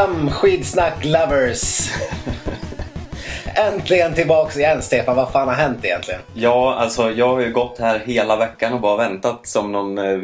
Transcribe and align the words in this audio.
Welcome 0.00 0.30
skidsnack 0.30 1.04
lovers! 1.04 1.90
Äntligen 3.54 4.14
tillbaks 4.14 4.56
igen 4.56 4.82
Stefan, 4.82 5.16
vad 5.16 5.32
fan 5.32 5.48
har 5.48 5.54
hänt 5.54 5.84
egentligen? 5.84 6.20
Ja, 6.34 6.74
alltså 6.74 7.10
jag 7.10 7.28
har 7.28 7.40
ju 7.40 7.52
gått 7.52 7.78
här 7.78 7.98
hela 7.98 8.36
veckan 8.36 8.72
och 8.72 8.80
bara 8.80 8.96
väntat 8.96 9.46
som 9.46 9.72
någon 9.72 9.98
eh, 9.98 10.18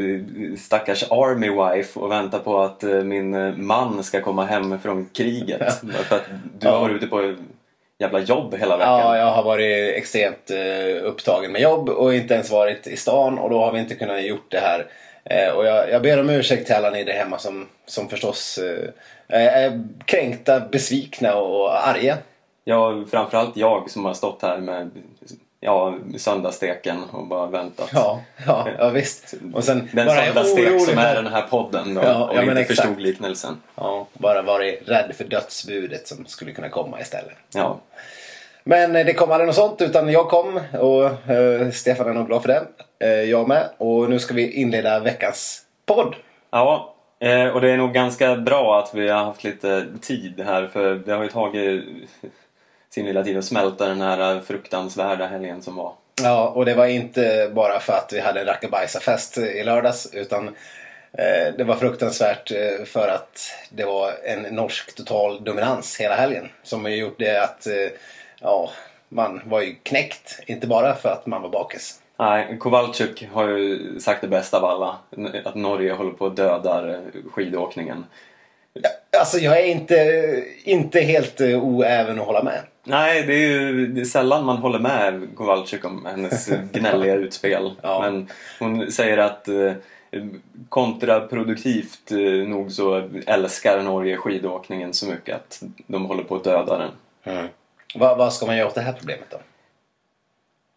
stackars 0.59 1.05
army 1.11 1.49
wife 1.49 2.01
och 2.01 2.11
väntat 2.11 2.45
på 2.45 2.61
att 2.63 2.83
eh, 2.83 2.91
min 2.91 3.35
eh, 3.35 3.57
man 3.57 4.05
ska 4.05 4.21
komma 4.21 4.45
hem 4.45 4.79
från 4.79 5.09
kriget. 5.15 5.81
För 6.09 6.17
att 6.17 6.25
du 6.59 6.69
har 6.69 6.81
varit 6.81 6.97
ute 6.97 7.07
på 7.07 7.35
jävla 7.99 8.21
jobb 8.21 8.55
hela 8.55 8.77
veckan. 8.77 8.99
Ja, 8.99 9.19
jag 9.19 9.31
har 9.31 9.43
varit 9.43 9.97
extremt 9.97 10.51
eh, 10.51 11.05
upptagen 11.05 11.53
med 11.53 11.61
jobb 11.61 11.89
och 11.89 12.15
inte 12.15 12.35
ens 12.35 12.51
varit 12.51 12.87
i 12.87 12.97
stan 12.97 13.39
och 13.39 13.51
då 13.51 13.65
har 13.65 13.73
vi 13.73 13.79
inte 13.79 13.95
kunnat 13.95 14.23
gjort 14.23 14.51
det 14.51 14.61
här. 14.61 14.87
Eh, 15.31 15.49
och 15.49 15.67
jag, 15.67 15.91
jag 15.91 16.03
ber 16.03 16.21
om 16.21 16.31
ursäkt 16.31 16.67
till 16.67 16.75
alla 16.75 16.91
ni 16.91 17.05
där 17.05 17.13
hemma 17.13 17.39
som, 17.39 17.69
som 17.87 18.09
förstås 18.09 18.59
eh, 18.59 18.89
är 19.29 19.85
kränkta, 20.05 20.61
besvikna 20.61 21.35
och 21.37 21.89
arga. 21.89 22.19
Ja, 22.65 23.05
framförallt 23.11 23.57
jag 23.57 23.91
som 23.91 24.05
har 24.05 24.15
stått 24.15 24.43
här 24.43 24.59
med 24.59 24.91
ja, 25.61 25.99
söndagssteken 26.17 27.03
och 27.13 27.27
bara 27.27 27.47
väntat. 27.47 27.91
Ja, 27.93 28.21
ja, 28.47 28.69
ja 28.79 28.89
visst. 28.89 29.35
Och 29.55 29.65
sen 29.65 29.89
Den 29.93 30.07
bara 30.07 30.25
söndagsstek 30.25 30.81
som 30.81 30.99
är 30.99 31.15
den 31.15 31.27
här 31.27 31.43
podden 31.43 31.95
då, 31.95 32.03
Ja, 32.03 32.29
om 32.29 32.37
ja, 32.37 32.43
inte 32.43 32.61
exakt. 32.61 32.81
förstod 32.81 33.01
liknelsen. 33.01 33.63
Ja, 33.75 34.07
bara 34.13 34.43
varit 34.43 34.83
rädd 34.89 35.13
för 35.17 35.25
dödsbudet 35.25 36.09
som 36.09 36.27
skulle 36.27 36.53
kunna 36.53 36.69
komma 36.69 37.01
istället. 37.01 37.37
Ja. 37.55 37.81
Men 38.69 38.97
eh, 38.97 39.07
det 39.07 39.15
kom 39.15 39.31
aldrig 39.31 39.47
något 39.47 39.57
sånt 39.57 39.83
utan 39.83 40.09
jag 40.09 40.29
kom 40.29 40.61
och 40.73 41.31
eh, 41.31 41.71
Stefan 41.71 42.09
är 42.09 42.13
nog 42.13 42.27
glad 42.27 42.43
för 42.43 42.49
det. 42.49 42.67
Eh, 42.99 43.31
jag 43.31 43.49
med. 43.49 43.69
Och 43.79 44.11
nu 44.11 44.19
ska 44.19 44.35
vi 44.35 44.53
inleda 44.53 45.01
veckans 45.01 45.63
podd. 45.87 46.15
Ja, 46.51 46.95
eh, 47.21 47.47
och 47.47 47.61
det 47.61 47.71
är 47.71 47.77
nog 47.77 47.93
ganska 47.93 48.37
bra 48.37 48.79
att 48.79 48.95
vi 48.95 49.09
har 49.09 49.25
haft 49.25 49.45
lite 49.45 49.87
tid 50.03 50.41
här 50.47 50.67
för 50.67 50.95
det 50.95 51.13
har 51.13 51.23
ju 51.23 51.29
tagit 51.29 51.85
sin 52.91 53.07
lilla 53.07 53.25
tid 53.25 53.39
att 53.39 53.45
smälta 53.45 53.89
den 53.89 54.01
här 54.01 54.41
fruktansvärda 54.41 55.27
helgen 55.27 55.63
som 55.63 55.77
var. 55.77 55.93
Ja, 56.23 56.49
och 56.49 56.65
det 56.65 56.75
var 56.75 56.87
inte 56.87 57.51
bara 57.55 57.81
för 57.81 57.93
att 57.93 58.13
vi 58.13 58.21
hade 58.21 58.41
en 58.41 58.47
rackabajsafest 58.47 59.39
i 59.39 59.65
lördags 59.65 60.09
utan 60.13 60.49
eh, 61.13 61.55
det 61.59 61.65
var 61.65 61.77
fruktansvärt 61.77 62.51
eh, 62.51 62.85
för 62.85 63.09
att 63.09 63.51
det 63.71 63.85
var 63.85 64.13
en 64.25 64.43
norsk 64.43 64.95
total 64.95 65.45
dominans 65.45 66.01
hela 66.01 66.15
helgen. 66.15 66.49
Som 66.63 66.85
har 66.85 66.91
gjort 66.91 67.19
det 67.19 67.43
att 67.43 67.67
eh, 67.67 67.73
ja, 68.41 68.71
man 69.09 69.41
var 69.45 69.61
ju 69.61 69.75
knäckt. 69.83 70.41
Inte 70.47 70.67
bara 70.67 70.95
för 70.95 71.09
att 71.09 71.27
man 71.27 71.43
var 71.43 71.49
bakis. 71.49 72.01
Nej, 72.19 72.57
Kowalczyk 72.61 73.29
har 73.33 73.49
ju 73.49 74.01
sagt 74.01 74.21
det 74.21 74.29
bästa 74.29 74.57
av 74.57 74.65
alla. 74.65 74.97
Att 75.45 75.55
Norge 75.55 75.93
håller 75.93 76.11
på 76.11 76.27
att 76.27 76.37
döda 76.37 77.01
skidåkningen. 77.33 78.05
Alltså 79.19 79.39
jag 79.39 79.61
är 79.61 79.65
inte, 79.65 79.97
inte 80.65 81.01
helt 81.01 81.41
eh, 81.41 81.65
oäven 81.65 82.21
att 82.21 82.27
hålla 82.27 82.43
med. 82.43 82.61
Nej, 82.85 83.23
det 83.27 83.35
är 83.35 83.49
ju 83.49 83.87
det 83.87 84.01
är 84.01 84.05
sällan 84.05 84.45
man 84.45 84.57
håller 84.57 84.79
med 84.79 85.29
Kowalczyk 85.37 85.85
om 85.85 86.07
hennes 86.07 86.49
gnälliga 86.73 87.15
utspel. 87.15 87.73
Ja. 87.83 88.01
Men 88.01 88.29
hon 88.59 88.93
säger 88.93 89.19
att 89.19 89.49
eh, 89.49 89.73
kontraproduktivt 90.69 92.13
eh, 92.13 92.49
nog 92.49 92.73
så 92.73 93.09
älskar 93.27 93.83
Norge 93.83 94.17
skidåkningen 94.17 94.95
så 94.95 95.07
mycket 95.07 95.35
att 95.35 95.63
de 95.87 96.05
håller 96.05 96.25
på 96.25 96.37
att 96.37 96.45
döda 96.45 96.79
den. 96.79 96.91
Vad, 97.99 98.19
vad 98.19 98.33
ska 98.33 98.47
man 98.47 98.57
göra 98.57 98.69
åt 98.69 98.75
det 98.75 98.81
här 98.81 98.93
problemet 98.93 99.27
då? 99.31 99.39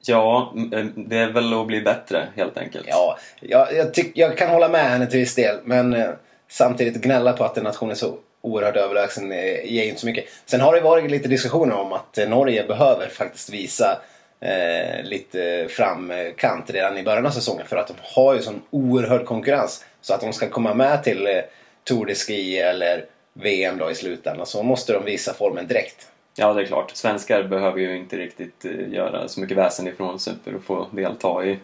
Ja, 0.06 0.54
eh, 0.74 0.86
det 0.96 1.18
är 1.18 1.32
väl 1.32 1.54
att 1.54 1.68
bli 1.68 1.82
bättre 1.82 2.28
helt 2.36 2.58
enkelt. 2.58 2.86
Ja, 2.90 3.18
jag, 3.40 3.74
jag, 3.74 3.94
tyck, 3.94 4.12
jag 4.16 4.38
kan 4.38 4.50
hålla 4.50 4.70
med 4.70 4.90
henne 4.90 5.06
till 5.06 5.20
viss 5.20 5.36
del. 5.36 5.58
Men 5.64 5.94
eh, 5.94 6.10
samtidigt 6.48 7.02
gnälla 7.02 7.34
på 7.34 7.44
att 7.44 7.58
en 7.58 7.64
nation 7.64 7.92
är 7.92 7.96
så 7.96 8.18
oerhört 8.42 8.76
överlägsen 8.76 9.32
eh, 9.32 9.66
ger 9.66 9.84
inte 9.84 10.00
så 10.00 10.06
mycket. 10.06 10.26
Sen 10.46 10.62
har 10.62 10.76
det 10.76 10.82
varit 10.82 11.12
lite 11.12 11.28
diskussioner 11.28 11.76
om 11.76 11.94
att 11.94 12.18
eh, 12.18 12.30
Norge 12.30 12.68
behöver 12.68 13.08
faktiskt 13.08 13.50
visa 13.50 14.02
eh, 14.40 15.04
lite 15.04 15.68
framkant 15.70 16.70
redan 16.70 16.98
i 16.98 17.04
början 17.04 17.26
av 17.26 17.32
säsongen. 17.32 17.68
För 17.68 17.78
att 17.78 17.88
de 17.88 17.94
har 18.02 18.34
ju 18.34 18.42
sån 18.42 18.62
oerhörd 18.70 19.26
konkurrens. 19.26 19.86
Så 20.02 20.14
att 20.14 20.22
de 20.22 20.34
ska 20.34 20.50
komma 20.50 20.74
med 20.74 21.04
till 21.04 21.28
eh, 21.28 21.34
Tour 21.84 22.06
de 22.06 22.16
Ski 22.16 22.60
eller 22.60 23.06
VM 23.34 23.78
då 23.78 23.92
i 23.92 23.96
slutändan 23.96 24.46
så 24.46 24.64
måste 24.64 24.94
de 24.94 25.06
visa 25.06 25.34
formen 25.34 25.68
direkt. 25.68 26.09
Ja, 26.42 26.54
det 26.54 26.62
är 26.62 26.66
klart. 26.66 26.92
Svenskar 26.94 27.44
behöver 27.44 27.80
ju 27.80 27.98
inte 27.98 28.18
riktigt 28.18 28.66
eh, 28.66 28.94
göra 28.94 29.28
så 29.28 29.40
mycket 29.40 29.58
väsen 29.58 29.88
ifrån 29.88 30.20
sig 30.20 30.34
för 30.44 30.54
att 30.54 30.64
få 30.64 30.88
delta 30.92 31.46
i... 31.46 31.60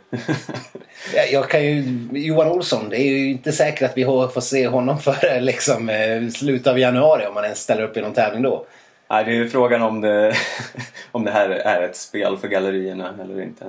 Jag, 1.31 1.49
kan 1.49 1.65
ju, 1.65 1.83
Johan 2.11 2.47
Olsson, 2.47 2.89
det 2.89 2.97
är 2.97 3.09
ju 3.09 3.29
inte 3.29 3.51
säkert 3.51 3.89
att 3.89 3.97
vi 3.97 4.05
får 4.05 4.41
se 4.41 4.67
honom 4.67 4.99
före 5.01 5.41
liksom, 5.41 5.89
eh, 5.89 6.27
slutet 6.29 6.67
av 6.67 6.79
januari 6.79 7.25
om 7.25 7.33
man 7.33 7.43
ens 7.43 7.59
ställer 7.59 7.83
upp 7.83 7.97
i 7.97 8.01
någon 8.01 8.13
tävling 8.13 8.41
då. 8.41 8.65
Nej, 9.09 9.25
det 9.25 9.31
är 9.31 9.35
ju 9.35 9.49
frågan 9.49 9.81
om 9.81 10.01
det, 10.01 10.35
om 11.11 11.23
det 11.23 11.31
här 11.31 11.49
är 11.49 11.81
ett 11.81 11.95
spel 11.95 12.37
för 12.37 12.47
gallerierna 12.47 13.13
eller 13.23 13.41
inte. 13.41 13.65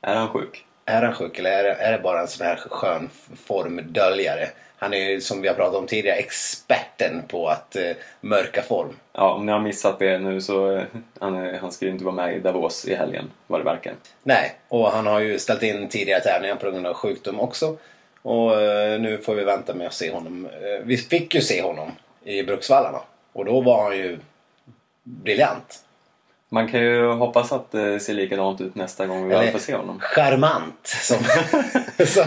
Är 0.00 0.14
han 0.14 0.28
sjuk? 0.28 0.64
Är 0.84 1.02
han 1.02 1.14
sjuk 1.14 1.38
eller 1.38 1.50
är 1.50 1.62
det, 1.62 1.72
är 1.72 1.92
det 1.92 1.98
bara 1.98 2.20
en 2.20 2.28
sån 2.28 2.46
här 2.46 2.56
skön 2.56 3.10
formdöljare? 3.46 4.48
Han 4.78 4.94
är 4.94 5.10
ju 5.10 5.20
som 5.20 5.42
vi 5.42 5.48
har 5.48 5.54
pratat 5.54 5.74
om 5.74 5.86
tidigare 5.86 6.16
experten 6.16 7.22
på 7.28 7.48
att 7.48 7.76
eh, 7.76 7.90
mörka 8.20 8.62
form. 8.62 8.96
Ja, 9.12 9.34
om 9.34 9.46
ni 9.46 9.52
har 9.52 9.58
missat 9.58 9.98
det 9.98 10.18
nu 10.18 10.40
så 10.40 10.76
eh, 10.76 10.82
han, 11.20 11.54
han 11.54 11.72
ska 11.72 11.84
ju 11.84 11.90
inte 11.90 12.04
vara 12.04 12.14
med 12.14 12.36
i 12.36 12.40
Davos 12.40 12.84
i 12.84 12.94
helgen, 12.94 13.30
vad 13.46 13.60
det 13.60 13.64
verkar. 13.64 13.94
Nej, 14.22 14.54
och 14.68 14.90
han 14.90 15.06
har 15.06 15.20
ju 15.20 15.38
ställt 15.38 15.62
in 15.62 15.88
tidigare 15.88 16.20
tävlingar 16.20 16.56
på 16.56 16.70
grund 16.70 16.86
av 16.86 16.94
sjukdom 16.94 17.40
också. 17.40 17.76
Och 18.22 18.60
eh, 18.60 19.00
nu 19.00 19.18
får 19.18 19.34
vi 19.34 19.44
vänta 19.44 19.74
med 19.74 19.86
att 19.86 19.94
se 19.94 20.12
honom. 20.12 20.46
Eh, 20.46 20.84
vi 20.84 20.96
fick 20.96 21.34
ju 21.34 21.40
se 21.40 21.62
honom 21.62 21.92
i 22.24 22.42
Bruksvallarna 22.42 23.00
och 23.32 23.44
då 23.44 23.60
var 23.60 23.82
han 23.82 23.96
ju 23.96 24.18
briljant. 25.02 25.82
Man 26.48 26.68
kan 26.68 26.80
ju 26.80 27.06
hoppas 27.06 27.52
att 27.52 27.72
det 27.72 28.00
ser 28.00 28.14
likadant 28.14 28.60
ut 28.60 28.74
nästa 28.74 29.06
gång 29.06 29.28
vi 29.28 29.34
väl 29.34 29.52
får 29.52 29.58
se 29.58 29.74
honom. 29.74 30.00
charmant 30.00 30.86
som, 30.86 31.18
som 32.06 32.24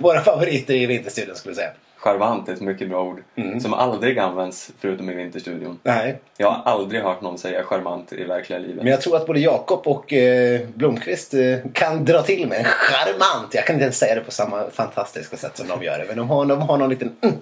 våra 0.00 0.20
favoriter 0.20 0.74
i 0.74 0.86
Vinterstudion 0.86 1.36
skulle 1.36 1.54
säga. 1.54 1.70
Charmant 2.02 2.48
är 2.48 2.52
ett 2.52 2.60
mycket 2.60 2.88
bra 2.88 3.02
ord. 3.02 3.22
Som 3.62 3.74
aldrig 3.74 4.18
används 4.18 4.70
förutom 4.80 5.10
i 5.10 5.14
Vinterstudion. 5.14 5.78
Nej. 5.82 6.20
Jag 6.36 6.50
har 6.50 6.72
aldrig 6.72 7.02
hört 7.02 7.20
någon 7.20 7.38
säga 7.38 7.64
charmant 7.64 8.12
i 8.12 8.24
verkliga 8.24 8.58
livet. 8.58 8.76
Men 8.76 8.86
jag 8.86 9.00
tror 9.00 9.16
att 9.16 9.26
både 9.26 9.40
Jakob 9.40 9.86
och 9.86 10.12
eh, 10.12 10.60
Blomqvist 10.74 11.34
eh, 11.34 11.58
kan 11.72 12.04
dra 12.04 12.22
till 12.22 12.48
med 12.48 12.58
en 12.58 12.64
charmant. 12.64 13.54
Jag 13.54 13.66
kan 13.66 13.74
inte 13.74 13.84
ens 13.84 13.98
säga 13.98 14.14
det 14.14 14.20
på 14.20 14.30
samma 14.30 14.70
fantastiska 14.70 15.36
sätt 15.36 15.56
som 15.56 15.68
de 15.68 15.82
gör 15.82 15.98
det. 15.98 16.04
Men 16.08 16.16
de 16.16 16.30
har, 16.30 16.46
de 16.46 16.62
har 16.62 16.76
någon 16.76 16.90
liten 16.90 17.16
mm. 17.20 17.34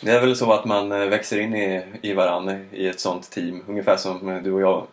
Det 0.00 0.10
är 0.10 0.20
väl 0.20 0.36
så 0.36 0.52
att 0.52 0.64
man 0.64 0.92
eh, 0.92 1.08
växer 1.08 1.38
in 1.38 1.54
i, 1.54 1.82
i 2.02 2.12
varandra 2.12 2.58
i 2.72 2.88
ett 2.88 3.00
sånt 3.00 3.30
team. 3.30 3.64
Ungefär 3.68 3.96
som 3.96 4.28
eh, 4.28 4.42
du 4.42 4.52
och 4.52 4.60
jag 4.60 4.86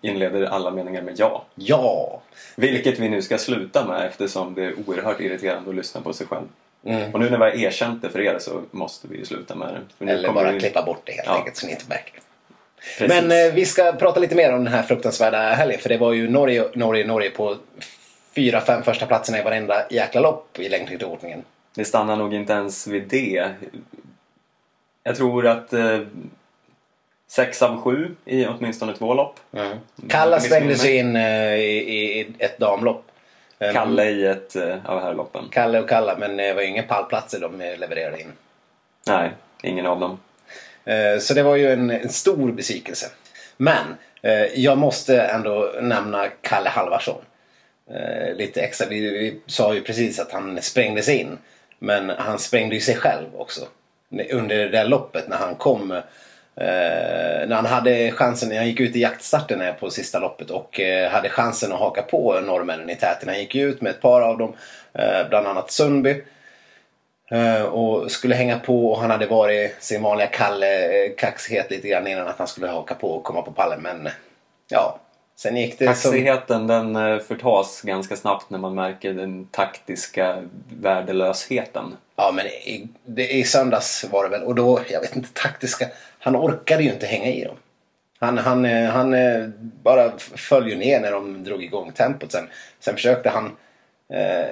inleder 0.00 0.42
alla 0.44 0.70
meningar 0.70 1.02
med 1.02 1.14
ja. 1.18 1.44
ja. 1.54 2.22
Vilket 2.56 2.98
vi 2.98 3.08
nu 3.08 3.22
ska 3.22 3.38
sluta 3.38 3.86
med 3.86 4.06
eftersom 4.06 4.54
det 4.54 4.64
är 4.64 4.74
oerhört 4.86 5.20
irriterande 5.20 5.70
att 5.70 5.76
lyssna 5.76 6.00
på 6.00 6.12
sig 6.12 6.26
själv. 6.26 6.46
Mm. 6.86 7.14
Och 7.14 7.20
nu 7.20 7.30
när 7.30 7.38
vi 7.38 7.44
har 7.44 7.50
erkänt 7.66 8.02
det 8.02 8.10
för 8.10 8.20
er 8.20 8.38
så 8.38 8.62
måste 8.70 9.08
vi 9.08 9.16
ju 9.18 9.24
sluta 9.24 9.54
med 9.54 9.80
det. 9.98 10.12
Eller 10.12 10.32
bara 10.32 10.52
vi- 10.52 10.60
klippa 10.60 10.82
bort 10.82 11.00
det 11.04 11.12
helt 11.12 11.26
Ja. 11.26 11.36
enkelt 11.38 11.56
så 11.56 11.66
ni 11.66 11.72
inte 11.72 11.84
märker. 11.88 12.20
Precis. 12.98 13.08
Men 13.08 13.46
eh, 13.46 13.54
vi 13.54 13.64
ska 13.64 13.92
prata 13.92 14.20
lite 14.20 14.34
mer 14.34 14.52
om 14.54 14.64
den 14.64 14.72
här 14.72 14.82
fruktansvärda 14.82 15.38
helgen. 15.38 15.80
För 15.80 15.88
det 15.88 15.96
var 15.98 16.12
ju 16.12 16.30
Norge, 16.30 16.64
Norge, 16.74 17.06
Norge 17.06 17.30
på 17.30 17.56
fyra, 18.34 18.60
fem 18.60 18.82
första 18.82 19.06
platserna 19.06 19.38
i 19.38 19.42
varenda 19.42 19.86
jäkla 19.90 20.20
lopp 20.20 20.58
i 20.58 20.68
längdskidåkningen. 20.68 21.42
Det 21.74 21.84
stannar 21.84 22.16
nog 22.16 22.34
inte 22.34 22.52
ens 22.52 22.86
vid 22.86 23.02
det. 23.08 23.48
Jag 25.02 25.16
tror 25.16 25.46
att 25.46 25.72
eh, 25.72 26.00
sex 27.28 27.62
av 27.62 27.80
sju 27.82 28.14
i 28.24 28.46
åtminstone 28.46 28.96
två 28.96 29.14
lopp. 29.14 29.40
Kalla 30.08 30.36
Jag 30.36 30.42
svängde 30.42 30.68
missminner 30.68 30.74
sig 30.74 30.96
in 30.96 31.16
eh, 31.16 31.54
i, 31.54 32.20
i 32.20 32.26
ett 32.38 32.58
damlopp. 32.58 33.04
Eh, 33.58 33.72
Kalle 33.72 34.04
i 34.04 34.26
ett 34.26 34.56
eh, 34.56 34.76
av 34.86 35.00
herrloppen. 35.00 35.44
Kalle 35.50 35.80
och 35.80 35.88
Kalla, 35.88 36.16
men 36.18 36.36
det 36.36 36.54
var 36.54 36.62
ju 36.62 36.68
inga 36.68 36.82
pallplatser 36.82 37.40
de 37.40 37.60
eh, 37.60 37.78
levererade 37.78 38.20
in. 38.20 38.32
Nej, 39.06 39.30
ingen 39.62 39.86
av 39.86 40.00
dem. 40.00 40.18
Eh, 40.84 41.18
Så 41.18 41.34
det 41.34 41.42
var 41.42 41.56
ju 41.56 41.72
en, 41.72 41.90
en 41.90 42.08
stor 42.08 42.52
besvikelse. 42.52 43.06
Men 43.56 43.96
eh, 44.22 44.44
jag 44.60 44.78
måste 44.78 45.22
ändå 45.22 45.72
nämna 45.80 46.28
Kalle 46.40 46.68
Halvarsson. 46.68 47.22
Eh, 47.90 48.34
Lite 48.34 48.60
extra. 48.60 48.86
Vi, 48.88 49.00
vi 49.00 49.40
sa 49.46 49.74
ju 49.74 49.82
precis 49.82 50.20
att 50.20 50.32
han 50.32 50.62
sprängde 50.62 51.02
sig 51.02 51.16
in. 51.20 51.38
Men 51.78 52.10
han 52.10 52.38
sprängde 52.38 52.74
ju 52.74 52.80
sig 52.80 52.96
själv 52.96 53.26
också. 53.36 53.60
Under 54.32 54.56
det 54.56 54.68
där 54.68 54.84
loppet 54.84 55.28
när 55.28 55.36
han 55.36 55.54
kom. 55.54 56.00
Eh, 56.56 57.48
när 57.48 57.54
han 57.54 57.66
hade 57.66 58.10
chansen, 58.10 58.56
han 58.56 58.66
gick 58.66 58.80
ut 58.80 58.96
i 58.96 59.00
jaktstarten 59.00 59.60
här 59.60 59.72
på 59.72 59.90
sista 59.90 60.18
loppet 60.18 60.50
och 60.50 60.80
eh, 60.80 61.10
hade 61.10 61.28
chansen 61.28 61.72
att 61.72 61.78
haka 61.78 62.02
på 62.02 62.40
norrmännen 62.40 62.90
i 62.90 62.96
täten. 62.96 63.28
Han 63.28 63.38
gick 63.38 63.54
ut 63.54 63.80
med 63.80 63.90
ett 63.90 64.00
par 64.00 64.20
av 64.20 64.38
dem. 64.38 64.52
Eh, 64.92 65.28
bland 65.28 65.46
annat 65.46 65.70
Sundby. 65.70 66.22
Eh, 67.30 67.62
och 67.62 68.10
skulle 68.10 68.34
hänga 68.34 68.58
på 68.58 68.92
och 68.92 69.00
han 69.00 69.10
hade 69.10 69.26
varit 69.26 69.76
sin 69.82 70.02
vanliga 70.02 70.26
Kalle 70.26 71.04
eh, 71.06 71.14
kaxighet 71.16 71.70
lite 71.70 71.88
grann 71.88 72.06
innan 72.06 72.28
att 72.28 72.38
han 72.38 72.48
skulle 72.48 72.66
haka 72.66 72.94
på 72.94 73.10
och 73.10 73.24
komma 73.24 73.42
på 73.42 73.52
pallen. 73.52 73.82
Men 73.82 74.08
ja, 74.68 75.00
Sen 75.36 75.56
gick 75.56 75.78
det 75.78 75.84
som... 75.84 76.10
Kaxigheten 76.10 76.66
den 76.66 76.96
eh, 76.96 77.18
förtas 77.18 77.80
ganska 77.82 78.16
snabbt 78.16 78.50
när 78.50 78.58
man 78.58 78.74
märker 78.74 79.14
den 79.14 79.46
taktiska 79.46 80.42
värdelösheten. 80.80 81.96
Ja, 82.16 82.32
men 82.34 82.46
i, 82.46 82.88
det, 83.06 83.28
i 83.28 83.44
söndags 83.44 84.04
var 84.10 84.24
det 84.24 84.30
väl. 84.30 84.42
Och 84.42 84.54
då, 84.54 84.80
jag 84.88 85.00
vet 85.00 85.16
inte, 85.16 85.28
taktiska. 85.32 85.86
Han 86.24 86.36
orkade 86.36 86.82
ju 86.82 86.92
inte 86.92 87.06
hänga 87.06 87.26
i 87.26 87.44
dem. 87.44 87.56
Han, 88.18 88.38
han, 88.38 88.64
eh, 88.64 88.90
han 88.90 89.14
eh, 89.14 89.48
bara 89.82 90.18
föll 90.18 90.68
ju 90.68 90.76
ner 90.76 91.00
när 91.00 91.12
de 91.12 91.44
drog 91.44 91.62
igång 91.62 91.92
tempot. 91.92 92.32
Sen, 92.32 92.48
sen 92.80 92.94
försökte 92.94 93.30
han... 93.30 93.56
Eh, 94.12 94.46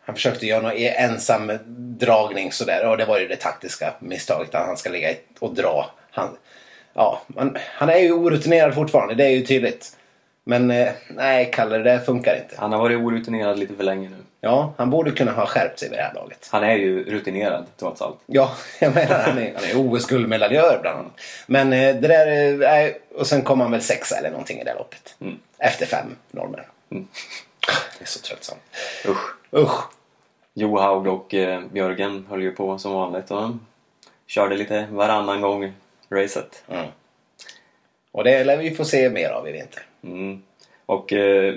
han 0.00 0.14
försökte 0.14 0.46
göra 0.46 0.62
någon 0.62 0.72
e-, 0.72 0.94
ensam 0.98 1.52
dragning 1.98 2.52
sådär. 2.52 2.88
Och 2.88 2.96
det 2.96 3.04
var 3.04 3.18
ju 3.18 3.28
det 3.28 3.36
taktiska 3.36 3.94
misstaget. 3.98 4.54
Att 4.54 4.66
han 4.66 4.76
ska 4.76 4.90
ligga 4.90 5.08
och 5.38 5.54
dra. 5.54 5.90
Han, 6.10 6.36
ja, 6.94 7.22
han, 7.36 7.56
han 7.60 7.88
är 7.88 7.98
ju 7.98 8.12
orutinerad 8.12 8.74
fortfarande. 8.74 9.14
Det 9.14 9.24
är 9.24 9.30
ju 9.30 9.46
tydligt. 9.46 9.96
Men 10.44 10.70
eh, 10.70 10.88
nej, 11.08 11.50
Kalle, 11.52 11.78
det 11.78 12.00
funkar 12.00 12.36
inte. 12.36 12.54
Han 12.58 12.72
har 12.72 12.78
varit 12.78 12.98
orutinerad 12.98 13.58
lite 13.58 13.74
för 13.74 13.84
länge 13.84 14.08
nu. 14.08 14.16
Ja, 14.40 14.74
han 14.76 14.90
borde 14.90 15.10
kunna 15.10 15.32
ha 15.32 15.46
skärpt 15.46 15.78
sig 15.78 15.88
vid 15.88 15.98
det 15.98 16.02
här 16.02 16.14
laget. 16.14 16.48
Han 16.52 16.64
är 16.64 16.74
ju 16.76 17.04
rutinerad 17.04 17.66
trots 17.76 18.02
allt. 18.02 18.18
Ja, 18.26 18.50
jag 18.80 18.94
menar 18.94 19.18
han 19.18 19.38
är, 19.38 19.54
han 19.54 19.64
är 19.64 19.76
OS-guldmedaljör 19.76 20.78
bland 20.82 20.98
annat. 20.98 21.20
Men 21.46 21.72
eh, 21.72 21.96
det 21.96 22.08
där, 22.08 22.26
eh, 22.26 22.58
nej, 22.58 23.00
och 23.14 23.26
sen 23.26 23.42
kom 23.42 23.60
han 23.60 23.70
väl 23.70 23.82
sexa 23.82 24.16
eller 24.16 24.30
någonting 24.30 24.60
i 24.60 24.64
det 24.64 24.74
loppet. 24.74 25.14
Mm. 25.20 25.38
Efter 25.58 25.86
fem 25.86 26.16
normer. 26.30 26.68
Mm. 26.90 27.08
Det 27.98 28.04
är 28.04 28.06
så 28.06 28.20
tröttsamt. 28.20 28.60
Usch. 29.08 29.34
Usch. 29.52 29.84
Johaug 30.54 31.06
och 31.06 31.34
eh, 31.34 31.62
Björgen 31.72 32.26
höll 32.30 32.42
ju 32.42 32.52
på 32.52 32.78
som 32.78 32.92
vanligt 32.92 33.30
och 33.30 33.50
körde 34.26 34.56
lite 34.56 34.86
varannan 34.90 35.40
gång 35.40 35.72
racet. 36.10 36.62
Mm. 36.68 36.86
Och 38.12 38.24
det 38.24 38.44
lär 38.44 38.56
vi 38.56 38.74
få 38.74 38.84
se 38.84 39.10
mer 39.10 39.30
av 39.30 39.48
i 39.48 39.52
vinter. 39.52 39.82
Mm. 40.04 40.42
Och 40.86 41.12
eh, 41.12 41.54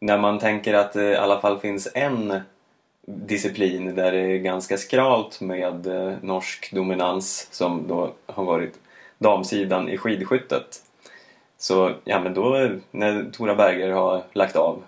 när 0.00 0.18
man 0.18 0.38
tänker 0.38 0.74
att 0.74 0.92
det 0.92 1.10
i 1.12 1.16
alla 1.16 1.40
fall 1.40 1.58
finns 1.60 1.88
en 1.94 2.40
disciplin 3.06 3.94
där 3.94 4.12
det 4.12 4.18
är 4.18 4.38
ganska 4.38 4.76
skralt 4.76 5.40
med 5.40 5.86
eh, 5.86 6.12
norsk 6.22 6.72
dominans 6.72 7.48
som 7.50 7.88
då 7.88 8.12
har 8.26 8.44
varit 8.44 8.74
damsidan 9.18 9.88
i 9.88 9.98
skidskyttet. 9.98 10.82
Så 11.58 11.92
ja, 12.04 12.20
men 12.20 12.34
då 12.34 12.70
när 12.90 13.30
Tora 13.32 13.54
Berger 13.54 13.90
har 13.90 14.22
lagt 14.32 14.56
av 14.56 14.82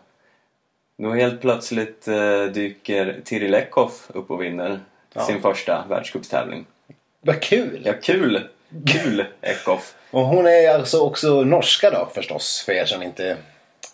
då 0.98 1.10
helt 1.10 1.40
plötsligt 1.40 2.08
eh, 2.08 2.42
dyker 2.44 3.20
Tiril 3.24 3.54
Eckhoff 3.54 4.06
upp 4.14 4.30
och 4.30 4.42
vinner 4.42 4.80
Ja. 5.14 5.22
sin 5.22 5.42
första 5.42 5.84
världscupstävling. 5.88 6.66
Vad 7.20 7.42
kul! 7.42 7.82
Ja, 7.84 7.92
kul! 8.02 8.48
Kul 8.86 9.24
Eckhoff! 9.40 9.94
Och 10.10 10.20
hon 10.26 10.46
är 10.46 10.74
alltså 10.74 11.00
också 11.00 11.42
norska 11.42 11.90
då 11.90 12.08
förstås, 12.14 12.62
för 12.66 12.72
er 12.72 12.84
som 12.84 13.02
inte 13.02 13.36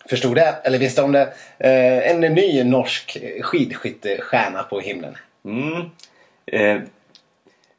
förstod 0.09 0.35
det 0.35 0.55
eller 0.63 0.79
visste 0.79 1.01
om 1.01 1.11
det. 1.11 1.33
Eh, 1.57 2.11
en 2.11 2.19
ny 2.19 2.63
norsk 2.63 3.17
skidskyttestjärna 3.41 4.63
på 4.63 4.79
himlen. 4.79 5.17
Mm. 5.45 5.89
Eh, 6.45 6.81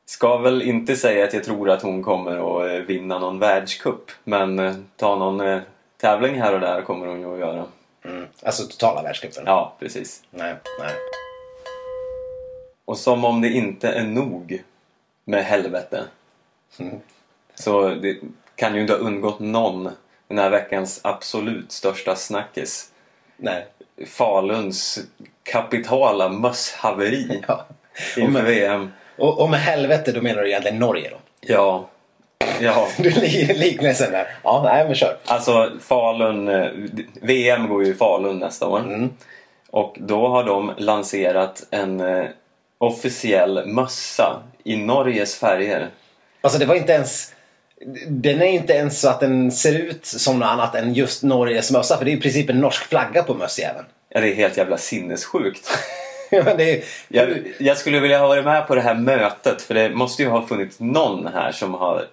ska 0.07 0.37
väl 0.37 0.63
inte 0.63 0.97
säga 0.97 1.25
att 1.25 1.35
jag 1.35 1.45
tror 1.45 1.71
att 1.71 1.83
hon 1.83 2.03
kommer 2.03 2.63
att 2.65 2.71
eh, 2.71 2.77
vinna 2.87 3.19
någon 3.19 3.39
världscup 3.39 4.11
men 4.25 4.59
eh, 4.59 4.75
ta 4.97 5.17
någon 5.17 5.41
eh, 5.41 5.61
tävling 6.01 6.41
här 6.41 6.55
och 6.55 6.61
där 6.61 6.83
kommer 6.83 7.07
hon 7.07 7.21
ju 7.21 7.33
att 7.33 7.39
göra. 7.39 7.65
Mm. 8.05 8.27
Alltså 8.43 8.67
totala 8.67 9.03
världscupen. 9.03 9.43
Ja, 9.47 9.77
precis. 9.79 10.23
Nej, 10.31 10.55
nej. 10.81 10.93
Och 12.85 12.99
som 12.99 13.25
om 13.25 13.41
det 13.41 13.49
inte 13.49 13.89
är 13.89 14.05
nog 14.05 14.63
med 15.25 15.45
helvete 15.45 16.05
Mm. 16.79 17.01
så 17.55 17.89
det 17.89 18.17
kan 18.57 18.75
ju 18.75 18.81
inte 18.81 18.93
ha 18.93 19.01
undgått 19.01 19.41
någon 19.41 19.91
den 20.29 20.39
här 20.39 20.51
veckans 20.51 21.01
absolut 21.05 21.73
största 21.73 22.17
snackis. 22.17 22.89
nej. 23.37 23.67
Faluns 24.07 24.99
kapitala 25.43 26.29
mösshaveri 26.29 27.43
Ja. 27.49 27.67
inför 28.17 28.43
VM. 28.43 28.93
Och, 29.19 29.51
med 29.51 29.61
helvete 29.61 30.13
då 30.13 30.23
menar 30.23 30.43
du 30.43 30.49
egentligen 30.49 30.79
Norge 30.79 31.11
då? 31.11 31.17
Ja. 31.41 31.89
Ja. 32.61 32.89
Du 32.99 33.11
li- 33.11 33.55
liknelsen 33.55 34.13
där. 34.13 34.27
Ja, 34.43 34.63
nej 34.65 34.85
men 34.85 34.95
kör. 34.95 35.17
Alltså 35.25 35.71
Falun, 35.81 36.49
eh, 36.49 36.69
VM 37.23 37.69
går 37.69 37.85
ju 37.85 37.91
i 37.91 37.95
Falun 37.95 38.39
nästa 38.39 38.67
år. 38.69 38.79
Mm. 38.81 39.11
Och 39.71 39.97
då 40.01 40.29
har 40.29 40.45
de 40.45 40.73
lanserat 40.79 41.67
en 41.71 42.01
eh, 42.01 42.25
officiell 42.79 43.67
mössa 43.67 44.43
i 44.65 44.77
Norges 44.77 45.39
färger. 45.39 45.89
Alltså 46.41 46.59
det 46.59 46.67
var 46.67 46.75
inte 46.75 46.93
ens... 46.93 47.34
Den 48.09 48.43
är 48.43 48.47
inte 48.47 48.73
ens 48.73 49.01
så 49.01 49.09
att 49.09 49.21
den 49.21 49.53
ser 49.53 49.75
ut 49.75 50.07
som 50.07 50.39
något 50.39 50.49
annat 50.49 50.75
än 50.75 50.95
just 50.95 51.23
Norges 51.23 51.71
mössa. 51.71 51.99
För 51.99 52.05
det 52.05 52.11
är 52.11 52.17
i 52.17 52.21
princip 52.21 52.51
en 52.51 52.61
norsk 52.61 52.85
flagga 52.85 53.23
på 53.23 53.35
mössjäveln. 53.35 53.85
Ja, 54.09 54.21
det 54.21 54.33
är 54.33 54.35
helt 54.35 54.57
jävla 54.57 54.79
sinnessjukt. 54.79 55.71
Ja, 56.31 56.55
det 56.55 56.73
är, 56.73 56.85
Jag, 57.09 57.53
jag 57.59 57.79
skulle 57.79 58.01
vilja 58.01 58.19
ha 58.19 58.29
varit 58.29 58.45
med 58.45 58.67
på 58.67 58.75
det 58.75 58.81
här 58.81 58.95
mötet 58.95 59.63
för 59.63 59.75
det 59.75 59.91
måste 59.91 60.23
ju 60.23 60.29
ha 60.29 60.47
funnits 60.47 60.81
någon 60.81 61.27
här 61.27 61.53
som 61.53 61.75
har... 61.75 62.07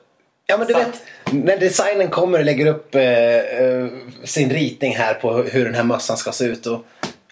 Ja 0.45 0.57
men 0.57 0.68
du 0.68 0.73
vet, 0.73 1.01
när 1.31 1.57
designen 1.57 2.09
kommer 2.09 2.39
och 2.39 2.45
lägger 2.45 2.65
upp 2.65 2.95
eh, 2.95 3.03
eh, 3.03 3.88
sin 4.24 4.50
ritning 4.50 4.95
här 4.95 5.13
på 5.13 5.33
hur 5.33 5.65
den 5.65 5.75
här 5.75 5.83
mössan 5.83 6.17
ska 6.17 6.31
se 6.31 6.45
ut. 6.45 6.65
Och, 6.65 6.85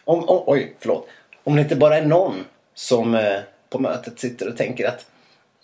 om, 0.06 0.30
om, 0.30 0.44
oj, 0.45 0.75
förlåt. 0.80 1.07
Om 1.44 1.56
det 1.56 1.62
inte 1.62 1.75
bara 1.75 1.97
är 1.97 2.06
någon 2.06 2.45
som 2.75 3.15
eh, 3.15 3.39
på 3.69 3.80
mötet 3.80 4.19
sitter 4.19 4.47
och 4.47 4.57
tänker 4.57 4.88
att 4.88 5.06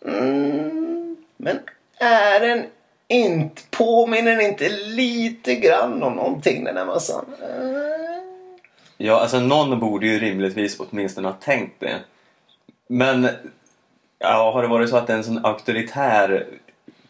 mm, 0.05 1.17
men 1.37 1.59
är 1.97 2.39
den 2.39 2.65
inte, 3.07 3.61
påminner 3.71 4.31
den 4.31 4.41
inte 4.41 4.69
lite 4.69 5.55
grann 5.55 6.03
om 6.03 6.13
någonting 6.13 6.63
den 6.63 6.77
här 6.77 6.85
mössan? 6.85 7.25
Ja, 8.97 9.19
alltså 9.19 9.39
någon 9.39 9.79
borde 9.79 10.07
ju 10.07 10.19
rimligtvis 10.19 10.79
åtminstone 10.79 11.27
ha 11.27 11.35
tänkt 11.35 11.79
det. 11.79 11.99
Men 12.87 13.27
ja, 14.19 14.51
har 14.53 14.61
det 14.61 14.67
varit 14.67 14.89
så 14.89 14.97
att 14.97 15.07
det 15.07 15.13
är 15.13 15.17
en 15.17 15.23
sån 15.23 15.45
auktoritär 15.45 16.47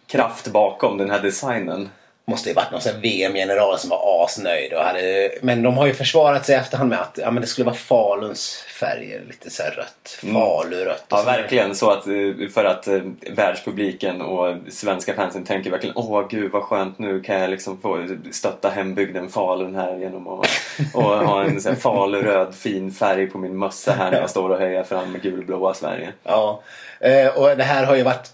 kraft 0.08 0.48
bakom 0.48 0.98
den 0.98 1.10
här 1.10 1.22
designen? 1.22 1.90
Måste 2.28 2.50
ju 2.50 2.56
varit 2.56 2.72
någon 2.72 2.82
sån 2.82 3.02
VM-general 3.02 3.80
som 3.80 3.90
var 3.90 4.26
asnöjd. 4.26 4.74
Och 4.74 4.84
hade, 4.84 5.32
men 5.42 5.64
de 5.64 5.78
har 5.78 5.88
ju 5.88 5.94
försvarat 5.94 6.46
sig 6.46 6.56
i 6.56 6.58
efterhand 6.58 6.90
med 6.90 7.02
att 7.02 7.20
ja, 7.22 7.32
men 7.32 7.42
det 7.42 7.48
skulle 7.48 7.66
vara 7.66 7.76
Faluns 7.76 8.66
färger. 8.80 9.24
Lite 9.28 9.50
så 9.50 9.64
här 9.64 9.72
rött. 9.72 10.20
Falurött. 10.34 11.06
och 11.10 11.18
Ja, 11.20 11.24
verkligen. 11.24 11.76
Så 11.76 11.92
att, 11.92 12.08
eh, 12.08 12.50
för 12.54 12.66
att 12.66 12.88
eh, 12.88 13.02
världspubliken 13.30 14.22
och 14.22 14.58
svenska 14.70 15.14
fansen 15.14 15.44
tänker 15.44 15.72
verkligen 15.72 15.96
Åh 15.98 16.28
gud 16.30 16.52
vad 16.52 16.64
skönt, 16.64 17.00
nu 17.00 17.22
kan 17.22 17.40
jag 17.40 17.50
liksom 17.50 17.82
få 17.82 18.08
stötta 18.32 18.70
hembygden 18.70 19.30
Falun 19.30 19.76
här 19.76 19.98
genom 19.98 20.28
att 20.28 20.48
och 20.94 21.04
ha 21.04 21.44
en 21.44 21.62
så 21.62 21.70
här 21.70 21.76
faluröd 21.76 22.56
fin 22.56 22.92
färg 22.92 23.28
på 23.28 23.38
min 23.38 23.58
mössa 23.58 23.92
här 23.92 24.12
när 24.12 24.20
jag 24.20 24.30
står 24.30 24.50
och 24.50 24.60
höjer 24.60 24.84
fram 24.84 25.18
gulblåa 25.22 25.74
Sverige. 25.74 26.14
Ja, 26.24 26.62
eh, 27.00 27.28
och 27.28 27.58
det 27.58 27.64
här 27.64 27.86
har 27.86 27.96
ju 27.96 28.04
varit 28.04 28.32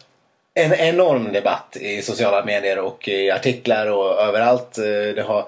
en 0.54 0.74
enorm 0.74 1.34
debatt 1.34 1.78
i 1.82 2.02
sociala 2.02 2.46
medier 2.46 2.80
och 2.80 3.08
i 3.08 3.32
artiklar 3.32 3.88
och 3.88 4.22
överallt. 4.22 4.78
Eh, 4.78 4.84
Det 5.16 5.22
har, 5.28 5.46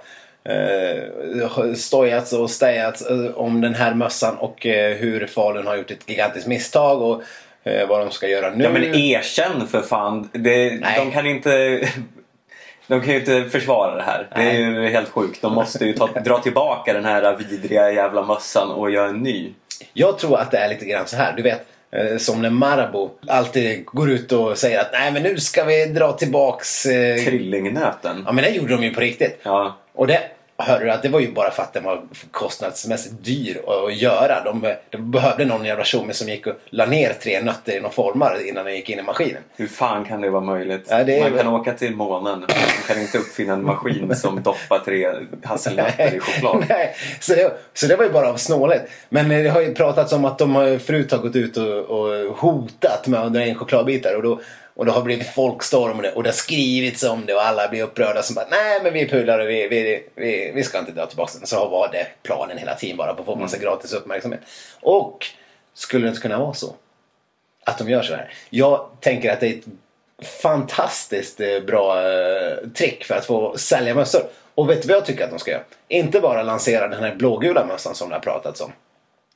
eh, 1.65 1.73
stojats 1.73 2.33
och 2.33 2.49
stejats 2.49 3.01
eh, 3.09 3.31
om 3.35 3.61
den 3.61 3.75
här 3.75 3.93
mössan 3.93 4.37
och 4.37 4.65
eh, 4.65 4.95
hur 4.97 5.27
Falun 5.27 5.67
har 5.67 5.75
gjort 5.75 5.91
ett 5.91 6.09
gigantiskt 6.09 6.47
misstag 6.47 7.01
och 7.01 7.21
vad 7.87 7.99
de 7.99 8.11
ska 8.11 8.27
göra 8.27 8.49
nu. 8.49 8.63
Ja 8.63 8.69
men 8.69 8.83
erkänn 8.95 9.67
för 9.67 9.81
fan! 9.81 10.29
Det, 10.33 10.79
Nej. 10.81 10.95
de 10.97 11.11
kan 11.11 11.25
inte... 11.25 11.81
De 12.87 13.01
kan 13.01 13.13
ju 13.13 13.19
inte 13.19 13.49
försvara 13.49 13.95
det 13.95 14.03
här. 14.03 14.27
Det 14.35 14.41
är 14.41 14.53
ju 14.53 14.87
helt 14.89 15.09
sjukt. 15.09 15.41
De 15.41 15.53
måste 15.53 15.85
ju 15.85 15.93
ta, 15.93 16.07
dra 16.07 16.37
tillbaka 16.37 16.93
den 16.93 17.05
här 17.05 17.37
vidriga 17.37 17.91
jävla 17.91 18.25
mössan 18.25 18.71
och 18.71 18.91
göra 18.91 19.09
en 19.09 19.19
ny. 19.23 19.51
Jag 19.93 20.17
tror 20.19 20.39
att 20.39 20.51
det 20.51 20.57
är 20.57 20.69
lite 20.69 20.85
grann 20.85 21.07
så 21.07 21.15
här. 21.15 21.33
Du 21.37 21.43
vet, 21.43 21.65
som 22.17 22.41
när 22.41 22.49
Marabou 22.49 23.09
alltid 23.27 23.85
går 23.85 24.11
ut 24.11 24.31
och 24.31 24.57
säger 24.57 24.79
att 24.79 24.89
nej 24.93 25.11
men 25.11 25.23
nu 25.23 25.37
ska 25.37 25.63
vi 25.63 25.85
dra 25.85 26.11
tillbaks... 26.11 26.85
Eh... 26.85 27.23
Trillingnöten. 27.25 28.23
Ja 28.25 28.31
men 28.31 28.43
det 28.43 28.49
gjorde 28.49 28.75
de 28.75 28.83
ju 28.83 28.93
på 28.93 29.01
riktigt. 29.01 29.39
Ja. 29.43 29.77
Och 29.93 30.07
det, 30.07 30.21
hörde 30.57 30.93
att 30.93 31.01
det 31.01 31.09
var 31.09 31.19
ju 31.19 31.31
bara 31.33 31.51
för 31.51 31.63
att 31.63 31.73
den 31.73 31.83
var 31.83 32.01
kostnadsmässigt 32.31 33.15
dyr 33.21 33.61
att, 33.67 33.95
göra. 33.95 34.43
De, 34.43 34.73
de 34.89 35.11
behövde 35.11 35.45
någon 35.45 35.65
jävla 35.65 35.83
tjomme 35.83 36.13
som 36.13 36.29
gick 36.29 36.47
och 36.47 36.53
la 36.69 36.85
ner 36.85 37.13
tre 37.13 37.41
nötter 37.41 37.77
i 37.77 37.79
någon 37.79 37.91
formar 37.91 38.47
innan 38.47 38.65
den 38.65 38.75
gick 38.75 38.89
in 38.89 38.99
i 38.99 39.01
maskinen. 39.01 39.41
Hur 39.55 39.67
fan 39.67 40.05
kan 40.05 40.21
det 40.21 40.29
vara 40.29 40.41
möjligt? 40.43 40.87
Ja, 40.89 41.03
det 41.03 41.19
är- 41.19 41.29
Man 41.29 41.37
kan 41.39 41.47
åka 41.47 41.73
till 41.73 41.95
månen. 41.95 42.39
Man 42.39 42.49
kan 42.87 43.01
inte 43.01 43.17
uppfinna 43.17 43.53
en 43.53 43.65
maskin 43.65 44.15
som 44.15 44.43
doppar 44.43 44.79
tre 44.85 45.07
hasselnötter 45.43 46.15
i 46.15 46.19
choklad. 46.19 46.65
Nej, 46.69 46.95
så, 47.19 47.33
det, 47.35 47.51
så 47.73 47.87
det 47.87 47.95
var 47.95 48.05
ju 48.05 48.11
bara 48.11 48.29
av 48.29 48.37
snålhet. 48.37 48.89
Men 49.09 49.29
det 49.29 49.49
har 49.49 49.61
ju 49.61 49.73
pratats 49.73 50.13
om 50.13 50.25
att 50.25 50.37
de 50.37 50.79
förut 50.85 51.11
har 51.11 51.17
gått 51.19 51.35
ut 51.35 51.57
och, 51.57 51.77
och 51.79 52.37
hotat 52.37 53.07
med 53.07 53.19
att 53.19 53.33
dra 53.33 53.45
in 53.45 53.55
chokladbitar. 53.55 54.15
Och 54.15 54.23
då, 54.23 54.39
och 54.75 54.85
då 54.85 54.91
har 54.91 54.99
det 54.99 55.05
blivit 55.05 55.33
folkstorm 55.33 55.97
och 55.97 56.03
det, 56.03 56.11
och 56.11 56.23
det 56.23 56.29
har 56.29 56.33
skrivits 56.33 57.03
om 57.03 57.25
det 57.25 57.33
och 57.33 57.41
alla 57.41 57.67
blir 57.67 57.83
upprörda 57.83 58.23
som 58.23 58.35
bara 58.35 58.47
nej 58.49 58.79
men 58.83 58.93
vi 58.93 59.01
är 59.01 59.09
polare 59.09 59.45
vi, 59.45 59.67
vi, 59.67 60.03
vi, 60.15 60.51
vi 60.55 60.63
ska 60.63 60.79
inte 60.79 60.91
dra 60.91 61.05
tillbaka 61.05 61.31
den. 61.37 61.47
Så 61.47 61.69
var 61.69 61.89
det 61.91 62.07
planen 62.23 62.57
hela 62.57 62.75
tiden 62.75 62.97
bara 62.97 63.13
på 63.13 63.19
att 63.19 63.25
få 63.25 63.35
massa 63.35 63.57
gratis 63.57 63.93
uppmärksamhet. 63.93 64.41
Och 64.81 65.25
skulle 65.73 66.05
det 66.05 66.09
inte 66.09 66.21
kunna 66.21 66.39
vara 66.39 66.53
så 66.53 66.75
att 67.65 67.77
de 67.77 67.89
gör 67.89 68.01
så 68.01 68.15
här. 68.15 68.33
Jag 68.49 68.87
tänker 68.99 69.31
att 69.31 69.39
det 69.39 69.47
är 69.47 69.57
ett 69.57 69.65
fantastiskt 70.41 71.39
eh, 71.39 71.59
bra 71.67 72.11
eh, 72.11 72.57
trick 72.75 73.03
för 73.03 73.15
att 73.15 73.25
få 73.25 73.57
sälja 73.57 73.95
mössor. 73.95 74.21
Och 74.55 74.69
vet 74.69 74.81
du 74.81 74.87
vad 74.87 74.97
jag 74.97 75.05
tycker 75.05 75.23
att 75.23 75.29
de 75.29 75.39
ska 75.39 75.51
göra? 75.51 75.63
Inte 75.87 76.19
bara 76.19 76.43
lansera 76.43 76.87
den 76.87 77.03
här 77.03 77.15
blågula 77.15 77.65
mössan 77.65 77.95
som 77.95 78.09
det 78.09 78.15
har 78.15 78.21
pratats 78.21 78.61
om. 78.61 78.71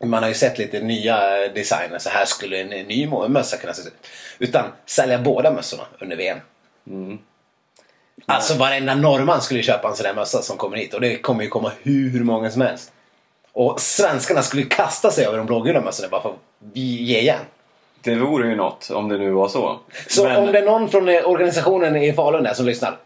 Man 0.05 0.23
har 0.23 0.29
ju 0.29 0.35
sett 0.35 0.57
lite 0.57 0.79
nya 0.79 1.47
designer. 1.47 1.99
Så 1.99 2.09
här 2.09 2.25
skulle 2.25 2.57
en 2.61 2.67
ny 2.87 3.07
mössa 3.29 3.57
kunna 3.57 3.73
se 3.73 3.87
ut. 3.87 3.93
Utan 4.39 4.65
sälja 4.85 5.19
båda 5.19 5.51
mössorna 5.51 5.83
under 5.99 6.17
VM. 6.17 6.39
Alltså 8.25 8.57
varenda 8.57 8.95
norrman 8.95 9.41
skulle 9.41 9.59
ju 9.59 9.63
köpa 9.63 9.87
en 9.87 9.95
sån 9.95 10.03
där 10.03 10.13
mössa 10.13 10.41
som 10.41 10.57
kommer 10.57 10.77
hit. 10.77 10.93
Och 10.93 11.01
det 11.01 11.17
kommer 11.17 11.43
ju 11.43 11.49
komma 11.49 11.71
hur 11.81 12.23
många 12.23 12.49
som 12.51 12.61
helst. 12.61 12.91
Och 13.51 13.81
svenskarna 13.81 14.41
skulle 14.41 14.63
ju 14.63 14.69
kasta 14.69 15.11
sig 15.11 15.25
över 15.25 15.37
de 15.37 15.45
blågula 15.47 15.81
mössorna 15.81 16.09
bara 16.09 16.21
för 16.21 16.29
att 16.29 16.35
ge 16.73 17.19
igen. 17.19 17.39
Det 18.01 18.15
vore 18.15 18.49
ju 18.49 18.55
något 18.55 18.89
om 18.91 19.09
det 19.09 19.17
nu 19.17 19.31
var 19.31 19.47
så. 19.47 19.79
Så 20.07 20.23
Men- 20.23 20.37
om 20.43 20.51
det 20.51 20.59
är 20.59 20.65
någon 20.65 20.89
från 20.89 21.09
eh, 21.09 21.29
organisationen 21.29 21.95
i 21.95 22.13
Falun 22.13 22.43
där 22.43 22.53
som 22.53 22.65
lyssnar. 22.65 22.97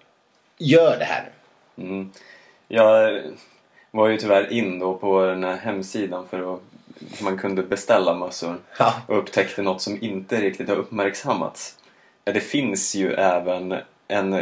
Gör 0.58 0.98
det 1.00 1.06
här. 1.06 1.30
Mm. 1.78 2.12
Jag 2.68 3.22
var 3.92 4.08
ju 4.08 4.18
tyvärr 4.18 4.54
in 4.54 4.80
då 4.80 4.94
på 4.98 5.26
den 5.26 5.44
här 5.44 5.58
hemsidan 5.58 6.28
för 6.30 6.54
att 6.54 6.60
man 7.22 7.38
kunde 7.38 7.64
beställa 7.64 8.14
mössor 8.14 8.58
Ja. 8.80 8.94
och 9.08 9.18
upptäckte 9.18 9.62
något 9.62 9.82
som 9.82 9.98
inte 10.04 10.42
riktigt 10.42 10.70
har 10.70 10.76
uppmärksammats. 10.76 11.76
Ja, 12.26 12.32
det 12.34 12.40
finns 12.40 12.96
ju 12.96 13.14
även 13.14 13.72
en, 14.08 14.34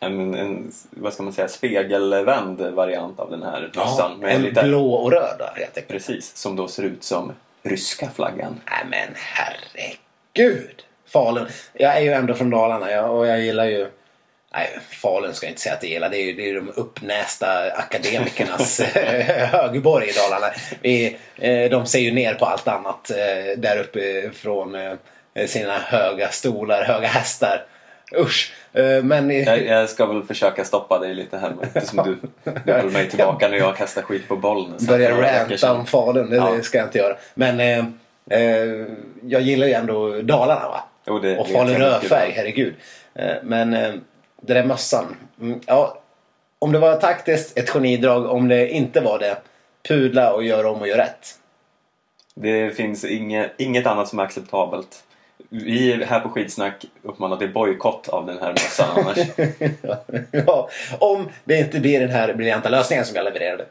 en, 0.00 0.34
en 0.34 0.72
vad 0.90 1.12
ska 1.12 1.22
man 1.22 1.32
säga, 1.32 1.48
spegelvänd 1.48 2.60
variant 2.60 3.20
av 3.20 3.30
den 3.30 3.42
här 3.42 3.70
mössan. 3.76 4.18
med 4.20 4.34
en 4.34 4.42
lite- 4.42 4.62
blå 4.62 4.92
och 4.94 5.12
röd 5.12 5.40
helt 5.54 5.58
enkelt. 5.76 5.88
Precis, 5.88 6.36
som 6.36 6.56
då 6.56 6.68
ser 6.68 6.82
ut 6.82 7.04
som 7.04 7.32
ryska 7.62 8.10
flaggan. 8.14 8.60
Nej 8.70 8.86
men 8.90 9.08
herregud. 9.16 10.82
Falun. 11.06 11.46
Jag 11.72 11.96
är 11.96 12.00
ju 12.00 12.12
ändå 12.12 12.34
från 12.34 12.50
Dalarna 12.50 13.10
och 13.10 13.26
jag 13.26 13.40
gillar 13.40 13.64
ju... 13.64 13.90
Nej, 14.56 14.78
Falun 14.90 15.34
ska 15.34 15.46
jag 15.46 15.50
inte 15.50 15.60
säga 15.60 15.74
att 15.74 15.82
jag 15.82 15.92
gillar. 15.92 16.08
Det 16.08 16.16
är 16.16 16.24
ju 16.24 16.32
det 16.32 16.50
är 16.50 16.54
de 16.54 16.70
uppnästa 16.76 17.46
akademikernas 17.72 18.80
högborg 19.52 20.08
i 20.08 20.12
Dalarna. 20.12 20.52
Vi, 20.82 21.16
eh, 21.36 21.70
de 21.70 21.86
ser 21.86 21.98
ju 21.98 22.12
ner 22.12 22.34
på 22.34 22.44
allt 22.44 22.68
annat 22.68 23.10
eh, 23.10 23.58
där 23.58 23.78
uppe 23.80 24.30
från 24.34 24.74
eh, 24.74 25.46
sina 25.46 25.78
höga 25.78 26.28
stolar, 26.28 26.84
höga 26.84 27.08
hästar. 27.08 27.64
Usch. 28.16 28.52
Men... 29.02 29.30
Jag, 29.44 29.66
jag 29.66 29.88
ska 29.88 30.06
väl 30.06 30.22
försöka 30.22 30.64
stoppa 30.64 30.98
dig 30.98 31.14
lite 31.14 31.38
här 31.38 31.52
eftersom 31.62 32.04
du, 32.44 32.52
du 32.64 32.72
höll 32.72 32.90
mig 32.90 33.08
tillbaka 33.08 33.48
när 33.48 33.56
jag 33.56 33.76
kastade 33.76 34.06
skit 34.06 34.28
på 34.28 34.36
bollen. 34.36 34.72
börja 34.80 35.10
ranta 35.10 35.72
om 35.72 35.86
Falun. 35.86 36.30
Det 36.30 36.36
Ja. 36.36 36.62
ska 36.62 36.78
jag 36.78 36.86
inte 36.86 36.98
göra. 36.98 37.16
Men 37.34 37.60
eh, 37.60 37.84
jag 39.22 39.42
gillar 39.42 39.66
ju 39.66 39.72
ändå 39.72 40.22
Dalarna 40.22 40.68
va? 40.68 40.84
Jo, 41.06 41.18
det 41.18 41.38
och 41.38 41.48
Falun 41.48 41.76
rödfärg, 41.76 42.32
herregud. 42.36 42.74
Men 43.42 43.76
det 44.46 44.54
där 44.54 44.64
mössan. 44.64 45.16
Mm, 45.40 45.60
ja, 45.66 45.98
om 46.58 46.72
det 46.72 46.78
var 46.78 46.96
taktiskt, 46.96 47.58
ett 47.58 47.70
genidrag. 47.70 48.26
Om 48.26 48.48
det 48.48 48.68
inte 48.68 49.00
var 49.00 49.18
det, 49.18 49.36
pudla 49.88 50.32
och 50.32 50.44
gör 50.44 50.66
om 50.66 50.80
och 50.80 50.88
gör 50.88 50.96
rätt. 50.96 51.28
Det 52.34 52.70
finns 52.70 53.04
inget, 53.04 53.52
inget 53.58 53.86
annat 53.86 54.08
som 54.08 54.18
är 54.18 54.22
acceptabelt. 54.22 55.04
Vi 55.48 56.04
här 56.04 56.20
på 56.20 56.28
Skidsnack 56.28 56.84
uppmanar 57.02 57.36
till 57.36 57.52
bojkott 57.52 58.08
av 58.08 58.26
den 58.26 58.38
här 58.38 58.52
mössan 58.52 58.88
annars. 58.96 59.18
ja, 60.46 60.68
om 60.98 61.28
det 61.44 61.58
inte 61.58 61.80
blir 61.80 62.00
den 62.00 62.10
här 62.10 62.34
briljanta 62.34 62.68
lösningen 62.68 63.04
som 63.04 63.16
jag 63.16 63.24
levererade. 63.24 63.66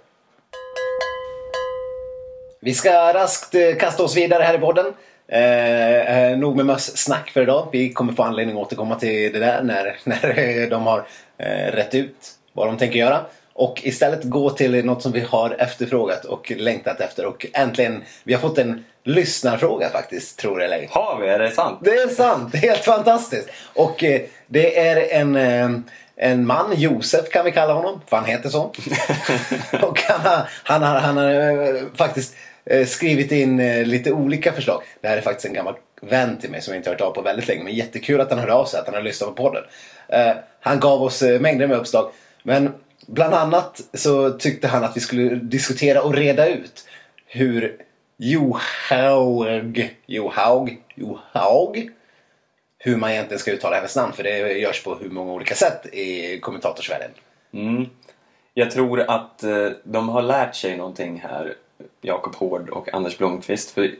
Vi 2.60 2.74
ska 2.74 3.13
raskt 3.13 3.55
eh, 3.55 3.75
kasta 3.79 4.03
oss 4.03 4.17
vidare 4.17 4.44
här 4.44 4.55
i 4.55 4.58
podden. 4.58 4.94
Eh, 5.27 6.17
eh, 6.17 6.38
nog 6.38 6.55
med 6.55 6.65
möss-snack 6.65 7.29
för 7.29 7.41
idag. 7.41 7.67
Vi 7.72 7.94
kommer 7.94 8.13
få 8.13 8.24
anledning 8.24 8.55
att 8.55 8.62
återkomma 8.62 8.96
till 8.96 9.34
det 9.34 9.39
där 9.39 9.63
när, 9.63 9.98
när 10.03 10.39
eh, 10.39 10.70
de 10.70 10.88
har 10.88 11.05
eh, 11.38 11.72
rätt 11.72 11.96
ut 11.96 12.32
vad 12.53 12.67
de 12.67 12.77
tänker 12.77 13.00
göra. 13.00 13.25
Och 13.53 13.82
istället 13.84 14.24
gå 14.24 14.50
till 14.50 14.86
något 14.86 15.01
som 15.01 15.12
vi 15.12 15.20
har 15.20 15.55
efterfrågat 15.60 16.25
och 16.25 16.51
längtat 16.51 17.00
efter. 17.00 17.25
Och 17.25 17.46
äntligen, 17.53 18.03
vi 18.24 18.34
har 18.34 18.41
fått 18.41 18.58
en 18.58 18.86
lyssnarfråga 19.03 19.89
faktiskt, 19.89 20.39
tror 20.39 20.60
det 20.60 20.65
eller 20.65 20.77
ej. 20.77 20.88
Har 20.91 21.20
vi? 21.22 21.27
Är 21.27 21.39
det 21.39 21.51
sant? 21.51 21.79
Det 21.82 21.98
är 21.98 22.08
sant, 22.08 22.55
helt 22.55 22.84
fantastiskt. 22.84 23.50
Och 23.74 24.03
eh, 24.03 24.22
det 24.48 24.79
är 24.79 25.22
en, 25.22 25.36
eh, 25.36 25.70
en 26.15 26.48
man, 26.48 26.74
Josef 26.75 27.29
kan 27.29 27.46
vi 27.46 27.51
kalla 27.51 27.74
honom, 27.74 28.01
för 28.08 28.17
han 28.17 28.25
heter 28.25 28.50
så. 28.50 28.62
och 29.82 30.01
han 30.01 30.41
han 30.63 30.84
har, 30.84 31.00
han 31.00 31.17
har 31.17 31.32
eh, 31.32 31.82
faktiskt 31.96 32.36
Eh, 32.70 32.86
skrivit 32.86 33.32
in 33.32 33.60
eh, 33.60 33.86
lite 33.86 34.12
olika 34.12 34.52
förslag. 34.52 34.84
Det 35.02 35.08
här 35.08 35.18
är 35.18 35.22
faktiskt 35.22 35.46
en 35.46 35.54
gammal 35.54 35.76
vän 36.02 36.38
till 36.38 36.52
mig 36.52 36.62
som 36.62 36.74
jag 36.74 36.80
inte 36.80 36.90
har 36.90 36.96
hört 36.96 37.02
av 37.02 37.12
på 37.12 37.22
väldigt 37.22 37.48
länge. 37.48 37.64
Men 37.64 37.74
jättekul 37.74 38.22
att 38.22 38.30
han 38.30 38.40
hörde 38.40 38.54
av 38.54 38.66
sig, 38.66 38.80
att 38.80 38.86
han 38.86 38.96
har 38.96 39.02
lyssnat 39.02 39.36
på 39.36 39.44
podden. 39.44 39.64
Eh, 40.08 40.36
han 40.60 40.80
gav 40.80 41.04
oss 41.04 41.22
mängder 41.22 41.68
med 41.68 41.78
uppslag. 41.78 42.12
Men 42.44 42.74
bland 43.08 43.34
annat 43.34 43.82
så 43.94 44.32
tyckte 44.32 44.68
han 44.68 44.84
att 44.84 44.98
vi 44.98 45.02
skulle 45.02 45.36
diskutera 45.36 46.02
och 46.02 46.16
reda 46.16 46.48
ut 46.48 46.88
hur 47.26 47.78
Johaug, 48.18 49.96
Johaug, 50.06 50.78
Johaug 50.96 51.90
hur 52.78 52.96
man 52.96 53.12
egentligen 53.12 53.40
ska 53.40 53.52
uttala 53.52 53.76
hennes 53.76 53.96
namn. 53.96 54.14
För 54.14 54.24
det 54.24 54.38
görs 54.38 54.84
på 54.84 54.96
hur 54.96 55.10
många 55.10 55.34
olika 55.34 55.56
sätt 55.56 55.86
i 55.86 56.40
kommentatorsvärlden. 56.40 57.12
Mm. 57.54 57.86
Jag 58.54 58.72
tror 58.72 59.00
att 59.00 59.44
de 59.84 60.10
har 60.10 60.22
lärt 60.22 60.56
sig 60.56 60.78
någonting 60.78 61.20
här, 61.20 61.56
Jakob 62.01 62.36
Hård 62.36 62.70
och 62.70 62.94
Anders 62.94 63.18
Blomqvist. 63.18 63.72
För 63.72 63.96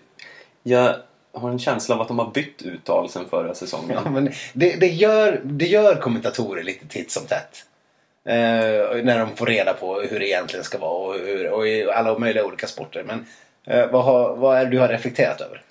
jag 0.64 0.96
har 1.34 1.50
en 1.50 1.60
känsla 1.60 1.96
av 1.96 2.02
att 2.02 2.08
de 2.08 2.20
har 2.20 2.32
bytt 2.32 2.62
uttal 2.62 3.10
sen 3.10 3.30
förra 3.30 3.56
säsongen. 3.56 4.00
Ja, 4.06 4.12
men 4.12 4.32
det, 4.54 4.76
det, 4.80 4.88
gör, 4.88 5.42
det 5.44 5.66
gör 5.66 5.96
kommentatorer 5.96 6.64
lite 6.64 6.88
titt 6.88 7.12
som 7.12 7.26
tätt. 7.26 7.66
Eh, 8.26 9.04
när 9.04 9.20
de 9.20 9.36
får 9.36 9.46
reda 9.46 9.74
på 9.74 10.02
hur 10.02 10.20
det 10.20 10.28
egentligen 10.28 10.66
ska 10.66 10.78
vara 10.78 11.08
och, 11.08 11.14
hur, 11.14 11.50
och 11.50 11.68
i 11.68 11.92
alla 11.92 12.20
möjliga 12.20 12.46
olika 12.46 12.68
sporter. 12.68 13.04
Men 13.04 13.26
eh, 13.64 13.92
vad, 13.92 14.04
har, 14.04 14.36
vad 14.36 14.58
är 14.58 14.66
det 14.66 14.72
du 14.72 14.80
har 14.80 14.88
reflekterat 14.88 15.42
över? 15.42 15.62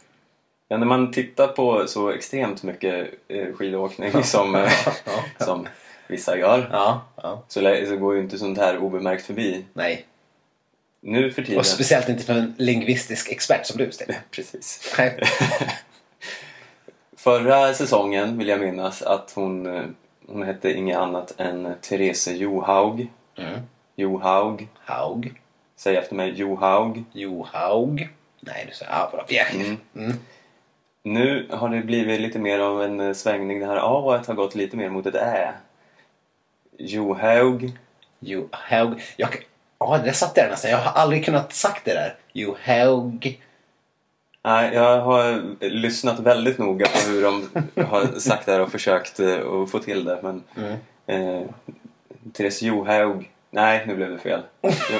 Ja, 0.68 0.76
när 0.76 0.87
man 0.87 1.12
tittar 1.12 1.47
på 1.47 1.87
så 1.87 2.11
extremt 2.11 2.62
mycket 2.62 3.09
eh, 3.28 3.54
skidåkning 3.54 4.23
som, 4.23 4.54
eh, 4.54 4.73
som 5.38 5.68
vissa 6.06 6.38
gör 6.38 6.68
Ja, 6.73 7.02
ja. 7.23 7.42
så, 7.49 7.61
så 7.88 7.97
går 7.97 8.14
ju 8.14 8.21
inte 8.21 8.38
sånt 8.38 8.59
här 8.59 8.78
obemärkt 8.78 9.26
förbi. 9.26 9.64
Nej. 9.73 10.06
Nu 11.06 11.30
för 11.30 11.42
tiden... 11.42 11.58
Och 11.58 11.66
speciellt 11.66 12.08
inte 12.08 12.25
för 12.25 12.34
en 12.34 12.54
lingvistisk 12.58 13.32
expert 13.32 13.66
som 13.66 13.78
du, 13.78 13.92
Sten. 13.92 14.14
Precis. 14.30 14.94
Förra 17.16 17.75
säsongen 17.75 18.38
vill 18.38 18.49
jag 18.49 18.61
minnas 18.61 19.02
att 19.02 19.32
hon, 19.34 19.66
eh, 19.66 19.84
hon 20.26 20.42
hette 20.42 20.73
inget 20.73 20.96
annat 20.96 21.40
än 21.40 21.75
Therese 21.80 22.28
Johaug. 22.28 23.08
Mm. 23.37 23.61
Johaug. 23.96 24.68
Haug. 24.75 25.40
Säg 25.76 25.96
efter 25.96 26.14
mig 26.14 26.30
Johaug. 26.30 27.04
Johaug. 27.12 28.08
Nej, 28.40 28.66
du 28.68 28.75
säger... 28.75 28.92
Ja, 28.92 29.11
bra. 29.12 29.26
Mm. 29.54 29.76
Mm. 29.96 30.16
Nu 31.02 31.46
har 31.50 31.68
det 31.68 31.80
blivit 31.80 32.20
lite 32.20 32.38
mer 32.38 32.58
av 32.58 32.82
en 32.82 33.00
eh, 33.00 33.12
svängning. 33.12 33.61
Det 33.61 33.66
här 33.66 33.76
A 33.76 34.23
har 34.26 34.34
gått 34.34 34.54
lite 34.54 34.76
mer 34.76 34.88
mot 34.88 35.06
ett 35.06 35.14
Ä. 35.14 35.52
Johaug. 36.78 37.73
Johaug. 38.18 39.02
Jag, 39.16 39.44
ja, 39.91 40.00
det 40.05 40.12
satt 40.12 40.35
där 40.35 40.49
nästan. 40.50 40.71
Jag 40.71 40.79
har 40.79 41.03
aldrig 41.03 41.25
kunnat 41.25 41.53
sagt 41.53 41.85
det 41.85 41.95
där. 41.95 42.14
Johaug. 42.33 43.41
Nej, 44.45 44.75
jag 44.75 45.00
har 45.00 45.43
lyssnat 45.61 46.21
väldigt 46.21 46.59
noga 46.59 46.87
på 46.87 47.11
hur 47.11 47.23
de 47.23 47.49
har 47.85 48.19
sagt 48.21 48.47
det 48.47 48.53
här 48.53 48.61
och 48.61 48.71
försökt 48.73 49.21
eh, 49.21 49.35
att 49.53 49.71
få 49.71 49.79
till 49.79 50.05
det. 50.05 50.19
Men 50.23 50.43
Mm. 50.57 50.76
eh, 51.07 51.43
Therese 52.33 52.62
Johaug. 52.62 53.31
Nej, 53.50 53.85
nu 53.87 53.97
blev 53.97 54.11
det 54.11 54.19
fel. 54.19 54.41
Jo- 54.62 54.99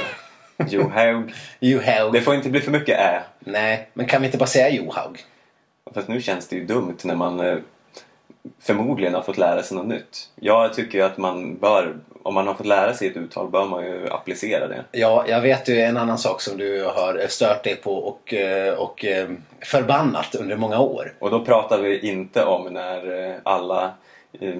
Johaug. 0.69 1.35
Johaug. 1.61 2.13
Det 2.13 2.21
får 2.21 2.35
inte 2.35 2.51
bli 2.51 2.61
för 2.61 2.71
mycket 2.71 2.99
Ä. 2.99 3.23
Nej, 3.41 3.89
men 3.95 4.07
kan 4.07 4.21
vi 4.23 4.27
inte 4.27 4.39
bara 4.39 4.47
säga 4.47 4.71
Johaug? 4.71 5.25
Fast 5.95 6.09
nu 6.09 6.21
känns 6.21 6.49
det 6.49 6.57
ju 6.57 6.65
dumt 6.67 6.97
när 7.05 7.15
man 7.15 7.41
eh, 7.41 7.57
förmodligen 8.63 9.15
har 9.15 9.23
fått 9.23 9.39
lära 9.39 9.63
sig 9.63 9.77
något 9.77 9.87
nytt. 9.87 10.29
Jag 10.41 10.75
tycker 10.75 10.99
ju 10.99 11.05
att 11.05 11.19
man 11.19 11.57
bör, 11.59 11.97
om 12.23 12.35
man 12.35 12.47
har 12.47 12.55
fått 12.55 12.67
lära 12.67 12.95
sig 12.95 13.09
ett 13.09 13.17
uttal 13.17 13.49
bör 13.51 13.65
man 13.67 13.85
ju 13.85 14.09
applicera 14.11 14.69
det. 14.69 14.85
Ja, 14.93 15.25
jag 15.29 15.41
vet 15.41 15.69
ju 15.69 15.81
en 15.81 15.97
annan 15.97 16.19
sak 16.19 16.41
som 16.41 16.57
du 16.59 16.85
har 16.85 17.27
stört 17.29 17.65
dig 17.65 17.77
på 17.77 17.95
och, 17.97 18.35
eh, 18.35 18.75
och 18.75 19.05
eh, 19.05 19.29
förbannat 19.65 20.35
under 20.35 20.57
många 20.57 20.79
år. 20.81 21.15
Och 21.19 21.31
då 21.31 21.45
pratar 21.45 21.79
vi 21.81 21.99
inte 22.09 22.45
om 22.45 22.73
när 22.75 23.29
eh, 23.31 23.35
alla 23.43 23.93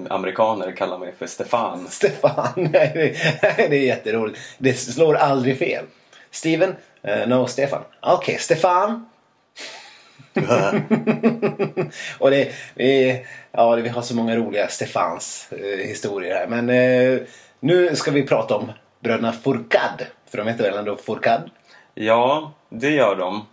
amerikaner 0.09 0.71
kallar 0.71 0.97
mig 0.97 1.13
för 1.19 1.27
Stefan. 1.27 1.87
Stefan, 1.89 2.47
nej, 2.55 3.15
det- 3.41 3.63
är 3.63 3.71
jätteroligt. 3.73 4.39
Det 4.57 4.73
slår 4.73 5.15
aldrig 5.15 5.57
fel. 5.59 5.85
Steven, 6.31 6.75
no 7.27 7.47
Stefan. 7.47 7.81
Okej, 8.01 8.37
Stefan. 8.39 9.09
Och 12.19 12.31
det, 12.31 12.51
vi, 12.75 13.25
ja, 13.51 13.75
vi 13.75 13.89
har 13.89 14.01
så 14.01 14.15
många 14.15 14.35
roliga 14.35 14.67
Stefans 14.67 15.49
eh, 15.51 15.87
historier 15.87 16.35
här. 16.35 16.47
Men 16.47 16.69
eh, 16.69 17.21
nu 17.59 17.95
ska 17.95 18.11
vi 18.11 18.27
prata 18.27 18.55
om 18.55 18.71
bröderna 18.99 19.31
Fourcade. 19.31 20.07
För 20.29 20.37
de 20.37 20.47
heter 20.47 20.63
väl 20.63 20.77
ändå 20.77 20.95
Fourcade? 20.95 21.49
Ja, 21.93 22.53
det 22.69 22.89
gör 22.89 23.15
de. 23.15 23.45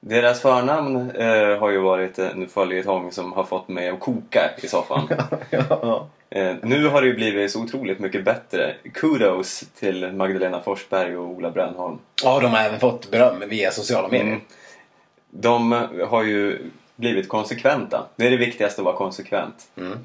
Deras 0.00 0.40
förnamn 0.40 1.10
eh, 1.10 1.58
har 1.58 1.70
ju 1.70 1.78
varit 1.78 2.18
en 2.18 2.48
följetong 2.48 3.12
som 3.12 3.32
har 3.32 3.44
fått 3.44 3.68
mig 3.68 3.88
att 3.88 4.00
koka 4.00 4.50
i 4.62 4.68
soffan. 4.68 5.08
ja. 5.50 6.08
Eh, 6.30 6.54
nu 6.62 6.88
har 6.88 7.02
det 7.02 7.08
ju 7.08 7.14
blivit 7.14 7.50
så 7.50 7.62
otroligt 7.62 7.98
mycket 7.98 8.24
bättre. 8.24 8.74
Kudos 8.94 9.64
till 9.78 10.12
Magdalena 10.12 10.60
Forsberg 10.60 11.16
och 11.16 11.24
Ola 11.24 11.50
Brännholm. 11.50 11.98
ja, 12.24 12.40
de 12.40 12.50
har 12.50 12.58
även 12.58 12.80
fått 12.80 13.10
beröm 13.10 13.42
via 13.48 13.70
sociala 13.70 14.08
medier. 14.08 14.26
Mm. 14.26 14.40
De 15.30 15.72
har 16.08 16.22
ju 16.22 16.70
blivit 16.96 17.28
konsekventa. 17.28 18.06
Det 18.16 18.26
är 18.26 18.30
det 18.30 18.36
viktigaste 18.36 18.80
att 18.80 18.84
vara 18.84 18.96
konsekvent. 18.96 19.68
Mm. 19.76 19.98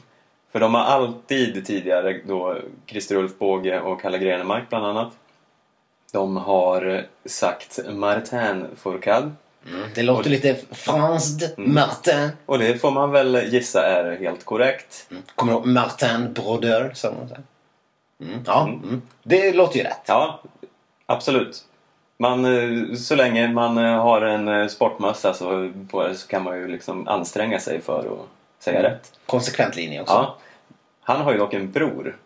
För 0.51 0.59
de 0.59 0.73
har 0.73 0.81
alltid 0.81 1.65
tidigare, 1.65 2.21
då 2.27 2.57
Christer 2.85 3.15
Ulf 3.15 3.37
Båge 3.37 3.81
och 3.81 4.01
Kalle 4.01 4.17
Grenemark 4.17 4.69
bland 4.69 4.85
annat, 4.85 5.13
de 6.11 6.37
har 6.37 7.05
sagt 7.25 7.79
Martin 7.89 8.65
Fourcade. 8.75 9.31
Mm. 9.67 9.89
Det 9.95 10.03
låter 10.03 10.29
lite 10.29 10.57
franskt. 10.71 11.57
Martin. 11.57 12.29
Och 12.45 12.59
det 12.59 12.81
får 12.81 12.91
man 12.91 13.11
väl 13.11 13.53
gissa 13.53 13.85
är 13.85 14.17
helt 14.17 14.45
korrekt. 14.45 15.07
Mm. 15.11 15.23
Kommer 15.35 15.53
du 15.53 15.57
ihåg 15.57 15.67
Martin 15.67 16.33
Brodeur? 16.33 16.91
så? 16.93 17.07
Mm. 17.07 18.39
Ja, 18.45 18.63
mm. 18.63 19.01
det 19.23 19.53
låter 19.53 19.77
ju 19.77 19.83
rätt. 19.83 20.03
Ja, 20.05 20.41
absolut. 21.05 21.65
Man, 22.21 22.45
eh, 22.45 22.95
så 22.95 23.15
länge 23.15 23.47
man 23.47 23.77
eh, 23.77 24.03
har 24.03 24.21
en 24.21 24.47
eh, 24.47 24.67
sportmössa 24.67 25.33
så, 25.33 25.71
på 25.91 26.07
det 26.07 26.15
så 26.15 26.27
kan 26.27 26.43
man 26.43 26.57
ju 26.57 26.67
liksom 26.67 27.07
anstränga 27.07 27.59
sig 27.59 27.81
för 27.81 27.99
att 27.99 28.63
säga 28.63 28.83
rätt. 28.83 29.11
Konsekvent 29.25 29.75
linje 29.75 30.01
också. 30.01 30.13
Ja. 30.13 30.37
Han 31.01 31.21
har 31.21 31.31
ju 31.31 31.37
dock 31.37 31.53
en 31.53 31.71
bror 31.71 32.17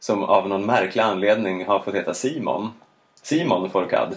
som 0.00 0.24
av 0.24 0.48
någon 0.48 0.66
märklig 0.66 1.02
anledning 1.02 1.64
har 1.64 1.78
fått 1.78 1.94
heta 1.94 2.14
Simon. 2.14 2.72
Simon 3.22 3.70
Fourcade. 3.70 4.16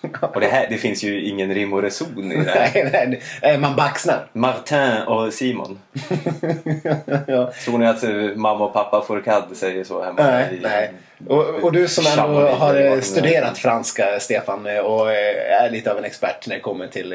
Och 0.34 0.40
det, 0.40 0.46
här, 0.46 0.66
det 0.70 0.76
finns 0.76 1.04
ju 1.04 1.24
ingen 1.24 1.54
rim 1.54 1.72
och 1.72 1.82
reson 1.82 2.32
i 2.32 2.36
det 2.44 2.50
här. 2.50 2.70
Nej, 2.74 2.90
nej, 2.92 3.20
nej, 3.42 3.58
man 3.58 3.76
baxnar. 3.76 4.26
Martin 4.32 5.02
och 5.06 5.32
Simon. 5.32 5.78
ja. 7.26 7.52
Tror 7.64 7.78
ni 7.78 7.86
att 7.86 8.04
eh, 8.04 8.10
mamma 8.34 8.64
och 8.64 8.72
pappa 8.72 9.04
Fourcade 9.06 9.54
säger 9.54 9.84
så 9.84 10.04
hemma? 10.04 10.22
Nej, 10.22 10.54
i- 10.54 10.60
nej. 10.62 10.92
Och, 11.26 11.44
och 11.64 11.72
du 11.72 11.88
som 11.88 12.04
ändå 12.24 12.40
har 12.48 12.74
eh, 12.74 13.00
studerat 13.00 13.58
franska, 13.58 14.20
Stefan, 14.20 14.66
eh, 14.66 14.78
och 14.78 15.12
är 15.12 15.70
lite 15.70 15.90
av 15.92 15.98
en 15.98 16.04
expert 16.04 16.46
när 16.46 16.54
det 16.54 16.60
kommer 16.60 16.86
till 16.86 17.14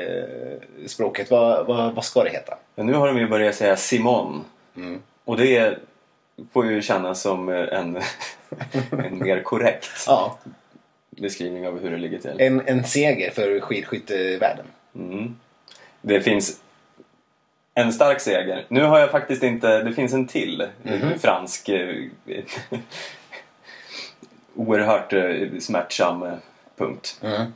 språket. 0.87 1.31
Vad, 1.31 1.65
vad, 1.67 1.93
vad 1.95 2.05
ska 2.05 2.23
det 2.23 2.29
heta? 2.29 2.53
Men 2.75 2.85
nu 2.85 2.93
har 2.93 3.07
de 3.07 3.17
ju 3.17 3.27
börjat 3.27 3.55
säga 3.55 3.75
Simon. 3.75 4.43
Mm. 4.77 5.01
Och 5.25 5.37
det 5.37 5.77
får 6.53 6.65
ju 6.65 6.81
kännas 6.81 7.21
som 7.21 7.49
en, 7.49 7.63
en 8.91 9.17
mer 9.19 9.43
korrekt 9.43 9.89
Ja, 10.07 10.37
beskrivning 11.17 11.67
av 11.67 11.79
hur 11.79 11.91
det 11.91 11.97
ligger 11.97 12.19
till. 12.19 12.35
en, 12.37 12.61
en 12.65 12.83
seger 12.83 13.31
för 13.31 13.59
skidskyttevärlden. 13.59 14.65
Mm. 14.95 15.35
Det 16.01 16.21
finns 16.21 16.59
en 17.73 17.93
stark 17.93 18.21
seger. 18.21 18.65
Nu 18.67 18.83
har 18.83 18.99
jag 18.99 19.11
faktiskt 19.11 19.43
inte... 19.43 19.83
Det 19.83 19.93
finns 19.93 20.13
en 20.13 20.27
till 20.27 20.61
eh, 20.83 21.09
fransk 21.19 21.69
eh, 21.69 21.95
oerhört 24.55 25.13
eh, 25.13 25.59
smärtsam 25.59 26.25
punkt. 26.77 27.19
Mm. 27.23 27.53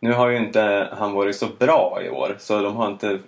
Nu 0.00 0.12
har 0.12 0.28
ju 0.28 0.36
inte 0.36 0.88
han 0.92 1.12
varit 1.12 1.36
så 1.36 1.46
bra 1.46 2.00
i 2.06 2.10
år 2.10 2.36
så 2.38 2.62
de 2.62 2.76
har 2.76 2.90
inte 2.90 3.18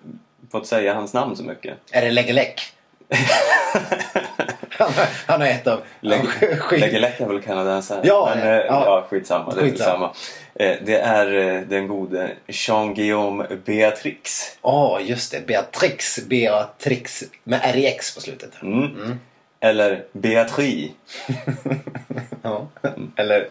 fått 0.51 0.67
säga 0.67 0.95
hans 0.95 1.15
namn 1.15 1.37
så 1.37 1.45
mycket. 1.45 1.79
Är 1.93 2.03
det 2.03 2.11
Läggelek? 2.11 2.61
Han, 4.71 4.93
har- 4.93 5.09
han 5.27 5.41
har 5.41 5.49
ett 5.49 5.67
av. 5.67 5.81
Läggelek 6.01 7.21
är 7.21 7.27
väl 7.27 7.43
kanadensare? 7.43 8.01
Ja, 8.05 8.33
Men, 8.35 8.47
ja, 8.49 8.55
eh, 8.55 8.59
ja. 8.67 8.83
ja. 8.87 9.07
skitsamma. 9.11 9.55
Det 9.55 9.61
är 9.61 9.65
Skitsamma. 9.65 9.93
samma. 9.93 10.71
Eh, 10.71 10.77
Det 10.85 10.97
är 10.99 11.37
eh, 11.57 11.61
den 11.61 11.89
gode 11.89 12.31
Jean-Guillaume 12.47 13.47
Beatrix. 13.65 14.41
Ja, 14.63 15.01
just 15.01 15.33
det. 15.33 15.47
Beatrix. 15.47 16.19
Beatrix. 16.27 17.25
Med 17.45 17.61
RX 17.75 18.15
på 18.15 18.21
slutet. 18.21 18.63
Mm. 18.63 19.19
Eller 19.61 20.05
Beatrice. 20.13 20.91
Ja. 22.43 22.67
Eller, 23.17 23.49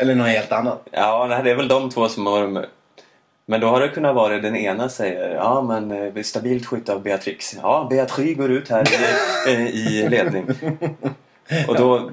eller 0.00 0.14
något 0.14 0.28
helt 0.28 0.52
annat. 0.52 0.86
Ja, 0.90 1.40
det 1.44 1.50
är 1.50 1.54
väl 1.54 1.68
de 1.68 1.90
två 1.90 2.08
som 2.08 2.26
har... 2.26 2.66
Men 3.46 3.60
då 3.60 3.66
har 3.66 3.80
det 3.80 3.88
kunnat 3.88 4.14
vara 4.14 4.38
den 4.38 4.56
ena 4.56 4.88
säger 4.88 5.34
ja 5.34 5.62
men 5.62 5.90
eh, 5.90 6.22
stabilt 6.22 6.66
skytte 6.66 6.92
av 6.92 7.02
Beatrix. 7.02 7.56
Ja, 7.62 7.86
Beatrice 7.90 8.36
går 8.36 8.50
ut 8.50 8.70
här 8.70 8.84
i, 9.48 9.52
eh, 9.52 9.66
i 9.66 10.08
ledning. 10.08 10.46
Och 11.68 11.74
då 11.76 12.10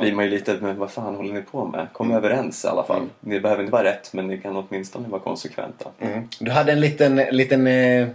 blir 0.00 0.12
man 0.12 0.24
ju 0.24 0.30
lite, 0.30 0.58
men 0.60 0.78
vad 0.78 0.90
fan 0.90 1.14
håller 1.14 1.34
ni 1.34 1.42
på 1.42 1.64
med? 1.64 1.86
Kom 1.92 2.12
överens 2.12 2.64
i 2.64 2.68
alla 2.68 2.84
fall. 2.84 3.02
Ni 3.20 3.40
behöver 3.40 3.62
inte 3.62 3.72
vara 3.72 3.84
rätt 3.84 4.12
men 4.12 4.26
ni 4.26 4.38
kan 4.38 4.56
åtminstone 4.56 5.08
vara 5.08 5.20
konsekventa. 5.20 5.90
Mm. 6.00 6.28
Du 6.40 6.50
hade 6.50 6.72
en 6.72 6.80
liten, 6.80 7.16
liten, 7.16 7.66
eh, 7.66 8.08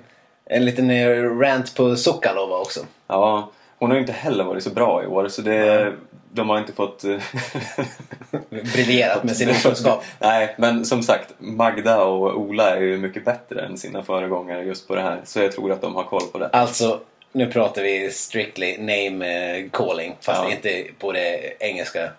en 0.45 0.65
liten 0.65 1.39
rant 1.39 1.75
på 1.75 1.95
Sokalova 1.95 2.57
också. 2.57 2.79
Ja, 3.07 3.51
hon 3.79 3.89
har 3.89 3.95
ju 3.95 4.01
inte 4.01 4.13
heller 4.13 4.43
varit 4.43 4.63
så 4.63 4.69
bra 4.69 5.03
i 5.03 5.07
år 5.07 5.27
så 5.27 5.41
det, 5.41 5.93
de 6.31 6.49
har 6.49 6.57
inte 6.59 6.73
fått... 6.73 7.03
Briljerat 8.49 9.23
med 9.23 9.37
sin 9.37 9.49
okunskap. 9.49 10.03
Nej, 10.19 10.55
men 10.57 10.85
som 10.85 11.03
sagt, 11.03 11.33
Magda 11.37 12.03
och 12.03 12.37
Ola 12.39 12.75
är 12.75 12.81
ju 12.81 12.97
mycket 12.97 13.25
bättre 13.25 13.61
än 13.65 13.77
sina 13.77 14.03
föregångare 14.03 14.63
just 14.63 14.87
på 14.87 14.95
det 14.95 15.01
här. 15.01 15.21
Så 15.23 15.39
jag 15.39 15.51
tror 15.51 15.71
att 15.71 15.81
de 15.81 15.95
har 15.95 16.03
koll 16.03 16.27
på 16.31 16.37
det. 16.37 16.47
Alltså, 16.47 16.99
nu 17.31 17.51
pratar 17.51 17.81
vi 17.81 18.11
strictly 18.11 18.77
name 18.77 19.55
eh, 19.57 19.69
calling. 19.73 20.15
Fast 20.21 20.41
Ja. 20.43 20.51
inte 20.51 20.83
på 20.99 21.11
det 21.11 21.53
engelska 21.59 22.09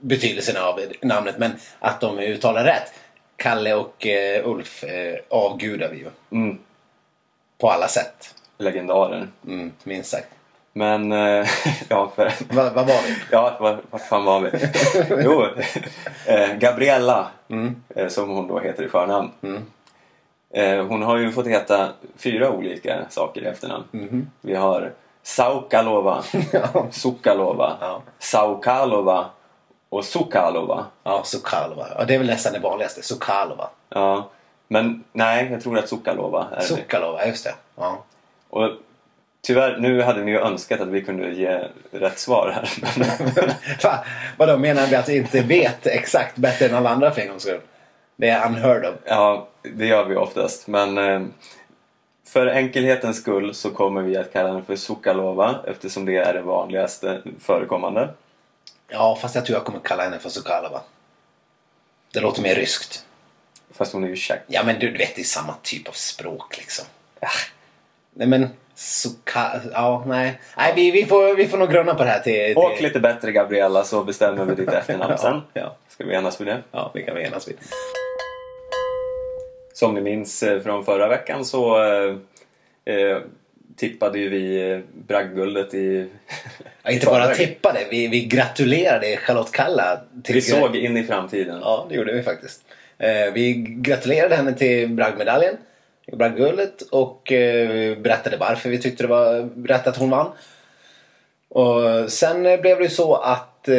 betydelsen 0.00 0.56
av 0.56 0.80
namnet. 1.02 1.38
Men 1.38 1.52
att 1.78 2.00
de 2.00 2.18
uttalar 2.18 2.64
rätt. 2.64 2.92
Kalle 3.36 3.74
och 3.74 4.06
eh, 4.06 4.48
Ulf 4.48 4.84
eh, 4.84 5.16
avgudar 5.30 5.88
vi 5.88 5.96
ju. 5.98 6.06
Mm, 6.30 6.58
På 7.58 7.70
alla 7.70 7.88
sätt. 7.88 8.34
legendarer. 8.58 9.28
Mm, 9.46 9.72
minst 9.84 10.10
sagt. 10.10 10.28
Men, 10.76 11.12
eh, 11.12 11.46
ja, 11.88 12.12
för, 12.16 12.32
Vad 12.50 12.72
vad 12.72 12.86
var 12.86 13.02
vi? 13.06 13.16
ja, 13.30 13.56
var, 13.60 13.78
vart 13.90 14.08
fan 14.08 14.24
var 14.24 14.40
vi? 14.40 14.50
jo, 15.24 15.44
eh, 16.26 16.54
Gabriella, 16.54 17.26
Mm. 17.48 17.76
eh, 17.88 18.08
som 18.08 18.30
hon 18.30 18.48
då 18.48 18.58
heter 18.60 18.82
i 18.84 18.88
förnamn. 18.88 19.30
Mm. 19.42 19.62
Eh, 20.50 20.86
hon 20.86 21.02
har 21.02 21.16
ju 21.16 21.32
fått 21.32 21.46
heta 21.46 21.88
fyra 22.16 22.50
olika 22.50 23.04
saker 23.10 23.42
i 23.42 23.46
efternamn. 23.46 23.84
Mhm. 23.90 24.30
Vi 24.40 24.54
har 24.54 24.92
Saukalova, 25.22 26.22
ja. 26.52 26.86
Sukalova, 26.90 27.76
Ja. 27.80 28.02
Saukalova 28.18 29.26
och 29.88 30.04
Sukalova. 30.04 30.84
ja, 31.04 31.22
Sokalova. 31.24 31.86
Ja, 31.98 32.04
det 32.04 32.14
är 32.14 32.18
väl 32.18 32.26
nästan 32.26 32.52
det 32.52 32.58
vanligaste. 32.58 33.02
Sokalova. 33.02 33.68
Ja, 33.88 34.28
men 34.68 35.04
nej, 35.12 35.48
jag 35.52 35.62
tror 35.62 35.78
att 35.78 35.88
Sukalova 35.88 36.46
är 36.52 36.56
det. 36.56 36.62
Sokalova, 36.62 37.26
just 37.26 37.44
det. 37.44 37.54
Ja. 37.76 37.98
Och 38.50 38.70
tyvärr, 39.46 39.76
nu 39.78 40.02
hade 40.02 40.24
ni 40.24 40.30
ju 40.30 40.38
önskat 40.38 40.80
att 40.80 40.88
vi 40.88 41.02
kunde 41.02 41.30
ge 41.30 41.68
rätt 41.90 42.18
svar 42.18 42.50
här. 42.50 42.70
Vadå, 44.36 44.58
menar 44.58 44.86
vi 44.86 44.96
att 44.96 45.08
vi 45.08 45.16
inte 45.16 45.40
vet 45.40 45.86
exakt 45.86 46.36
bättre 46.36 46.66
än 46.66 46.74
alla 46.74 46.90
andra 46.90 47.10
för 47.10 47.20
en 47.20 47.28
gångs 47.28 47.42
skull? 47.42 47.60
Det 48.16 48.28
är 48.28 48.46
unheard 48.46 48.84
of. 48.84 48.94
ja, 49.04 49.48
det 49.62 49.86
gör 49.86 50.04
vi 50.04 50.16
oftast. 50.16 50.66
Men 50.66 50.98
eh, 50.98 51.22
för 52.26 52.46
enkelhetens 52.46 53.16
skull 53.16 53.54
så 53.54 53.70
kommer 53.70 54.02
vi 54.02 54.16
att 54.16 54.32
kalla 54.32 54.52
den 54.52 54.64
för 54.64 54.76
Sukalova 54.76 55.60
eftersom 55.66 56.04
det 56.04 56.16
är 56.16 56.34
det 56.34 56.42
vanligaste 56.42 57.22
förekommande. 57.40 58.08
Ja, 58.88 59.18
fast 59.22 59.34
jag 59.34 59.46
tror 59.46 59.56
jag 59.56 59.64
kommer 59.64 59.80
kalla 59.80 60.02
henne 60.02 60.18
för 60.18 60.28
Sokalova. 60.28 60.80
Det 62.12 62.20
låter 62.20 62.42
mer 62.42 62.54
ryskt. 62.54 63.04
Fast 63.70 63.92
hon 63.92 64.04
är 64.04 64.08
ju 64.08 64.16
tjeck. 64.16 64.42
Ja, 64.46 64.62
men 64.64 64.78
du 64.78 64.90
vet, 64.90 65.14
det 65.14 65.20
är 65.20 65.24
samma 65.24 65.54
typ 65.62 65.88
av 65.88 65.92
språk 65.92 66.58
liksom. 66.58 66.86
Ah. 67.20 67.28
Nej, 68.14 68.28
men 68.28 68.48
Soka... 68.76 69.60
Ja, 69.72 70.04
nej. 70.06 70.40
Nej, 70.56 70.72
vi, 70.76 70.90
vi, 70.90 71.04
får, 71.04 71.36
vi 71.36 71.48
får 71.48 71.58
nog 71.58 71.70
grunna 71.70 71.94
på 71.94 72.04
det 72.04 72.10
här 72.10 72.20
till... 72.20 72.46
till... 72.46 72.56
Åk 72.56 72.80
lite 72.80 73.00
bättre 73.00 73.32
Gabriella 73.32 73.84
så 73.84 74.04
bestämmer 74.04 74.44
vi 74.44 74.54
ditt 74.54 74.68
efternamn 74.72 75.18
sen. 75.18 75.40
Ja, 75.52 75.60
ja. 75.60 75.76
Ska 75.88 76.04
vi 76.04 76.14
enas 76.14 76.40
vid 76.40 76.46
det? 76.46 76.62
Ja, 76.72 76.90
det 76.94 77.02
kan 77.02 77.16
vi 77.16 77.22
enas 77.22 77.48
vid. 77.48 77.56
Som 79.72 79.94
ni 79.94 80.00
minns 80.00 80.42
eh, 80.42 80.60
från 80.60 80.84
förra 80.84 81.08
veckan 81.08 81.44
så 81.44 81.82
eh, 81.84 82.14
eh, 82.94 83.18
tippade 83.76 84.18
ju 84.18 84.28
vi 84.28 84.70
eh, 84.72 84.78
bragdguldet 85.06 85.74
i... 85.74 86.08
Ja, 86.82 86.90
inte 86.90 87.06
bara 87.06 87.34
tippade, 87.34 87.78
vi, 87.90 88.08
vi 88.08 88.24
gratulerade 88.24 89.16
Charlotte 89.16 89.52
Kalla. 89.52 90.00
Till 90.24 90.34
Vi 90.34 90.40
såg 90.40 90.76
in 90.76 90.96
i 90.96 91.04
framtiden. 91.04 91.58
Ja, 91.60 91.86
det 91.88 91.94
gjorde 91.94 92.12
vi 92.12 92.22
faktiskt. 92.22 92.64
Eh, 92.98 93.32
vi 93.34 93.52
gratulerade 93.68 94.36
henne 94.36 94.52
till 94.52 94.88
bragdmedaljen, 94.88 95.56
bragdguldet 96.12 96.82
och 96.82 97.32
eh, 97.32 97.98
berättade 97.98 98.36
varför 98.36 98.68
vi 98.68 98.78
tyckte 98.78 99.02
det 99.02 99.08
var 99.08 99.66
rätt 99.66 99.86
att 99.86 99.96
hon 99.96 100.10
vann. 100.10 100.32
Och 101.48 102.12
sen 102.12 102.46
eh, 102.46 102.60
blev 102.60 102.78
det 102.78 102.84
ju 102.84 102.90
så 102.90 103.14
att 103.14 103.68
eh, 103.68 103.74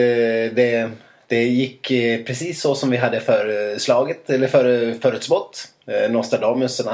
det, 0.54 0.92
det 1.28 1.44
gick 1.44 1.92
eh, 1.92 2.24
precis 2.24 2.62
så 2.62 2.76
som 2.76 2.90
vi 2.90 2.98
hade 2.98 3.20
föreslagit, 3.20 4.30
eller 4.30 4.48
för, 4.48 4.94
förutspått. 5.02 5.68
Eh, 5.88 6.10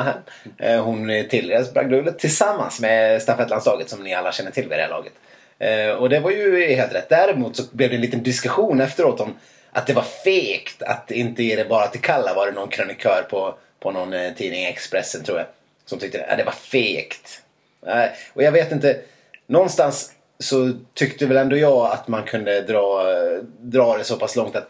här. 0.03 0.21
Eh, 0.57 0.83
hon 0.83 1.07
tillreds 1.07 1.29
tilldelades 1.29 1.73
bragdguldet 1.73 2.19
tillsammans 2.19 2.81
med 2.81 3.21
stafettlandslaget 3.21 3.89
som 3.89 4.03
ni 4.03 4.13
alla 4.13 4.31
känner 4.31 4.51
till 4.51 4.69
vid 4.69 4.77
det 4.77 4.81
här 4.81 4.89
laget. 4.89 5.13
Eh, 5.59 5.95
och 5.95 6.09
det 6.09 6.19
var 6.19 6.31
ju 6.31 6.73
helt 6.75 6.93
rätt. 6.93 7.09
Däremot 7.09 7.55
så 7.55 7.63
blev 7.71 7.89
det 7.89 7.95
en 7.95 8.01
liten 8.01 8.23
diskussion 8.23 8.81
efteråt 8.81 9.19
om 9.19 9.35
att 9.71 9.87
det 9.87 9.93
var 9.93 10.05
fegt 10.23 10.83
att 10.83 11.11
inte 11.11 11.43
ge 11.43 11.55
det 11.55 11.65
bara 11.65 11.87
till 11.87 12.01
Kalla 12.01 12.33
var 12.33 12.45
det 12.45 12.51
någon 12.51 12.69
krönikör 12.69 13.25
på, 13.29 13.55
på 13.83 13.91
någon 13.91 14.13
eh, 14.13 14.33
tidning, 14.33 14.65
Expressen 14.65 15.23
tror 15.23 15.37
jag. 15.37 15.47
Som 15.85 15.99
tyckte 15.99 16.25
att 16.25 16.37
det 16.37 16.43
var 16.43 16.51
fegt. 16.51 17.41
Eh, 17.85 18.05
och 18.33 18.43
jag 18.43 18.51
vet 18.51 18.71
inte. 18.71 19.01
Någonstans 19.47 20.13
så 20.39 20.73
tyckte 20.93 21.25
väl 21.25 21.37
ändå 21.37 21.57
jag 21.57 21.91
att 21.91 22.07
man 22.07 22.23
kunde 22.23 22.61
dra, 22.61 23.11
eh, 23.11 23.43
dra 23.59 23.97
det 23.97 24.03
så 24.03 24.17
pass 24.17 24.35
långt 24.35 24.55
att 24.55 24.69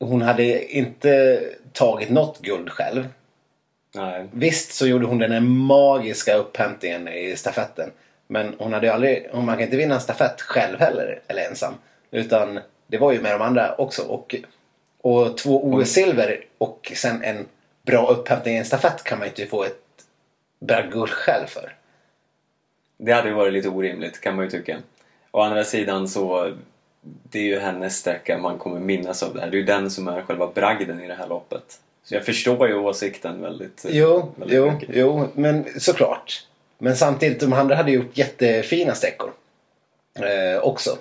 hon 0.00 0.22
hade 0.22 0.74
inte 0.74 1.40
tagit 1.72 2.10
något 2.10 2.40
guld 2.40 2.70
själv. 2.70 3.08
Nej. 3.94 4.26
Visst 4.32 4.72
så 4.72 4.86
gjorde 4.86 5.06
hon 5.06 5.18
den 5.18 5.32
här 5.32 5.40
magiska 5.40 6.34
upphämtningen 6.34 7.08
i 7.08 7.36
stafetten. 7.36 7.90
Men 8.26 8.54
hon 8.58 8.72
hade 8.72 8.86
ju 8.86 8.92
aldrig, 8.92 9.28
hon 9.32 9.44
man 9.44 9.56
kan 9.56 9.64
inte 9.64 9.76
vinna 9.76 9.94
en 9.94 10.00
stafett 10.00 10.40
själv 10.40 10.78
heller, 10.78 11.20
eller 11.28 11.48
ensam. 11.48 11.74
Utan 12.10 12.60
det 12.86 12.98
var 12.98 13.12
ju 13.12 13.20
med 13.20 13.32
de 13.32 13.42
andra 13.42 13.74
också. 13.74 14.02
Och, 14.02 14.34
och 15.00 15.38
två 15.38 15.64
OS-silver 15.64 16.44
och 16.58 16.92
sen 16.94 17.22
en 17.22 17.46
bra 17.86 18.06
upphämtning 18.06 18.54
i 18.54 18.58
en 18.58 18.64
stafett 18.64 19.04
kan 19.04 19.18
man 19.18 19.26
ju 19.26 19.30
inte 19.30 19.46
få 19.46 19.64
ett 19.64 19.80
bragdguld 20.60 21.10
själv 21.10 21.46
för. 21.46 21.74
Det 22.98 23.12
hade 23.12 23.28
ju 23.28 23.34
varit 23.34 23.52
lite 23.52 23.68
orimligt 23.68 24.20
kan 24.20 24.36
man 24.36 24.44
ju 24.44 24.50
tycka. 24.50 24.78
Å 25.30 25.40
andra 25.40 25.64
sidan 25.64 26.08
så 26.08 26.52
det 27.02 27.38
är 27.38 27.42
ju 27.42 27.58
hennes 27.58 27.96
sträcka 27.96 28.38
man 28.38 28.58
kommer 28.58 28.80
minnas 28.80 29.22
av 29.22 29.34
det 29.34 29.40
här. 29.40 29.50
Det 29.50 29.56
är 29.56 29.58
ju 29.58 29.64
den 29.64 29.90
som 29.90 30.08
är 30.08 30.22
själva 30.22 30.46
bragden 30.46 31.00
i 31.02 31.08
det 31.08 31.14
här 31.14 31.26
loppet. 31.28 31.80
Så 32.04 32.14
jag 32.14 32.24
förstår 32.24 32.68
ju 32.68 32.74
åsikten 32.74 33.40
väldigt, 33.42 33.84
Jo, 33.88 34.32
väldigt 34.36 34.56
jo, 34.56 34.70
mycket. 34.70 34.88
jo, 34.92 35.28
men 35.34 35.80
såklart. 35.80 36.46
Men 36.78 36.96
samtidigt, 36.96 37.40
de 37.40 37.52
andra 37.52 37.74
hade 37.76 37.90
gjort 37.92 38.18
jättefina 38.18 38.94
sträckor. 38.94 39.32
Eh, 40.14 40.62
också. 40.62 40.98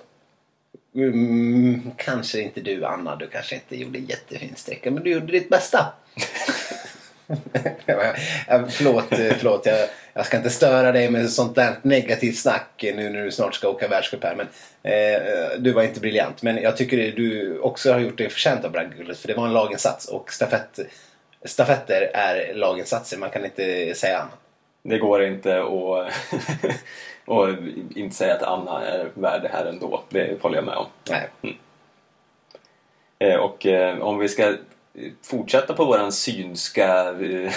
Mm, 0.96 1.92
kanske 1.98 2.42
inte 2.42 2.62
du 2.62 2.86
Anna, 2.86 3.16
du 3.16 3.28
kanske 3.28 3.56
inte 3.56 3.76
gjorde 3.78 4.00
jättefin 4.00 4.54
sträcka, 4.56 4.92
men 4.92 5.04
du 5.04 5.12
gjorde 5.12 5.32
ditt 5.32 5.50
bästa. 5.50 5.94
Förlåt, 8.70 9.06
förlåt 9.10 9.66
jag, 9.66 9.88
jag 10.14 10.26
ska 10.26 10.38
inte 10.38 10.50
störa 10.50 10.92
dig 10.92 11.10
med 11.10 11.30
sånt 11.30 11.56
där 11.56 11.76
negativt 11.82 12.38
snack 12.38 12.70
nu 12.82 13.10
när 13.10 13.24
du 13.24 13.32
snart 13.32 13.56
ska 13.56 13.70
åka 13.70 13.88
världscup 13.88 14.24
här. 14.24 14.36
Men, 14.36 14.48
eh, 14.84 15.22
du 15.60 15.72
var 15.72 15.84
inte 15.84 16.00
briljant. 16.00 16.42
Men 16.44 16.58
jag 16.58 16.78
tycker 16.78 16.98
du 16.98 17.60
också 17.60 17.92
har 17.92 18.00
gjort 18.00 18.18
dig 18.18 18.30
förtjänt 18.30 18.66
av 18.66 18.72
bragdguldet. 18.72 19.18
För 19.18 19.28
det 19.28 19.34
var 19.34 19.46
en 19.46 19.54
laginsats 19.54 20.06
och 20.06 20.34
stafett, 20.34 20.80
stafetter 21.46 22.12
är 22.14 22.54
laginsatser. 22.54 23.18
Man 23.18 23.30
kan 23.30 23.46
inte 23.46 23.94
säga 23.96 24.18
annat. 24.18 24.40
Det 24.84 24.98
går 24.98 25.24
inte 25.24 25.62
att 25.62 25.68
och 27.26 27.50
inte 27.96 28.16
säga 28.16 28.34
att 28.36 28.44
Anna 28.44 28.86
är 28.86 29.10
värd 29.14 29.42
det 29.42 29.50
här 29.54 29.66
ändå. 29.66 30.04
Det 30.10 30.42
håller 30.42 30.56
jag 30.56 30.66
med 30.66 30.76
om. 30.76 30.86
Nej. 31.10 31.56
Eh, 33.20 33.36
Och 33.36 33.66
eh, 33.66 34.00
om 34.00 34.20
vi 34.20 34.30
ska 34.30 34.56
fortsätta 35.24 35.74
på 35.74 35.86
våran 35.86 36.12
synska 36.12 37.10
eh, 37.10 37.52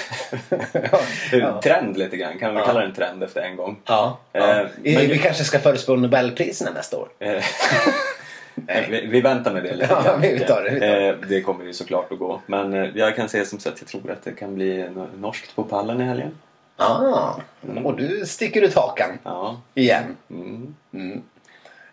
ja. 1.32 1.60
trend 1.62 1.96
lite 1.98 2.16
grann. 2.16 2.38
Kan 2.38 2.54
vi 2.54 2.60
Ja. 2.60 2.66
kalla 2.66 2.80
den 2.80 2.94
trend 2.94 3.22
efter 3.22 3.40
en 3.42 3.56
gång? 3.56 3.76
Ja, 3.84 4.18
ja. 4.32 4.60
Eh, 4.60 4.66
vi, 4.82 4.94
men- 4.94 5.08
vi 5.08 5.18
kanske 5.18 5.44
ska 5.44 5.58
förespå 5.58 5.96
Nobelpriserna 5.96 6.70
nästa 6.70 6.96
år. 6.96 7.08
Eh, 7.18 7.44
Nej. 8.54 8.86
vi, 8.90 9.06
vi 9.06 9.20
väntar 9.20 9.52
med 9.52 9.62
det 9.62 9.74
lite 9.76 9.92
Ja, 9.92 10.02
grann, 10.02 10.20
vi 10.20 10.38
tar 10.40 10.62
det, 10.62 10.70
vi 10.70 10.80
tar 10.80 10.86
det. 10.86 11.08
Eh, 11.08 11.16
det 11.28 11.40
kommer 11.42 11.64
ju 11.64 11.72
såklart 11.72 12.12
att 12.12 12.18
gå. 12.18 12.40
Men 12.46 12.74
eh, 12.74 12.90
jag 12.94 13.16
kan 13.16 13.28
säga 13.28 13.44
som 13.44 13.58
sagt, 13.58 13.76
jag 13.80 13.88
tror 13.88 14.10
att 14.10 14.24
det 14.24 14.32
kan 14.32 14.54
bli 14.54 14.82
no- 14.82 15.18
norskt 15.20 15.56
på 15.56 15.62
pallen 15.64 16.00
i 16.00 16.04
helgen. 16.04 16.38
Ah, 16.76 17.34
och 17.84 17.96
du 17.96 18.26
sticker 18.26 18.62
ut 18.62 18.74
hakan 18.74 19.18
Ja. 19.24 19.60
igen. 19.74 20.16
Mm. 20.30 21.22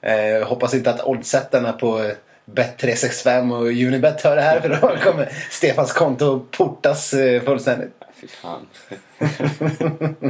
Eh, 0.02 0.48
hoppas 0.48 0.74
inte 0.74 0.90
att 0.90 1.04
oddsättarna 1.04 1.74
på 1.74 2.12
Bet365 2.46 3.54
och 3.58 3.66
Unibet 3.68 4.22
hör 4.22 4.36
det 4.36 4.42
här 4.42 4.60
för 4.60 4.70
då 4.70 4.98
kommer 4.98 5.30
Stefans 5.50 5.94
konto 5.94 6.46
portas 6.52 7.14
eh, 7.14 7.42
fullständigt. 7.44 7.94
Fy 8.22 8.28
fan. 8.28 8.68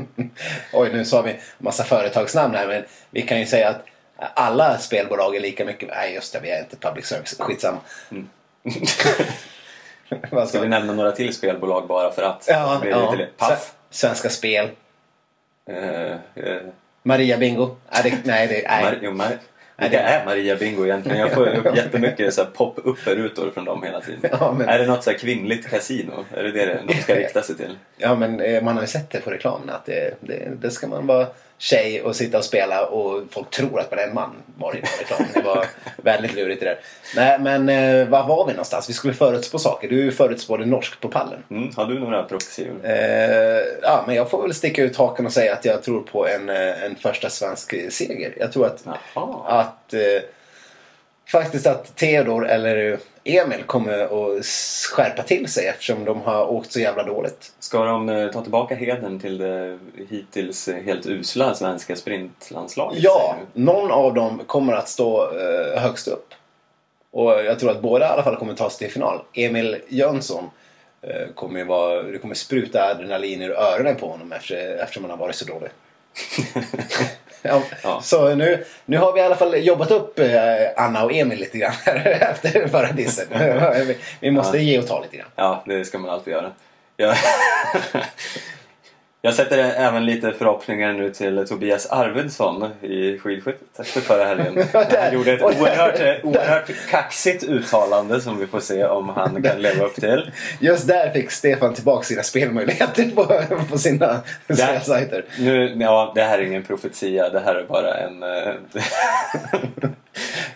Oj, 0.74 0.90
nu 0.94 1.06
sa 1.06 1.22
vi 1.22 1.36
massa 1.58 1.84
företagsnamn 1.84 2.56
här 2.56 2.68
men 2.68 2.84
vi 3.10 3.22
kan 3.22 3.40
ju 3.40 3.46
säga 3.46 3.70
att 3.70 3.86
alla 4.34 4.78
spelbolag 4.78 5.36
är 5.36 5.40
lika 5.40 5.66
mycket... 5.66 5.90
Nej, 5.90 6.14
just 6.14 6.34
det, 6.34 6.40
vi 6.40 6.52
är 6.52 6.60
inte 6.60 6.76
public 6.76 7.06
service. 7.06 7.36
Skitsamma. 7.40 7.78
Vad 10.32 10.50
Ska 10.50 10.60
vi 10.62 10.68
nämna 10.68 10.94
några 10.94 11.12
till 11.12 11.34
spelbolag 11.34 11.88
bara 11.88 12.12
för 12.12 12.22
att? 12.24 12.46
Ja, 12.48 12.82
ja. 12.90 13.16
Paff. 13.38 13.50
Sve- 13.50 13.72
Svenska 13.90 14.30
Spel. 14.30 14.70
Eh, 15.70 16.12
eh, 16.12 16.18
Maria 17.04 17.38
Bingo. 17.38 17.76
Nej, 17.92 18.02
det, 18.04 18.18
nej, 18.24 18.48
det, 18.48 18.68
nej. 18.70 18.84
Mar- 18.84 19.00
jo, 19.02 19.12
Mar- 19.12 19.38
Nej, 19.78 19.90
det- 19.90 19.98
är 19.98 20.26
Maria 20.26 20.56
Bingo 20.56 20.86
egentligen? 20.86 21.20
Jag 21.20 21.32
får 21.32 21.48
upp 21.48 21.76
jättemycket 21.76 22.34
så 22.34 22.44
här 22.44 22.50
pop-up-rutor 22.50 23.52
från 23.54 23.66
dem 23.66 23.84
hela 23.84 24.02
tiden. 24.02 24.20
Ja, 24.40 24.56
men- 24.58 24.70
Är 24.70 24.80
det 24.80 24.86
något 24.88 25.04
så 25.04 25.14
kvinnligt 25.14 25.70
kasino? 25.70 26.26
Är 26.34 26.44
det 26.44 26.52
det 26.52 26.80
de 26.88 26.94
ska 27.02 27.16
rikta 27.20 27.42
sig 27.42 27.56
till? 27.56 27.78
Ja, 27.98 28.16
men 28.16 28.40
eh, 28.40 28.64
man 28.64 28.76
har 28.76 28.82
ju 28.82 28.88
sett 28.88 29.10
det 29.10 29.20
på 29.22 29.30
reklamen 29.30 29.70
att 29.70 29.86
det, 29.86 30.14
det, 30.20 30.50
det 30.62 30.72
ska 30.72 30.88
man 30.88 31.08
vara 31.08 31.28
tjej 31.58 32.02
och 32.02 32.16
sitta 32.16 32.38
och 32.38 32.46
spela 32.46 32.86
och 32.86 33.24
folk 33.32 33.50
tror 33.50 33.80
att 33.80 33.92
man 33.92 34.00
är 34.00 34.08
en 34.08 34.14
man 34.14 34.32
var 34.58 34.72
det 34.72 34.78
i 34.78 34.82
reklamen. 34.82 35.28
Det 35.34 35.42
var 35.42 35.66
väldigt 36.04 36.36
lurigt 36.36 36.60
det 36.60 36.66
där. 36.66 36.80
Nej, 37.16 37.40
men 37.40 37.70
eh, 37.70 38.08
var 38.08 38.28
var 38.28 38.46
vi 38.46 38.54
någonstans? 38.54 38.90
Vi 38.90 38.94
skulle 38.94 39.14
förutspå 39.14 39.60
saker. 39.60 39.88
Du 39.88 40.12
förutspådde 40.12 40.66
norskt 40.66 41.00
på 41.00 41.10
pallen. 41.10 41.44
Mm, 41.52 41.70
har 41.76 41.86
du 41.86 42.00
några 42.00 42.24
profetior? 42.24 42.76
Eh, 42.84 42.94
ja, 43.82 44.04
men 44.08 44.16
jag 44.16 44.30
får 44.30 44.42
väl 44.42 44.54
sticka 44.54 44.84
ut 44.84 44.98
hakan 44.98 45.26
och 45.26 45.34
säga 45.34 45.54
att 45.54 45.66
jag 45.66 45.84
tror 45.84 46.02
på 46.02 46.28
en, 46.28 46.50
eh, 46.50 46.84
en 46.84 46.96
första 46.96 47.30
svensk 47.30 47.92
seger. 47.92 48.34
Jag 48.40 48.54
tror 48.54 48.66
att, 48.66 48.86
Jaha. 49.14 49.62
att 49.62 49.94
eh, 49.94 50.00
faktiskt 51.26 51.68
att 51.68 51.96
Theodor 51.96 52.48
eller 52.48 53.00
Emil 53.24 53.64
kommer 53.64 54.00
att 54.00 54.46
skärpa 54.96 55.24
till 55.24 55.48
sig 55.48 55.68
eftersom 55.68 56.06
de 56.06 56.22
har 56.22 56.52
åkt 56.52 56.72
så 56.72 56.80
jävla 56.80 57.04
dåligt. 57.04 57.52
Ska 57.60 57.86
de 57.86 58.10
eh, 58.10 58.32
ta 58.32 58.42
tillbaka 58.42 58.76
hedern 58.76 59.20
till 59.20 59.38
det 59.38 59.80
hittills 60.10 60.70
helt 60.86 61.06
usla 61.06 61.56
svenska 61.56 61.96
sprintlandslaget? 61.96 63.04
Ja, 63.04 63.36
någon 63.54 63.92
av 63.92 64.14
dem 64.14 64.42
kommer 64.48 64.74
att 64.74 64.90
stå 64.90 65.32
eh, 65.40 65.82
högst 65.82 66.08
upp. 66.08 66.34
Och 67.12 67.32
jag 67.32 67.60
tror 67.60 67.72
att 67.72 67.82
båda 67.82 68.06
i 68.06 68.10
alla 68.10 68.24
fall 68.24 68.36
kommer 68.36 68.54
ta 68.54 68.70
sig 68.70 68.80
till 68.80 68.94
final. 68.94 69.22
Emil 69.34 69.78
Jönsson 69.88 70.50
eh, 71.02 71.28
kommer 71.36 71.60
ju 71.60 71.66
vara, 71.66 72.04
det 72.04 72.18
kommer 72.18 72.36
spruta 72.36 72.84
adrenalin 72.84 73.42
ur 73.42 73.52
öronen 73.52 73.96
på 73.96 74.08
honom 74.08 74.32
efter, 74.32 74.78
eftersom 74.78 75.04
han 75.04 75.12
har 75.12 75.18
varit 75.18 75.36
så 75.36 75.46
dålig. 75.46 75.70
ja, 77.44 77.62
Ja. 77.84 78.02
Så 78.02 78.36
nu, 78.36 78.66
nu 78.86 78.98
har 78.98 79.14
vi 79.14 79.20
i 79.20 79.24
alla 79.24 79.36
fall 79.36 79.66
jobbat 79.66 79.92
upp 79.92 80.20
eh, 80.20 80.28
Anna 80.78 81.04
och 81.04 81.14
Emil 81.14 81.40
lite 81.40 81.58
grann 81.58 81.74
här 81.86 82.06
efter 82.32 82.68
förra 82.68 82.92
dissen. 82.92 83.26
vi, 84.20 84.32
måste 84.32 84.58
ge 84.58 84.80
och 84.80 84.88
ta 84.88 85.02
lite 85.02 85.18
grann. 85.18 85.30
Ja, 85.36 85.64
det 85.66 85.86
ska 85.86 85.98
man 85.98 86.10
alltid 86.10 86.34
göra. 86.34 86.52
Jag, 86.98 87.16
jag 89.26 89.34
sätter 89.34 89.58
även 89.58 90.06
lite 90.06 90.34
förhoppningar 90.34 90.94
nu 90.94 91.10
till 91.12 91.48
Tobias 91.48 91.86
Arvidsson 91.86 92.70
i 92.82 93.18
skidskyttet 93.20 93.80
efter 93.80 94.02
förra 94.02 94.26
helgen. 94.26 94.64
Han 94.74 95.14
gjorde 95.14 95.34
ett 95.34 95.42
oerhört, 95.42 96.24
oerhört 96.24 96.72
kaxigt 96.90 97.44
uttalande 97.44 98.22
som 98.22 98.40
vi 98.40 98.48
får 98.48 98.60
se 98.60 98.86
om 98.86 99.10
han 99.10 99.44
kan 99.44 99.62
leva 99.62 99.86
upp 99.86 99.96
till. 99.96 100.32
Just 100.60 100.88
där 100.88 101.10
fick 101.10 101.32
Stefan 101.32 101.74
tillbaka 101.74 102.04
sina 102.04 102.24
spelmöjligheter 102.24 103.12
på, 103.16 103.26
på 103.70 103.78
sina, 103.78 104.22
sina 104.48 104.68
Där- 104.72 104.80
sajter. 104.80 105.26
Nu, 105.40 105.76
ja, 105.80 106.12
det 106.16 106.24
här 106.24 106.40
är 106.40 106.44
ingen 106.44 106.64
profetia, 106.64 107.30
det 107.30 107.40
här 107.40 107.56
är 107.56 107.64
bara 107.64 107.94
en... 107.94 108.24
eh, 108.24 108.54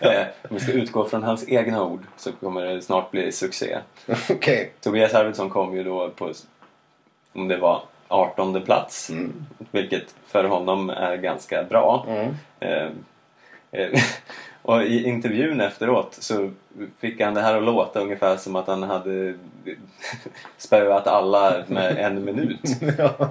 eh, 0.00 0.26
Om 0.48 0.56
vi 0.56 0.60
ska 0.60 0.72
utgå 0.72 1.08
från 1.08 1.22
hans 1.22 1.48
egna 1.48 1.84
ord 1.84 2.02
så 2.16 2.32
kommer 2.32 2.62
det 2.64 2.82
snart 2.82 3.10
bli 3.10 3.32
succé. 3.32 3.78
Okej. 4.30 4.72
Tobias 4.80 5.14
Arvidsson 5.14 5.50
kom 5.50 5.76
ju 5.76 5.84
då 5.84 6.10
på, 6.10 6.32
om 7.32 7.48
det 7.48 7.56
var 7.56 7.82
18 8.08 8.62
plats, 8.62 9.10
vilket 9.70 10.14
för 10.26 10.44
honom 10.44 10.90
är 10.90 11.16
ganska 11.16 11.62
bra. 11.62 12.06
Mm. 12.08 12.34
Eh, 12.60 12.90
eh, 13.72 14.00
och 14.62 14.82
i 14.82 15.04
intervjun 15.04 15.60
efteråt 15.60 16.16
så 16.20 16.50
fick 16.98 17.20
han 17.20 17.34
det 17.34 17.40
här 17.40 17.56
att 17.56 17.64
låta 17.64 18.00
ungefär 18.00 18.36
som 18.36 18.56
att 18.56 18.66
han 18.66 18.82
hade 18.82 19.34
spöat 20.56 21.06
alla 21.06 21.64
med 21.66 21.98
en 21.98 22.24
minut. 22.24 22.60
Ja. 22.98 23.30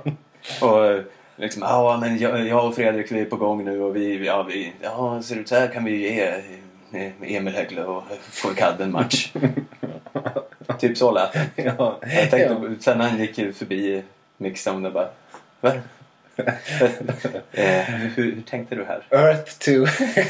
Och 0.68 1.04
liksom, 1.36 1.62
ja 1.62 1.98
men 2.02 2.18
jag, 2.18 2.48
jag 2.48 2.68
och 2.68 2.76
Fredrik 2.76 3.12
vi 3.12 3.20
är 3.20 3.26
på 3.26 3.36
gång 3.36 3.66
nu 3.66 3.82
och 3.82 3.96
vi, 3.96 4.26
ja, 4.26 4.44
vi 4.44 4.74
ja 4.82 5.22
ser 5.22 5.36
ut 5.36 5.48
så 5.48 5.56
här 5.56 5.68
kan 5.68 5.86
vi 5.86 5.98
ge 5.98 6.22
eh, 6.92 7.36
Emil 7.36 7.56
Häggle 7.56 7.84
och 7.84 8.04
Fourcade 8.22 8.84
en 8.84 8.92
match. 8.92 9.34
typ 10.80 10.98
så 10.98 11.12
lät 11.12 11.34
det. 11.34 11.50
Ja. 11.56 12.00
Jag 12.02 12.32
tänkte, 12.32 12.76
sen 12.80 12.98
när 12.98 13.10
han 13.10 13.20
gick 13.20 13.38
ju 13.38 13.54
förbi 14.38 14.50
mixzone 14.50 14.88
och 14.88 14.94
bara, 14.94 15.10
va? 15.62 15.74
eh, 17.52 17.84
hur, 18.16 18.36
hur 18.36 18.42
tänkte 18.42 18.76
du 18.76 18.86
här? 18.86 19.04
Earth 19.12 19.58
to 19.60 19.86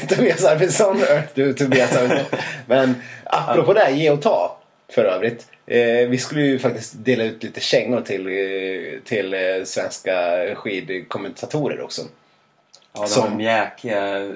Tobias 0.14 0.44
Arvidsson, 0.44 1.00
Earth 1.02 1.34
to 1.34 1.64
Tobias 1.64 1.96
Arvidsson. 1.96 2.40
Men 2.66 2.94
apropå 3.24 3.72
det 3.72 3.90
ge 3.90 4.10
och 4.10 4.22
ta 4.22 4.58
för 4.92 5.04
övrigt. 5.04 5.46
Eh, 5.66 6.08
vi 6.08 6.18
skulle 6.18 6.42
ju 6.42 6.58
faktiskt 6.58 6.94
dela 6.96 7.24
ut 7.24 7.42
lite 7.42 7.60
kängor 7.60 8.00
till, 8.00 8.26
eh, 8.26 9.00
till 9.04 9.34
eh, 9.34 9.64
svenska 9.64 10.14
skidkommentatorer 10.54 11.80
också. 11.80 12.02
Ja, 12.94 13.00
de 13.00 13.08
Som- 13.08 13.36
mjäkiga, 13.36 14.32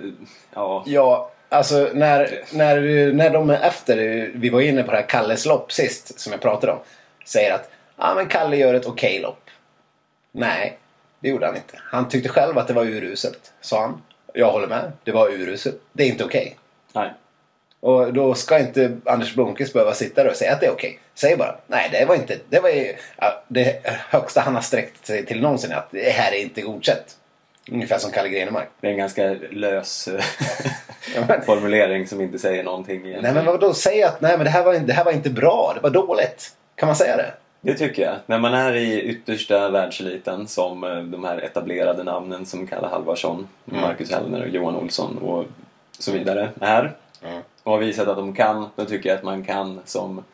ja. 0.55 0.85
Ja, 0.87 1.31
alltså 1.49 1.91
när, 1.95 2.45
när, 2.53 3.13
när 3.13 3.31
de 3.31 3.51
efter 3.51 3.97
vi 4.35 4.49
var 4.49 4.61
inne 4.61 4.83
på 4.83 4.91
det 4.91 4.97
här 4.97 5.09
Kalles 5.09 5.47
lopp 5.47 5.73
sist 5.73 6.21
som 6.21 6.33
jag 6.33 6.41
pratade 6.41 6.73
om. 6.73 6.79
Säger 7.25 7.55
att 7.55 7.71
Ja, 7.97 8.15
men 8.15 8.27
Kalle 8.27 8.57
gör 8.57 8.75
ett 8.75 8.87
okej 8.87 9.21
lopp. 9.21 9.42
Nej, 10.33 10.79
det 11.21 11.29
gjorde 11.29 11.47
han 11.47 11.57
inte. 11.57 11.79
Han 11.79 12.09
tyckte 12.09 12.29
själv 12.29 12.59
att 12.59 12.68
det 12.68 12.75
var 12.75 12.85
uruselt, 12.85 13.53
sa 13.61 13.81
han. 13.81 14.03
Jag 14.35 14.53
håller 14.53 14.66
med. 14.66 14.92
Det 15.05 15.12
var 15.12 15.29
uruselt. 15.31 15.81
Det 15.92 16.03
är 16.03 16.09
inte 16.09 16.25
okej. 16.25 16.57
Nej. 16.92 17.11
Och 17.81 18.12
då 18.12 18.35
ska 18.35 18.59
inte 18.59 18.97
Anders 19.05 19.35
Blomqvist 19.35 19.73
behöva 19.73 19.95
sitta 19.95 20.23
där 20.23 20.31
och 20.31 20.37
säga 20.37 20.53
att 20.53 20.61
det 20.61 20.66
är 20.66 20.73
okej. 20.73 20.99
Säg 21.14 21.37
bara, 21.37 21.57
nej 21.66 21.88
det 21.92 22.05
var 22.05 22.14
inte, 22.14 22.38
det 22.49 22.61
var 22.61 22.68
ju, 22.68 22.97
det 23.49 23.81
högsta 24.09 24.40
han 24.40 24.55
har 24.55 24.62
sträckt 24.62 25.07
sig 25.07 25.27
till 25.27 25.40
någonsin 25.40 25.73
att 25.73 25.90
det 25.90 26.11
här 26.11 26.33
är 26.33 26.42
inte 26.42 26.61
godkänt. 26.61 27.16
Ungefär 27.71 27.99
som 27.99 28.11
Kalle 28.11 28.29
Grenemark. 28.29 28.68
Det 28.81 28.87
är 28.87 28.90
en 28.90 28.97
ganska 28.97 29.37
lös 29.51 30.09
eh, 31.16 31.40
formulering 31.47 32.07
som 32.07 32.21
inte 32.21 32.38
säger 32.38 32.64
någonting 32.64 33.03
Nej 33.03 33.11
egentligen. 33.11 33.35
men 33.35 33.47
vadå, 33.47 33.75
säg 33.75 34.03
att 34.03 34.21
nej 34.21 34.37
men 34.37 34.45
det 34.45 34.51
här, 34.51 34.62
var, 34.62 34.75
det 34.75 34.92
här 34.92 35.05
var 35.05 35.12
inte 35.12 35.31
bra, 35.31 35.73
det 35.75 35.81
var 35.81 35.90
dåligt. 35.90 36.51
Kan 36.75 36.87
man 36.87 36.97
säga 36.97 37.16
det? 37.16 37.33
Det 37.64 37.75
tycker 37.75 38.03
jag. 38.03 38.16
När 38.27 38.38
man 38.38 38.55
är 38.55 38.75
i 38.75 39.03
yttersta 39.03 39.68
världseliten 39.68 40.46
som 40.48 40.85
eh, 40.85 41.03
de 41.03 41.25
här 41.25 41.38
etablerade 41.38 42.03
namnen 42.03 42.46
som 42.46 42.66
Kalle 42.66 42.87
Halvarsson, 42.87 43.48
Marcus 43.64 44.11
Hellner 44.11 44.42
och 44.42 44.48
Johan 44.48 44.77
Olsson 44.77 45.18
och 45.18 45.44
så 45.98 46.12
vidare 46.12 46.51
är. 46.61 46.96
Och 47.62 47.72
har 47.72 47.79
visat 47.79 48.09
att 48.09 48.16
de 48.16 48.35
kan, 48.35 48.66
då 48.77 48.85
tycker 48.85 49.09
jag 49.09 49.16
att 49.16 49.25
man 49.25 49.44
kan 49.44 49.81
som 49.85 50.25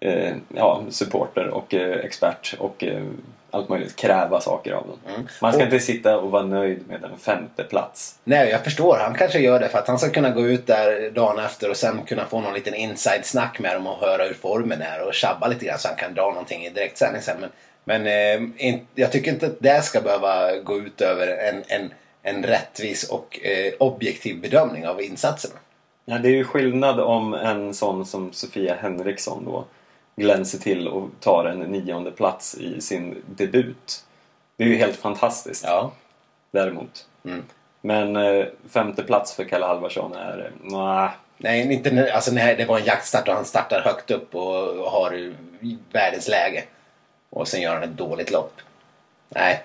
eh, 0.00 0.34
ja, 0.48 0.82
supporter 0.88 1.48
och 1.48 1.74
eh, 1.74 2.04
expert 2.04 2.56
och 2.58 2.84
eh, 2.84 3.04
allt 3.50 3.68
möjligt 3.68 3.96
kräva 3.96 4.40
saker 4.40 4.72
av 4.72 4.86
dem. 4.86 5.26
Man 5.40 5.52
ska 5.52 5.58
Och- 5.60 5.64
inte 5.64 5.80
sitta 5.80 6.18
och 6.18 6.30
vara 6.30 6.42
nöjd 6.42 6.88
med 6.88 7.04
en 7.04 7.18
femte 7.18 7.64
plats. 7.64 8.18
Nej, 8.24 8.50
jag 8.50 8.64
förstår. 8.64 8.96
Han 9.00 9.14
kanske 9.14 9.38
gör 9.38 9.60
det 9.60 9.68
för 9.68 9.78
att 9.78 9.88
han 9.88 9.98
ska 9.98 10.10
kunna 10.10 10.30
gå 10.30 10.46
ut 10.46 10.66
där 10.66 11.10
dagen 11.10 11.38
efter 11.38 11.70
och 11.70 11.76
sen 11.76 12.00
kunna 12.06 12.24
få 12.24 12.40
någon 12.40 12.54
liten 12.54 12.74
inside-snack 12.74 13.58
med 13.58 13.76
dem 13.76 13.86
och 13.86 13.96
höra 13.96 14.24
hur 14.24 14.34
formen 14.34 14.82
är 14.82 15.06
och 15.06 15.14
tjabba 15.14 15.48
lite 15.48 15.64
grann 15.66 15.78
så 15.78 15.88
han 15.88 15.96
kan 15.96 16.14
dra 16.14 16.30
någonting 16.30 16.64
i 16.64 16.70
direktsändning 16.70 17.22
sen. 17.22 17.36
Men, 17.40 17.50
men 17.84 18.06
eh, 18.06 18.66
in, 18.66 18.86
jag 18.94 19.12
tycker 19.12 19.30
inte 19.32 19.46
att 19.46 19.60
det 19.60 19.84
ska 19.84 20.00
behöva 20.00 20.56
gå 20.56 20.78
ut 20.78 21.00
över 21.00 21.26
en, 21.26 21.62
en, 21.68 21.92
en 22.22 22.42
rättvis 22.42 23.08
och 23.10 23.38
eh, 23.42 23.72
objektiv 23.78 24.40
bedömning 24.40 24.86
av 24.88 25.02
insatserna. 25.02 25.54
Ja, 26.04 26.18
det 26.18 26.28
är 26.28 26.32
ju 26.32 26.44
skillnad 26.44 27.00
om 27.00 27.34
en 27.34 27.74
sån 27.74 28.06
som 28.06 28.32
Sofia 28.32 28.74
Henriksson 28.82 29.44
då 29.44 29.64
glänser 30.16 30.58
till 30.58 30.88
och 30.88 31.08
tar 31.20 31.44
en 31.44 31.58
nionde 31.58 32.10
plats 32.10 32.54
i 32.54 32.80
sin 32.80 33.22
debut. 33.26 34.04
Det 34.56 34.64
är 34.64 34.68
ju 34.68 34.76
helt 34.76 34.96
fantastiskt 34.96 35.64
Ja. 35.64 35.92
däremot. 36.50 37.06
Mm. 37.24 37.42
Men 37.80 38.16
eh, 38.16 38.46
femte 38.68 39.02
plats 39.02 39.34
för 39.34 39.44
Kalle 39.44 39.66
Halvarsson 39.66 40.12
är... 40.14 40.38
eh, 40.38 40.70
Nah, 40.72 41.10
Nej, 41.42 41.72
inte, 41.72 42.12
alltså, 42.14 42.32
nej, 42.32 42.56
det 42.56 42.64
var 42.64 42.78
en 42.78 42.84
jaktstart 42.84 43.28
och 43.28 43.34
han 43.34 43.44
startar 43.44 43.82
högt 43.84 44.10
upp 44.10 44.34
och 44.34 44.90
har 44.90 45.34
världens 45.92 46.28
läge. 46.28 46.64
Och 47.30 47.48
sen 47.48 47.60
gör 47.60 47.74
han 47.74 47.82
ett 47.82 47.96
dåligt 47.96 48.30
lopp. 48.30 48.52
Nej, 49.28 49.64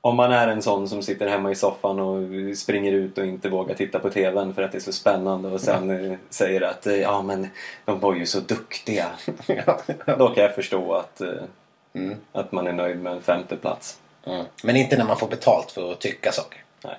om 0.00 0.16
man 0.16 0.32
är 0.32 0.48
en 0.48 0.62
sån 0.62 0.88
som 0.88 1.02
sitter 1.02 1.28
hemma 1.28 1.50
i 1.50 1.54
soffan 1.54 1.98
och 1.98 2.28
springer 2.56 2.92
ut 2.92 3.18
och 3.18 3.26
inte 3.26 3.48
vågar 3.48 3.74
titta 3.74 3.98
på 3.98 4.10
TVn 4.10 4.54
för 4.54 4.62
att 4.62 4.72
det 4.72 4.78
är 4.78 4.82
så 4.82 4.92
spännande 4.92 5.48
och 5.48 5.60
sen 5.60 5.90
eh, 6.10 6.18
säger 6.30 6.60
att 6.60 6.86
eh, 6.86 6.96
ja 6.96 7.22
men 7.22 7.48
de 7.84 8.00
var 8.00 8.14
ju 8.14 8.26
så 8.26 8.40
duktiga. 8.40 9.06
Då 10.18 10.28
kan 10.28 10.44
jag 10.44 10.54
förstå 10.54 10.94
att, 10.94 11.20
eh, 11.20 11.28
Mm. 11.94 12.16
att 12.32 12.52
man 12.52 12.66
är 12.66 12.72
nöjd 12.72 12.98
med 13.00 13.12
en 13.12 13.22
femte 13.22 13.56
plats. 13.56 13.98
Mm. 14.26 14.44
Men 14.62 14.76
inte 14.76 14.98
när 14.98 15.04
man 15.04 15.16
får 15.16 15.28
betalt 15.28 15.70
för 15.70 15.92
att 15.92 16.00
tycka 16.00 16.32
saker. 16.32 16.62
Nej. 16.84 16.98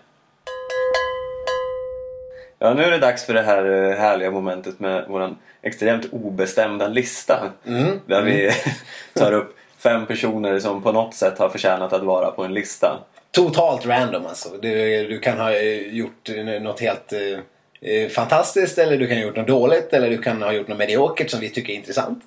Ja, 2.59 2.73
nu 2.73 2.83
är 2.83 2.91
det 2.91 2.97
dags 2.97 3.25
för 3.25 3.33
det 3.33 3.41
här 3.41 3.95
härliga 3.99 4.31
momentet 4.31 4.79
med 4.79 5.05
vår 5.07 5.35
extremt 5.61 6.05
obestämda 6.11 6.87
lista. 6.87 7.51
Mm. 7.65 7.99
Där 8.05 8.21
vi 8.21 8.51
tar 9.13 9.31
upp 9.31 9.55
fem 9.79 10.05
personer 10.05 10.59
som 10.59 10.83
på 10.83 10.91
något 10.91 11.13
sätt 11.13 11.39
har 11.39 11.49
förtjänat 11.49 11.93
att 11.93 12.03
vara 12.03 12.31
på 12.31 12.43
en 12.43 12.53
lista. 12.53 12.99
Totalt 13.31 13.85
random 13.85 14.25
alltså. 14.25 14.49
Du, 14.61 15.07
du 15.07 15.19
kan 15.19 15.37
ha 15.39 15.51
eh, 15.55 15.95
gjort 15.95 16.29
något 16.61 16.79
helt 16.79 17.13
eh, 17.13 17.39
eh, 17.91 18.09
fantastiskt 18.09 18.77
eller 18.77 18.97
du 18.97 19.07
kan 19.07 19.17
ha 19.17 19.23
gjort 19.23 19.35
något 19.35 19.47
dåligt 19.47 19.93
eller 19.93 20.09
du 20.09 20.17
kan 20.17 20.41
ha 20.41 20.51
gjort 20.53 20.67
något 20.67 20.77
mediokert 20.77 21.29
som 21.29 21.39
vi 21.39 21.49
tycker 21.49 21.73
är 21.73 21.77
intressant. 21.77 22.23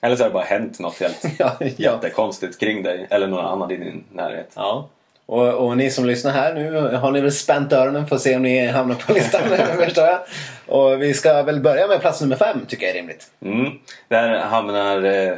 Eller 0.00 0.16
så 0.16 0.22
har 0.22 0.28
det 0.28 0.34
bara 0.34 0.44
hänt 0.44 0.78
något 0.78 1.00
helt 1.00 1.24
Ja, 1.38 1.56
ja. 1.60 1.66
jättekonstigt 1.76 2.60
kring 2.60 2.82
dig 2.82 3.06
eller 3.10 3.26
någon 3.26 3.44
annan 3.44 3.70
i 3.70 3.76
din 3.76 4.04
närhet. 4.12 4.52
ja. 4.56 4.88
Och, 5.26 5.48
och 5.66 5.76
ni 5.76 5.90
som 5.90 6.06
lyssnar 6.06 6.32
här 6.32 6.54
nu 6.54 6.96
har 6.96 7.10
ni 7.12 7.20
väl 7.20 7.32
spänt 7.32 7.72
öronen 7.72 8.06
för 8.06 8.16
att 8.16 8.22
se 8.22 8.36
om 8.36 8.42
ni 8.42 8.66
hamnar 8.66 8.94
på 8.94 9.12
listan 9.12 9.40
förstår 9.78 10.04
jag. 10.04 10.18
Och 10.66 11.02
vi 11.02 11.14
ska 11.14 11.42
väl 11.42 11.60
börja 11.60 11.86
med 11.86 12.00
plats 12.00 12.20
nummer 12.20 12.36
fem 12.36 12.66
tycker 12.68 12.86
jag 12.86 12.90
är 12.90 12.98
rimligt. 12.98 13.26
Mm. 13.44 13.70
Där 14.08 14.38
hamnar 14.38 15.02
eh, 15.04 15.32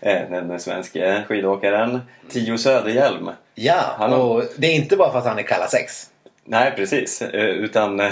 eh, 0.00 0.30
den 0.30 0.60
svenska 0.60 1.22
skidåkaren 1.28 2.00
Tio 2.30 2.58
Söderhjälm. 2.58 3.30
Ja, 3.54 3.80
Han 3.98 4.12
har- 4.12 4.18
och 4.18 4.42
det 4.56 4.66
är 4.66 4.74
inte 4.74 4.96
bara 4.96 5.12
för 5.12 5.18
att 5.18 5.26
han 5.26 5.38
är 5.38 5.42
kalla 5.42 5.66
sex. 5.68 6.06
Nej, 6.44 6.72
precis. 6.76 7.22
Eh, 7.22 7.44
Utan 7.44 8.02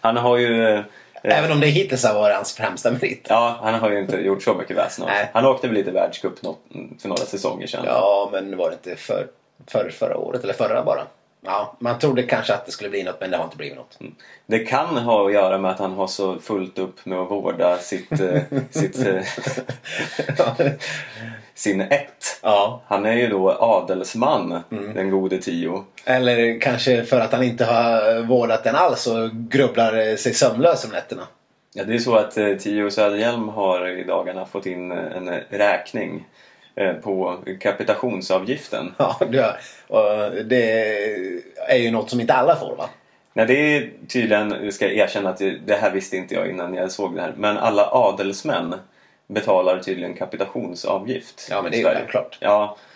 han 0.00 0.16
har 0.16 0.36
ju... 0.36 0.68
eh, 0.74 0.80
Även 1.22 1.52
om 1.52 1.60
det 1.60 1.66
hittills 1.66 2.04
har 2.04 2.14
varit 2.14 2.36
hans 2.36 2.52
främsta 2.56 2.90
merit. 2.90 3.26
Ja, 3.28 3.58
han 3.62 3.74
har 3.74 3.90
ju 3.90 3.98
inte 4.00 4.16
gjort 4.16 4.42
så 4.42 4.54
mycket 4.54 4.76
väsen 4.76 5.04
av. 5.04 5.10
Han 5.32 5.46
åkte 5.46 5.66
väl 5.66 5.76
lite 5.76 5.90
världscup 5.90 6.38
för 7.00 7.08
några 7.08 7.22
säsonger 7.24 7.66
sedan. 7.66 7.84
Ja, 7.86 8.28
men 8.32 8.56
var 8.56 8.70
det 8.70 8.74
inte 8.90 9.02
för, 9.02 9.26
för 9.66 9.90
förra 9.90 10.16
året 10.16 10.44
eller 10.44 10.54
förra 10.54 10.84
bara? 10.84 11.02
Ja, 11.40 11.76
man 11.78 11.98
trodde 11.98 12.22
kanske 12.22 12.54
att 12.54 12.66
det 12.66 12.72
skulle 12.72 12.90
bli 12.90 13.02
något 13.02 13.20
men 13.20 13.30
det 13.30 13.36
har 13.36 13.44
inte 13.44 13.56
blivit 13.56 13.76
något. 13.76 13.98
Det 14.46 14.58
kan 14.58 14.86
ha 14.98 15.26
att 15.26 15.32
göra 15.32 15.58
med 15.58 15.70
att 15.70 15.78
han 15.78 15.92
har 15.92 16.06
så 16.06 16.38
fullt 16.38 16.78
upp 16.78 17.06
med 17.06 17.18
att 17.18 17.30
vårda 17.30 17.78
sitt, 17.78 18.20
eh, 18.20 18.42
sitt, 18.70 19.06
eh, 19.06 19.22
sin 21.54 21.80
ett. 21.80 22.38
ja. 22.42 22.80
Han 22.86 23.06
är 23.06 23.12
ju 23.16 23.28
då 23.28 23.50
adelsman, 23.52 24.60
Mm. 24.70 24.94
den 24.94 25.10
gode 25.10 25.38
Tio. 25.38 25.84
Eller 26.04 26.60
kanske 26.60 27.04
för 27.04 27.20
att 27.20 27.32
han 27.32 27.42
inte 27.42 27.64
har 27.64 28.22
vårdat 28.22 28.64
den 28.64 28.74
alls 28.76 29.06
och 29.06 29.30
grubblar 29.32 30.16
sig 30.16 30.34
sömnlös 30.34 30.84
om 30.84 30.90
nätterna. 30.90 31.22
Ja, 31.74 31.84
det 31.84 31.94
är 31.94 31.98
så 31.98 32.14
att 32.16 32.36
eh, 32.36 32.54
Tio 32.54 32.90
Söderhjelm 32.90 33.48
har 33.48 33.88
i 33.88 34.04
dagarna 34.04 34.46
fått 34.46 34.66
in 34.66 34.92
eh, 34.92 35.16
en 35.16 35.30
räkning 35.50 36.14
eh, 36.16 36.22
på 37.02 37.36
kapitationsavgiften. 37.60 38.94
Ja, 38.98 40.30
det, 40.44 40.62
är 41.68 41.76
ju 41.76 41.90
något 41.90 42.10
som 42.10 42.20
inte 42.20 42.34
alla 42.34 42.56
får 42.56 42.76
va? 42.76 42.90
Nej, 43.32 43.46
det 43.46 43.54
är 43.76 43.90
tydligen, 44.08 44.54
jag 44.64 44.74
ska 44.74 44.90
erkänna 44.92 45.30
att 45.30 45.38
det 45.66 45.74
här 45.80 45.90
visste 45.90 46.16
inte 46.16 46.34
jag 46.34 46.50
innan 46.50 46.74
jag 46.74 46.92
såg 46.92 47.14
det 47.14 47.20
här, 47.22 47.32
men 47.36 47.58
alla 47.58 47.86
adelsmän 47.92 48.74
betalar 49.26 49.78
tydligen 49.78 50.14
kapitationsavgift. 50.14 51.48
Ja, 51.50 51.62
men 51.62 51.70
det 51.70 51.76
är 51.76 51.78
ju 51.78 51.84
självklart. 51.84 52.38
Ja. 52.40 52.76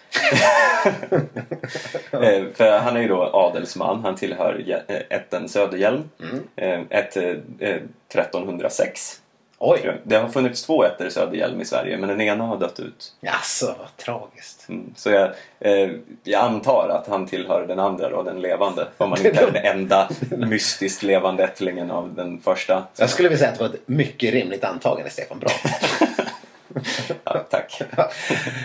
Eh, 2.12 2.44
För 2.54 2.78
han 2.78 2.96
är 2.96 3.00
ju 3.00 3.08
då 3.08 3.30
adelsman, 3.32 4.00
han 4.04 4.14
tillhör 4.16 4.82
eh, 4.88 4.96
ätten 5.18 5.48
Söderhjelm, 5.48 6.10
Mm. 6.22 6.44
eh, 6.56 6.98
ett 6.98 7.16
eh, 7.16 7.24
eh, 7.58 7.76
1306. 8.08 9.20
Oj! 9.64 10.00
Det 10.02 10.16
har 10.16 10.28
funnits 10.28 10.62
två 10.62 10.84
ätter 10.84 11.10
Söderhjelm 11.10 11.60
i 11.60 11.64
Sverige, 11.64 11.96
men 11.98 12.08
den 12.08 12.20
ena 12.20 12.44
har 12.44 12.56
dött 12.56 12.80
ut. 12.80 13.12
Jaså, 13.20 13.66
vad 13.78 13.96
tragiskt. 13.96 14.68
Mm. 14.68 14.94
Så 14.96 15.10
jag, 15.10 15.30
eh, 15.60 15.90
jag 16.24 16.40
antar 16.40 16.88
att 16.88 17.06
han 17.06 17.26
tillhör 17.26 17.66
den 17.66 17.78
andra 17.78 18.08
då, 18.08 18.22
den 18.22 18.40
levande. 18.40 18.88
Om 18.96 19.10
man 19.10 19.18
inte 19.26 19.40
är 19.40 19.50
den 19.50 19.64
enda 19.64 20.08
mystiskt 20.30 21.02
levande 21.02 21.44
ättlingen 21.44 21.90
av 21.90 22.14
den 22.14 22.40
första. 22.40 22.82
Jag 22.96 23.10
skulle 23.10 23.28
vilja 23.28 23.38
säga 23.38 23.50
att 23.50 23.58
det 23.58 23.64
var 23.64 23.74
ett 23.74 23.88
mycket 23.88 24.32
rimligt 24.34 24.64
antagande, 24.64 25.10
Stefan. 25.10 25.38
Bra. 25.38 25.50
Ja, 27.24 27.44
tack. 27.50 27.82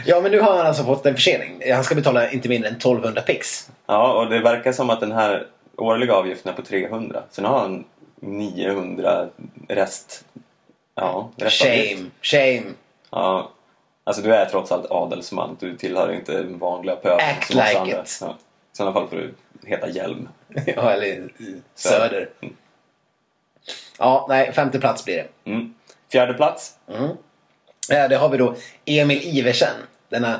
ja, 0.06 0.22
men 0.22 0.32
nu 0.32 0.40
har 0.40 0.58
han 0.58 0.68
alltså 0.68 0.84
fått 0.84 1.06
en 1.06 1.14
försening. 1.14 1.62
Han 1.74 1.84
ska 1.84 1.96
betala 1.96 2.32
inte 2.32 2.50
mindre 2.50 2.70
än 2.70 2.76
1200 2.76 3.22
pix. 3.22 3.70
Ja, 3.86 4.14
och 4.14 4.30
det 4.30 4.40
verkar 4.40 4.72
som 4.72 4.90
att 4.90 5.00
den 5.00 5.12
här 5.12 5.48
årliga 5.78 6.14
avgiften 6.14 6.52
är 6.52 6.56
på 6.56 6.62
300. 6.62 7.24
Sen 7.32 7.46
har 7.46 7.60
han 7.60 7.84
900 8.22 9.28
rest... 9.68 10.26
Ja. 10.98 11.30
Shame, 11.50 12.10
shame. 12.22 12.64
Ja. 13.10 13.52
Alltså 14.04 14.22
du 14.22 14.34
är 14.36 14.46
trots 14.46 14.72
allt 14.72 14.92
adelsman. 14.92 15.58
Du 15.60 15.78
tillhör 15.78 16.12
inte 16.12 16.32
den 16.32 16.58
vanliga 16.58 16.96
pöbeln. 16.96 17.30
Act 17.30 17.50
like 17.50 17.80
andra. 17.80 18.02
it. 18.02 18.18
Ja. 18.22 18.38
I 18.74 18.78
sådana 18.78 18.94
fall 18.94 19.08
får 19.08 19.16
du 19.16 19.34
heta 19.66 19.90
Hjälm. 19.90 20.30
ja, 20.66 20.92
eller 20.92 21.30
Söder. 21.76 22.30
Ja, 24.00 24.26
nej, 24.30 24.54
femte 24.54 24.80
plats 24.80 25.06
blir 25.06 25.16
det. 25.16 25.52
Mm. 25.52 25.74
Fjärde 26.12 26.34
plats. 26.34 26.76
Ja, 27.90 28.08
det 28.08 28.16
har 28.16 28.30
vi 28.30 28.38
då 28.38 28.56
Emil 28.86 29.22
Iversen. 29.38 29.76
Denna, 30.10 30.40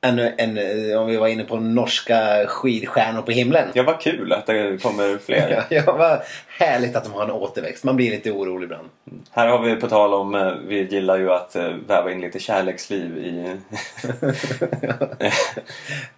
en, 0.00 0.18
en, 0.18 0.58
om 0.98 1.06
vi 1.06 1.16
var 1.16 1.28
inne 1.28 1.44
på 1.44 1.56
norska 1.56 2.46
skidstjärnor 2.46 3.22
på 3.22 3.30
himlen. 3.30 3.68
Ja, 3.74 3.82
vad 3.82 4.00
kul 4.00 4.32
att 4.32 4.46
det 4.46 4.82
kommer 4.82 5.18
fler. 5.18 5.64
Ja, 5.70 5.82
ja, 5.86 5.92
vad 5.96 6.20
härligt 6.58 6.96
att 6.96 7.04
de 7.04 7.12
har 7.12 7.24
en 7.24 7.30
återväxt. 7.30 7.84
Man 7.84 7.96
blir 7.96 8.10
lite 8.10 8.30
orolig 8.30 8.64
ibland. 8.64 8.88
Här 9.30 9.46
har 9.48 9.58
vi 9.62 9.76
på 9.76 9.88
tal 9.88 10.14
om, 10.14 10.34
eh, 10.34 10.52
vi 10.68 10.82
gillar 10.86 11.18
ju 11.18 11.30
att 11.32 11.56
eh, 11.56 11.70
väva 11.88 12.12
in 12.12 12.20
lite 12.20 12.38
kärleksliv 12.38 13.16
i 13.18 13.56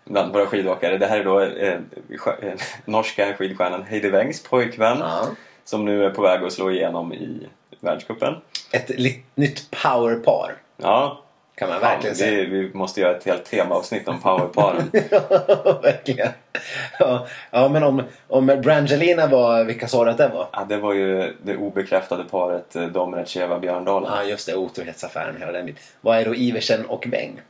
bland 0.05 0.33
våra 0.33 0.47
skidåkare. 0.47 0.99
Det 0.99 1.07
här 1.07 1.19
är 1.21 1.25
då 1.25 1.41
eh, 1.41 1.79
sk- 2.09 2.45
eh, 2.47 2.53
norska 2.85 3.33
skidstjärnan 3.39 3.83
Heidi 3.83 4.11
Wengs 4.11 4.43
pojkvän 4.43 4.97
Ja. 5.01 5.27
som 5.65 5.85
nu 5.85 6.05
är 6.05 6.11
på 6.11 6.23
väg 6.23 6.43
att 6.43 6.53
slå 6.53 6.71
igenom 6.71 7.13
i 7.13 7.47
världscupen. 7.81 8.35
Ett 8.73 8.91
nytt 9.35 9.71
powerpar. 9.83 10.55
Ja, 10.77 11.23
Kan 11.61 11.69
man 11.69 11.81
verkligen 11.81 12.17
säga. 12.17 12.45
vi 12.49 12.71
måste 12.75 13.01
göra 13.01 13.17
ett 13.17 13.25
helt 13.27 13.45
temaavsnitt 13.45 14.09
om 14.09 14.21
powerparen. 14.21 14.91
Ja, 15.11 15.81
verkligen. 15.83 16.29
Ja, 16.99 17.27
ja 17.51 17.69
men 17.69 17.83
om, 17.83 18.03
om 18.29 18.47
Brangelina 18.47 19.27
var, 19.27 19.65
vilka 19.65 19.89
sa 19.89 20.05
du 20.05 20.11
att 20.11 20.19
det 20.19 20.29
var? 20.29 20.49
ja, 20.53 20.67
det 20.69 20.77
var 20.77 20.95
ju 20.95 21.37
det 21.43 21.57
obekräftade 21.57 22.25
paret 22.25 22.77
eh, 22.77 22.83
Domracheva-Björndalen. 22.83 24.11
Ja, 24.17 24.25
just 24.25 24.47
det. 24.47 24.55
Otrohetsaffären, 24.55 25.37
hela 25.39 25.53
den 25.53 25.67
biten. 25.67 25.83
Vad 26.01 26.19
är 26.19 26.25
då 26.25 26.35
Iversen 26.35 26.87
och 26.87 27.07
Weng? 27.07 27.41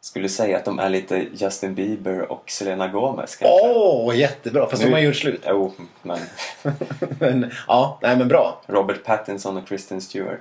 Skulle 0.00 0.28
säga 0.28 0.56
att 0.56 0.64
de 0.64 0.78
är 0.78 0.88
lite 0.88 1.26
Justin 1.32 1.74
Bieber 1.74 2.32
och 2.32 2.44
Selena 2.50 2.88
Gomez 2.88 3.36
kanske. 3.36 3.58
Åh, 3.62 4.18
jättebra! 4.18 4.66
Fast 4.66 4.82
de 4.82 4.88
Nu- 4.88 4.94
har 4.94 5.00
gjort 5.00 5.16
slut. 5.16 5.42
Jo, 5.48 5.72
men 6.02 6.18
men, 7.18 7.50
ja, 7.68 7.98
nej 8.02 8.16
men 8.16 8.28
bra. 8.28 8.60
Robert 8.66 9.04
Pattinson 9.04 9.56
och 9.56 9.68
Kristen 9.68 10.00
Stewart. 10.00 10.40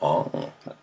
Ja, 0.00 0.26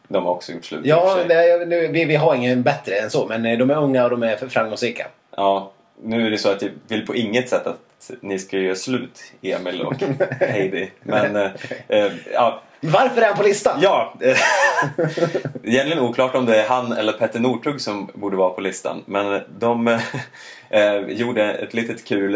De 0.08 0.25
har 0.25 0.32
också 0.32 0.51
gjort 0.51 0.65
slut 0.65 0.82
ja 0.86 1.19
är- 1.19 1.65
nu, 1.65 1.88
vi, 1.88 2.06
vi 2.06 2.15
har 2.15 2.36
ingen 2.36 2.63
bättre 2.63 2.95
än 2.95 3.10
så. 3.10 3.25
Men 3.27 3.45
eh, 3.45 3.58
de 3.58 3.69
är 3.69 3.75
unga 3.77 4.03
och 4.03 4.10
de 4.10 4.23
är 4.23 4.36
framgångsrika. 4.49 5.08
Ja, 5.38 5.71
nu 6.03 6.25
är 6.27 6.32
det 6.32 6.38
så 6.38 6.49
att 6.51 6.62
jag 6.62 6.71
vill 6.88 7.06
på 7.06 7.15
inget 7.15 7.49
sätt 7.49 7.67
att 7.67 8.12
ni 8.21 8.39
ska 8.39 8.58
göra 8.58 8.75
slut, 8.75 9.19
Emil 9.41 9.82
och 9.82 9.93
Heidi. 10.39 10.91
Men, 11.03 11.36
eh, 11.36 11.51
eh, 11.88 12.12
ja. 12.34 12.62
Varför 12.82 13.21
är 13.21 13.25
han 13.25 13.38
på 13.38 13.43
listan? 13.43 13.80
Ja, 13.82 14.13
eh, 14.21 14.38
egentligen 15.63 15.99
oklart 16.03 16.36
om 16.36 16.45
det 16.45 16.62
är 16.62 16.67
han 16.67 16.91
eller 16.91 17.13
Petter 17.13 17.39
Northug 17.39 17.82
som 17.82 18.10
borde 18.13 18.38
vara 18.38 18.49
på 18.49 18.62
listan. 18.62 19.03
Men 19.06 19.41
de 19.60 19.88
eh, 20.69 20.95
gjorde 21.08 21.53
ett 21.53 21.73
litet 21.73 22.06
kul, 22.06 22.36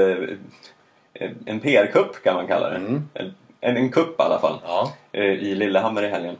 eh, 1.13 1.29
en 1.45 1.59
PR-kupp 1.59 2.23
kan 2.23 2.35
man 2.35 2.47
kalla 2.47 2.69
det. 2.69 2.75
Mm. 2.75 3.09
En, 3.13 3.77
en 3.77 3.89
kupp 3.91 4.19
i 4.19 4.23
alla 4.23 4.39
fall. 4.39 4.59
Ja. 4.63 4.91
eh, 5.11 5.23
I 5.23 5.55
Lillehammer 5.55 6.03
i 6.03 6.09
helgen. 6.09 6.35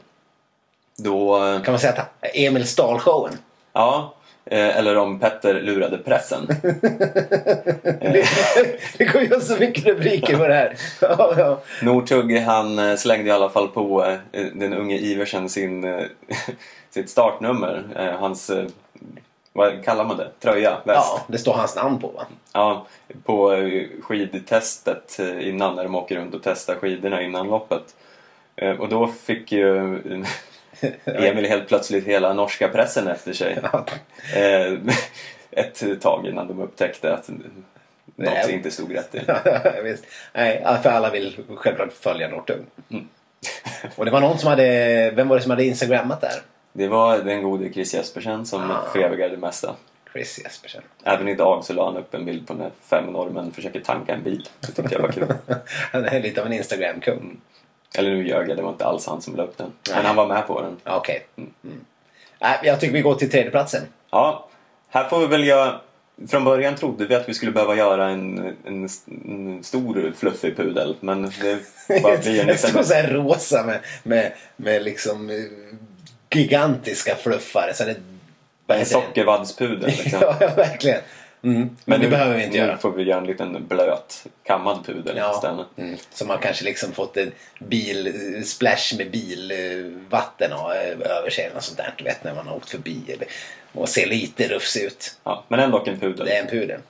Då, 1.04 1.44
eh, 1.44 1.62
Kan 1.62 1.72
man 1.72 1.78
säga 1.78 1.92
att 1.92 2.08
Emil 2.34 2.66
stal 2.66 2.98
showen? 2.98 3.32
ja, 3.72 4.14
eh, 4.44 4.76
eller 4.78 4.96
om 4.96 5.18
Petter 5.18 5.60
lurade 5.60 5.98
pressen. 5.98 6.46
Det, 8.12 8.26
det 8.98 9.04
går 9.04 9.22
ju 9.22 9.40
så 9.40 9.56
mycket 9.56 9.86
rubriker 9.86 10.36
på 10.36 10.48
det 10.48 10.54
här. 10.54 10.76
Ja, 11.00 11.34
ja. 11.36 11.60
Northug 11.82 12.38
han 12.38 12.78
eh, 12.78 12.96
slängde 12.96 13.28
i 13.28 13.32
alla 13.32 13.48
fall 13.48 13.68
på 13.68 14.16
den 14.54 14.72
unge 14.74 14.96
Iversen 14.96 15.48
sin, 15.48 16.06
sitt 16.90 17.10
startnummer. 17.10 17.84
Hans, 18.20 18.50
vad 19.52 19.84
kallar 19.84 20.04
man 20.04 20.16
det? 20.16 20.30
Tröja? 20.40 20.70
Väst? 20.70 20.84
ja, 20.86 21.20
det 21.26 21.38
står 21.38 21.54
hans 21.54 21.76
namn 21.76 21.98
på 21.98 22.08
va? 22.08 22.26
Ja, 22.52 22.86
på 23.24 23.56
skidtestet 24.02 25.20
innan 25.40 25.76
när 25.76 25.82
de 25.84 25.94
åker 25.94 26.16
runt 26.16 26.34
och 26.34 26.40
testar 26.44 26.74
skidorna 26.74 27.22
innan 27.22 27.46
loppet. 27.46 27.94
Och 28.78 28.88
då 28.88 29.06
fick 29.06 29.52
ju 29.52 29.98
Emil 31.04 31.46
helt 31.46 31.68
plötsligt 31.68 32.06
hela 32.06 32.32
norska 32.32 32.68
pressen 32.68 33.08
efter 33.08 33.32
sig. 33.32 33.58
Eh, 34.36 34.78
Ett 35.50 36.00
tag 36.00 36.26
innan 36.26 36.48
de 36.48 36.60
upptäckte 36.60 37.14
att 37.14 37.28
något 37.28 37.38
Nej. 38.16 38.52
inte 38.52 38.70
stod 38.70 38.94
rätt 38.94 39.10
till. 39.12 39.22
Nej, 40.32 40.66
för 40.82 40.90
alla 40.90 41.10
vill 41.10 41.36
självklart 41.56 41.92
följa 41.92 42.28
Northug. 42.28 42.60
Mm. 42.90 43.08
Och 43.96 44.04
det 44.04 44.10
var 44.10 44.20
någon 44.20 44.38
som 44.38 44.48
hade, 44.48 45.10
vem 45.10 45.28
var 45.28 45.36
det 45.36 45.42
som 45.42 45.50
hade 45.50 45.64
instagrammat 45.64 46.20
där? 46.20 46.32
Det 46.72 46.88
var 46.88 47.18
den 47.18 47.42
gode 47.42 47.72
Chris 47.72 47.94
Jespersen 47.94 48.46
som 48.46 48.70
Ah. 48.70 48.82
förevigade 48.92 49.34
det 49.34 49.40
mesta. 49.40 49.74
Chris 50.12 50.40
Jespersen. 50.44 50.82
Även 51.04 51.28
idag 51.28 51.64
så 51.64 51.72
la 51.72 51.84
han 51.84 51.96
upp 51.96 52.14
en 52.14 52.24
bild 52.24 52.46
på 52.46 52.54
när 52.54 52.70
fem 52.90 53.04
norrmän 53.04 53.52
försöker 53.52 53.80
tanka 53.80 54.14
en 54.14 54.22
bil. 54.22 54.48
Det 54.60 54.66
tyckte 54.72 54.94
jag 54.94 55.00
var 55.02 55.08
kul. 55.12 55.26
Han 55.92 56.04
är 56.04 56.20
lite 56.20 56.40
av 56.40 56.46
en 56.46 56.52
Instagram-kung. 56.52 57.36
Eller 57.98 58.10
nu 58.10 58.28
ljög 58.28 58.50
jag, 58.50 58.56
det 58.56 58.62
var 58.62 58.70
inte 58.70 58.84
alls 58.84 59.06
han 59.06 59.22
som 59.22 59.36
la 59.36 59.42
upp 59.42 59.58
den. 59.58 59.72
Men 59.94 60.04
han 60.04 60.16
var 60.16 60.26
med 60.26 60.46
på 60.46 60.62
den. 60.62 60.76
Okej. 60.84 61.26
Mm. 61.36 61.50
Nej, 62.40 62.58
jag 62.62 62.80
tycker 62.80 62.94
vi 62.94 63.00
går 63.00 63.14
till 63.14 63.30
tredjeplatsen. 63.30 63.82
Ja, 64.10 64.48
här 64.88 65.08
får 65.08 65.20
vi 65.20 65.26
väl 65.26 65.44
göra... 65.44 65.80
Från 66.28 66.44
början 66.44 66.74
trodde 66.76 67.06
vi 67.06 67.14
att 67.14 67.28
vi 67.28 67.34
skulle 67.34 67.52
behöva 67.52 67.76
göra 67.76 68.08
en, 68.08 68.56
en, 68.64 68.88
en 69.06 69.64
stor 69.64 70.12
fluffig 70.16 70.56
pudel. 70.56 70.96
Men 71.00 71.22
det 71.22 72.02
bara 72.02 72.16
blir 72.16 72.40
en 72.40 72.48
Jag 72.74 72.86
så 72.86 72.94
här 72.94 73.08
rosa 73.08 73.64
med, 73.64 73.80
med, 74.02 74.32
med 74.56 74.82
liksom 74.82 75.30
eh, 75.30 75.36
gigantiska 76.38 77.16
fluffare. 77.16 77.74
Så 77.74 77.84
det, 77.84 77.96
vad 78.66 78.78
En 78.78 78.86
sockervaddspudel 78.86 79.86
liksom. 79.86 80.20
ja, 80.40 80.50
verkligen. 80.56 81.00
Mm. 81.44 81.76
Men, 81.84 82.00
det 82.00 82.06
nu, 82.06 82.10
behöver 82.10 82.36
vi 82.36 82.44
inte 82.44 82.58
nu 82.58 82.64
göra. 82.64 82.78
får 82.78 82.90
vi 82.92 83.02
göra 83.02 83.20
en 83.20 83.26
liten 83.26 83.66
blöt, 83.68 84.26
kammad 84.42 84.86
pudel 84.86 85.16
Ja, 85.16 85.34
istället. 85.34 85.66
mm. 85.76 85.96
som 86.10 86.30
har 86.30 86.36
kanske 86.36 86.64
liksom 86.64 86.92
fått 86.92 87.16
en 87.16 87.32
bil, 87.58 88.06
eh, 88.06 88.42
splash 88.42 88.96
med 88.98 89.10
bilvatten 89.10 90.52
eh, 90.52 91.10
över 91.18 91.30
sig 91.30 91.44
eller 91.44 91.54
något 91.54 91.64
sånt 91.64 91.78
där. 91.78 91.94
Du 91.98 92.04
vet 92.04 92.24
när 92.24 92.34
man 92.34 92.46
har 92.46 92.56
åkt 92.56 92.70
förbi 92.70 93.00
eller, 93.08 93.28
och 93.72 93.88
ser 93.88 94.06
lite 94.06 94.48
rufsig 94.48 94.82
ut. 94.84 95.16
Ja, 95.24 95.44
men 95.48 95.60
ändå 95.60 95.84
en 95.86 96.00
pudel. 96.00 96.26
Det 96.26 96.36
är 96.36 96.42
en 96.42 96.48
pudel. 96.48 96.80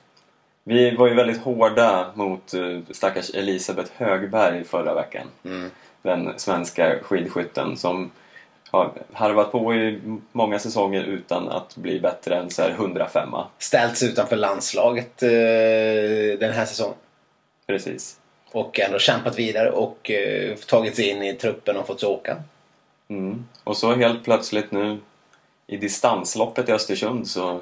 Vi 0.63 0.95
var 0.95 1.07
ju 1.07 1.13
väldigt 1.13 1.41
hårda 1.41 2.11
mot 2.13 2.53
uh, 2.53 2.79
stackars 2.91 3.29
Elisabeth 3.33 3.91
Högberg 3.97 4.63
förra 4.63 4.93
veckan. 4.93 5.27
Mm. 5.45 5.71
Den 6.01 6.33
svenska 6.39 6.95
skidskytten 7.03 7.77
som 7.77 8.11
har 8.73 8.91
harvat 9.13 9.51
på 9.51 9.75
i 9.75 10.01
många 10.31 10.59
säsonger 10.59 11.03
utan 11.03 11.49
att 11.49 11.75
bli 11.75 11.99
bättre 11.99 12.35
än 12.35 12.49
så 12.49 12.61
här 12.61 12.69
105 12.69 13.29
Ställts 13.57 14.03
utanför 14.03 14.35
landslaget 14.35 15.23
eh, 15.23 16.39
den 16.39 16.53
här 16.53 16.65
säsongen. 16.65 16.95
Precis. 17.67 18.19
Och 18.51 18.79
ändå 18.79 18.99
kämpat 18.99 19.39
vidare 19.39 19.71
och 19.71 20.11
eh, 20.11 20.55
tagit 20.55 20.95
sig 20.95 21.09
in 21.09 21.23
i 21.23 21.33
truppen 21.33 21.77
och 21.77 21.87
fått 21.87 22.03
åka. 22.03 22.37
Mm. 23.07 23.45
Och 23.63 23.77
så 23.77 23.95
helt 23.95 24.23
plötsligt 24.23 24.71
nu 24.71 24.97
i 25.67 25.77
distansloppet 25.77 26.69
i 26.69 26.71
Östersund 26.71 27.27
så 27.27 27.59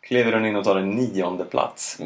kliver 0.00 0.32
hon 0.32 0.46
in 0.46 0.56
och 0.56 0.64
tar 0.64 0.76
en 0.76 0.90
nionde 0.90 1.44
plats. 1.44 1.98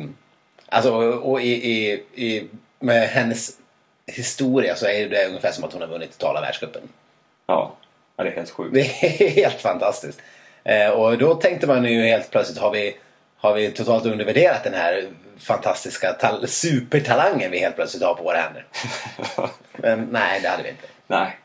Alltså, 0.69 0.93
och 1.11 1.41
i, 1.41 1.53
i, 1.53 1.93
i, 2.15 2.49
med 2.79 3.09
hennes 3.09 3.59
historia 4.07 4.77
så 4.77 4.87
är 4.87 5.09
det 5.09 5.27
ungefär 5.29 5.53
som 5.53 5.65
att 5.65 5.73
hon 5.73 5.83
har 5.83 5.89
vunnit 5.89 6.19
totala 6.19 6.41
världscupen. 6.41 6.83
Ja, 7.47 7.75
ja, 8.19 8.25
det 8.25 8.31
är 8.31 8.35
helt 8.37 8.51
sjukt. 8.51 8.75
Det 8.75 8.81
är 8.81 9.31
helt 9.31 9.61
fantastiskt. 9.61 10.21
Eh, 10.65 10.91
och 10.91 11.19
då 11.19 11.35
tänkte 11.35 11.67
man 11.67 11.85
ju 11.85 12.03
helt 12.03 12.31
plötsligt, 12.31 12.59
har 12.59 12.71
vi, 12.71 12.97
har 13.37 13.55
vi 13.55 13.71
totalt 13.71 14.07
undervärderat 14.07 14.65
den 14.65 14.75
här 14.75 15.09
fantastiska 15.39 16.13
tal- 16.13 16.49
supertalangen 16.49 17.51
vi 17.51 17.59
helt 17.59 17.77
plötsligt 17.77 18.03
har 18.03 18.15
på 18.15 18.23
våra 18.23 18.37
händer? 18.37 18.67
Men 19.73 20.09
nej, 20.13 20.41
det 20.43 20.49
hade 20.49 20.63
vi 20.63 20.69
inte. 20.69 20.87
Nej, 21.07 21.39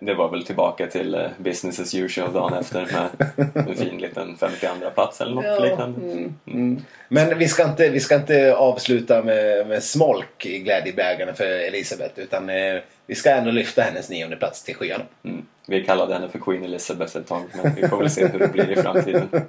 det 0.00 0.14
var 0.14 0.28
väl 0.28 0.44
tillbaka 0.44 0.86
till 0.86 1.14
eh, 1.14 1.26
business 1.38 1.80
as 1.80 1.94
usual 1.94 2.32
dagen 2.32 2.52
efter 2.52 2.88
med 2.92 3.66
en 3.68 3.76
fin 3.76 3.98
liten 3.98 4.36
52 4.36 4.90
plats 4.94 5.20
eller 5.20 5.34
något 5.34 5.62
liknande. 5.62 6.00
mm, 6.00 6.34
mm. 6.46 6.82
Men 7.08 7.38
vi 7.38 7.48
ska 7.48 7.64
inte, 7.64 7.88
vi 7.88 8.00
ska 8.00 8.14
inte 8.14 8.54
avsluta 8.54 9.22
med, 9.22 9.66
med 9.66 9.82
smolk 9.82 10.46
i 10.46 10.58
glädjebägaren 10.58 11.34
för 11.34 11.44
Elisabeth. 11.44 12.20
Utan 12.20 12.50
eh, 12.50 12.80
vi 13.06 13.14
ska 13.14 13.30
ändå 13.30 13.50
lyfta 13.50 13.82
hennes 13.82 14.10
nionde 14.10 14.36
plats 14.36 14.62
till 14.62 14.74
skyarna. 14.74 15.04
Mm. 15.24 15.46
Vi 15.66 15.84
kallade 15.84 16.14
henne 16.14 16.28
för 16.28 16.38
Queen 16.38 16.64
Elizabeth 16.64 17.16
ett 17.16 17.26
tag, 17.26 17.42
men 17.62 17.74
vi 17.74 17.88
får 17.88 17.98
väl 17.98 18.10
se 18.10 18.26
hur 18.26 18.38
det 18.38 18.48
blir 18.48 18.70
i 18.70 18.76
framtiden. 18.76 19.28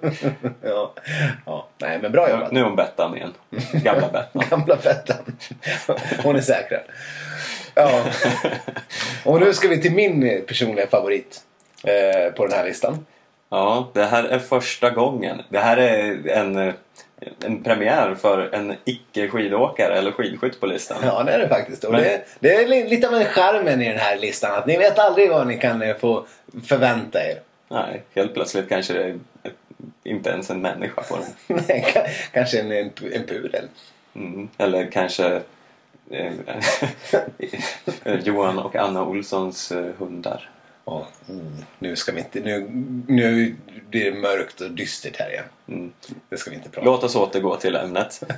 Ja. 0.61 0.93
ja. 1.45 1.67
Nej, 1.77 1.99
men 2.01 2.11
bra 2.11 2.29
jobbat. 2.29 2.51
Nu 2.51 2.59
är 2.59 2.63
hon 2.63 2.75
Bettan 2.75 3.17
igen. 3.17 3.33
Gamla 3.71 4.09
Bettan. 4.09 4.43
Gamla 4.49 4.75
Bettan. 4.75 5.17
Hon 6.23 6.35
är 6.35 6.41
säkrad. 6.41 6.81
Ja. 7.75 8.03
Och 9.25 9.39
nu 9.39 9.53
ska 9.53 9.67
vi 9.67 9.81
till 9.81 9.93
min 9.93 10.43
personliga 10.47 10.87
favorit 10.87 11.41
eh, 11.83 12.33
på 12.33 12.45
den 12.47 12.57
här 12.57 12.65
listan. 12.65 13.05
Ja, 13.49 13.89
det 13.93 14.03
här 14.05 14.23
är 14.23 14.39
första 14.39 14.89
gången. 14.89 15.41
Det 15.49 15.59
här 15.59 15.77
är 15.77 16.27
en, 16.29 16.73
en 17.45 17.63
premiär 17.63 18.15
för 18.15 18.49
en 18.55 18.75
icke-skidåkare 18.85 19.93
eller 19.97 20.11
skidskytt 20.11 20.59
på 20.59 20.65
listan. 20.65 20.97
Ja, 21.03 21.23
det 21.23 21.31
är 21.31 21.39
det 21.39 21.47
faktiskt. 21.49 21.83
Och 21.83 21.91
Men- 21.91 22.01
det, 22.03 22.21
det 22.39 22.55
är 22.55 22.67
li- 22.67 22.87
lite 22.89 23.07
av 23.07 23.13
en 23.13 23.25
charmen 23.25 23.81
i 23.81 23.89
den 23.89 23.97
här 23.99 24.17
listan. 24.17 24.55
Att 24.55 24.65
ni 24.67 24.77
vet 24.77 24.99
aldrig 24.99 25.29
vad 25.29 25.47
ni 25.47 25.57
kan 25.57 25.81
eh, 25.81 25.95
få 25.97 26.25
förvänta 26.65 27.19
er. 27.23 27.39
Nej, 27.69 28.01
helt 28.15 28.33
plötsligt 28.33 28.69
kanske 28.69 28.93
det 28.93 29.03
är 29.03 29.15
inte 30.03 30.29
ens 30.29 30.49
en 30.49 30.61
människa 30.61 31.01
på 31.01 31.17
den. 31.17 31.59
Nej, 31.67 31.85
ka- 31.93 32.07
Kanske 32.33 32.59
en, 32.59 32.71
en, 32.71 32.91
en 33.13 33.25
pudel. 33.27 33.65
Mm. 34.15 34.49
Eller 34.57 34.91
kanske 34.91 35.41
Johan 38.23 38.59
och 38.59 38.75
Anna 38.75 39.05
Olssons 39.05 39.71
eh, 39.71 39.91
hundar. 39.97 40.49
Åh, 40.85 41.03
mm, 41.29 41.55
nu 41.79 41.95
ska 41.95 42.11
vi 42.11 42.19
inte... 42.19 42.39
Nu, 42.39 42.67
nu 43.07 43.55
blir 43.89 44.11
det 44.11 44.17
mörkt 44.17 44.61
och 44.61 44.71
dystert 44.71 45.19
här 45.19 45.29
igen. 45.29 45.43
Mm. 45.67 45.91
Det 46.29 46.37
ska 46.37 46.49
vi 46.49 46.55
inte 46.55 46.69
prata. 46.69 46.85
Låt 46.85 47.03
oss 47.03 47.15
återgå 47.15 47.55
till 47.55 47.75
ämnet. 47.75 48.23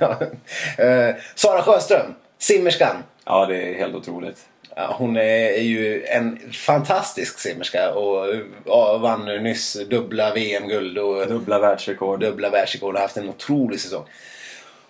eh, 0.78 1.14
Sara 1.34 1.62
Sjöström, 1.62 2.14
simmerskan. 2.38 2.96
Ja, 3.24 3.46
det 3.46 3.62
är 3.62 3.78
helt 3.78 3.94
otroligt. 3.94 4.46
Ja, 4.76 4.94
hon 4.98 5.16
är, 5.16 5.60
ju 5.60 6.04
en 6.04 6.52
fantastisk 6.52 7.38
simmerska 7.38 7.94
och 7.94 8.34
ja, 8.64 8.98
vann 8.98 9.24
nu 9.24 9.40
nyss 9.40 9.76
dubbla 9.90 10.34
VM-guld 10.34 10.98
och 10.98 11.26
Dubbla 11.26 11.58
världsrekord. 11.58 12.20
dubbla 12.20 12.50
världsrekord 12.50 12.94
och 12.94 13.00
haft 13.00 13.16
en 13.16 13.28
otrolig 13.28 13.80
säsong. 13.80 14.04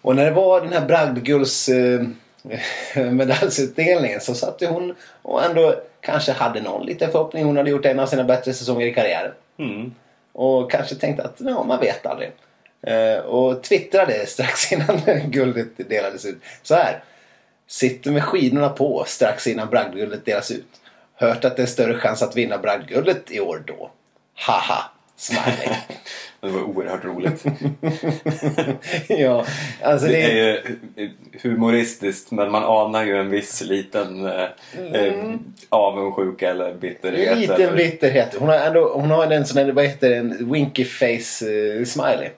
Och 0.03 0.17
när 0.17 0.25
det 0.25 0.31
var 0.31 0.61
den 0.61 0.73
här 0.73 0.87
bragdgulds 0.87 1.69
eh, 1.69 2.03
medaljsutdelningen 2.95 4.21
så 4.21 4.35
satt 4.35 4.63
ju 4.63 4.67
hon 4.67 4.95
och 5.23 5.45
ändå 5.45 5.75
kanske 6.01 6.33
hade 6.33 6.61
någon 6.61 6.87
liten 6.87 7.11
förhoppning. 7.13 7.45
Hon 7.45 7.57
hade 7.57 7.71
gjort 7.71 7.87
en 7.87 8.01
av 8.01 8.07
sina 8.07 8.25
bättre 8.25 8.53
säsonger 8.53 8.87
i 8.87 8.95
karriären. 8.95 9.33
Mm. 9.59 9.95
Och 10.33 10.71
kanske 10.71 10.95
tänkte 10.95 11.23
att 11.23 11.37
ja, 11.39 11.65
man 11.65 11.81
vet 11.81 12.07
aldrig. 12.07 12.33
Eh, 12.83 13.19
och 13.19 13.63
twittrade 13.63 14.27
strax 14.27 14.73
innan 14.73 15.01
guldet 15.31 15.89
delades 15.89 16.25
ut. 16.25 16.39
Så 16.63 16.75
här. 16.75 17.03
Sitter 17.67 18.11
med 18.11 18.25
skidorna 18.25 18.69
på 18.69 19.05
strax 19.07 19.47
innan 19.47 19.71
bragdguldet 19.71 20.25
delas 20.25 20.51
ut. 20.51 20.67
Hört 21.15 21.45
att 21.45 21.57
det 21.57 21.63
är 21.63 21.67
större 21.67 21.99
chans 21.99 22.23
att 22.23 22.37
vinna 22.37 22.59
bragdguldet 22.59 23.31
i 23.31 23.41
år 23.41 23.63
då. 23.67 23.91
Haha, 24.35 24.91
smiley. 25.17 25.77
Det 26.45 26.51
var 26.51 26.63
oerhört 26.63 27.05
roligt. 27.05 27.45
ja, 29.09 29.47
alltså 29.83 30.07
Det 30.07 30.13
det 30.13 30.23
är 30.23 30.63
ju 30.97 31.11
humoristiskt 31.43 32.31
men 32.31 32.51
man 32.51 32.65
anar 32.65 33.05
ju 33.05 33.17
en 33.17 33.31
viss 33.31 33.63
liten 33.63 34.27
eh, 34.27 34.49
eh, 34.93 35.35
avundsjuka 35.69 36.51
eller 36.51 36.75
bitterhet. 36.75 37.39
liten 37.39 37.61
eller, 37.61 37.77
bitterhet. 37.77 38.35
Hon 38.39 38.49
har, 38.49 38.57
ändå, 38.57 38.93
hon 38.95 39.11
har 39.11 39.31
en 39.31 39.47
sån 39.47 39.65
här, 39.65 39.73
vad 39.73 39.85
heter 39.85 40.11
det, 40.11 40.17
en 40.17 40.53
winky 40.53 40.85
face 40.85 41.47
eh, 41.51 41.85
smiley. 41.85 42.29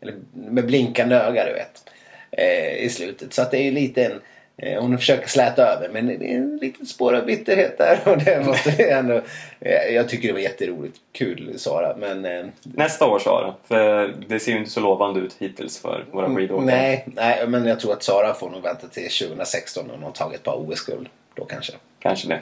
Eller 0.00 0.14
med 0.32 0.66
blinkande 0.66 1.16
öga 1.16 1.44
du 1.46 1.52
vet. 1.52 1.84
Eh, 2.30 2.84
I 2.84 2.88
slutet. 2.88 3.34
Så 3.34 3.42
att 3.42 3.50
det 3.50 3.58
är 3.58 3.62
ju 3.62 3.70
lite 3.70 4.04
en, 4.04 4.12
eh, 4.12 4.18
hon 4.62 4.98
försöker 4.98 5.28
släta 5.28 5.62
över 5.62 5.88
men 5.88 6.06
det 6.06 6.14
är 6.14 6.36
en 6.36 6.56
liten 6.56 6.86
spår 6.86 7.14
av 7.14 7.26
bitterhet 7.26 7.78
där. 7.78 8.00
Och 8.08 8.18
det 8.18 8.46
måste 8.46 8.70
ändå, 8.90 9.20
eh, 9.60 9.94
jag 9.94 10.08
tycker 10.08 10.28
det 10.28 10.34
var 10.34 10.40
jätteroligt. 10.40 10.96
Kul 11.12 11.58
Sara. 11.58 11.96
Men 11.96 12.24
eh, 12.24 12.46
Nästa 12.62 13.06
år 13.06 13.18
Sara, 13.18 13.54
för 13.64 14.14
det 14.28 14.40
ser 14.40 14.52
ju 14.52 14.58
inte 14.58 14.70
så 14.70 14.80
lovande 14.80 15.20
ut 15.20 15.36
hittills 15.38 15.78
för 15.78 16.04
våra 16.12 16.34
skidåkare. 16.34 16.66
nej, 16.66 17.04
nej, 17.06 17.46
men 17.46 17.66
jag 17.66 17.80
tror 17.80 17.92
att 17.92 18.02
Sara 18.02 18.34
får 18.34 18.50
nog 18.50 18.62
vänta 18.62 18.86
till 18.86 19.10
2016 19.10 19.86
när 19.86 19.94
hon 19.94 20.02
har 20.02 20.10
tagit 20.10 20.38
ett 20.38 20.44
par 20.44 20.56
OS-guld. 20.56 21.08
Då 21.34 21.44
kanske. 21.44 21.72
Kanske 21.98 22.28
det. 22.28 22.40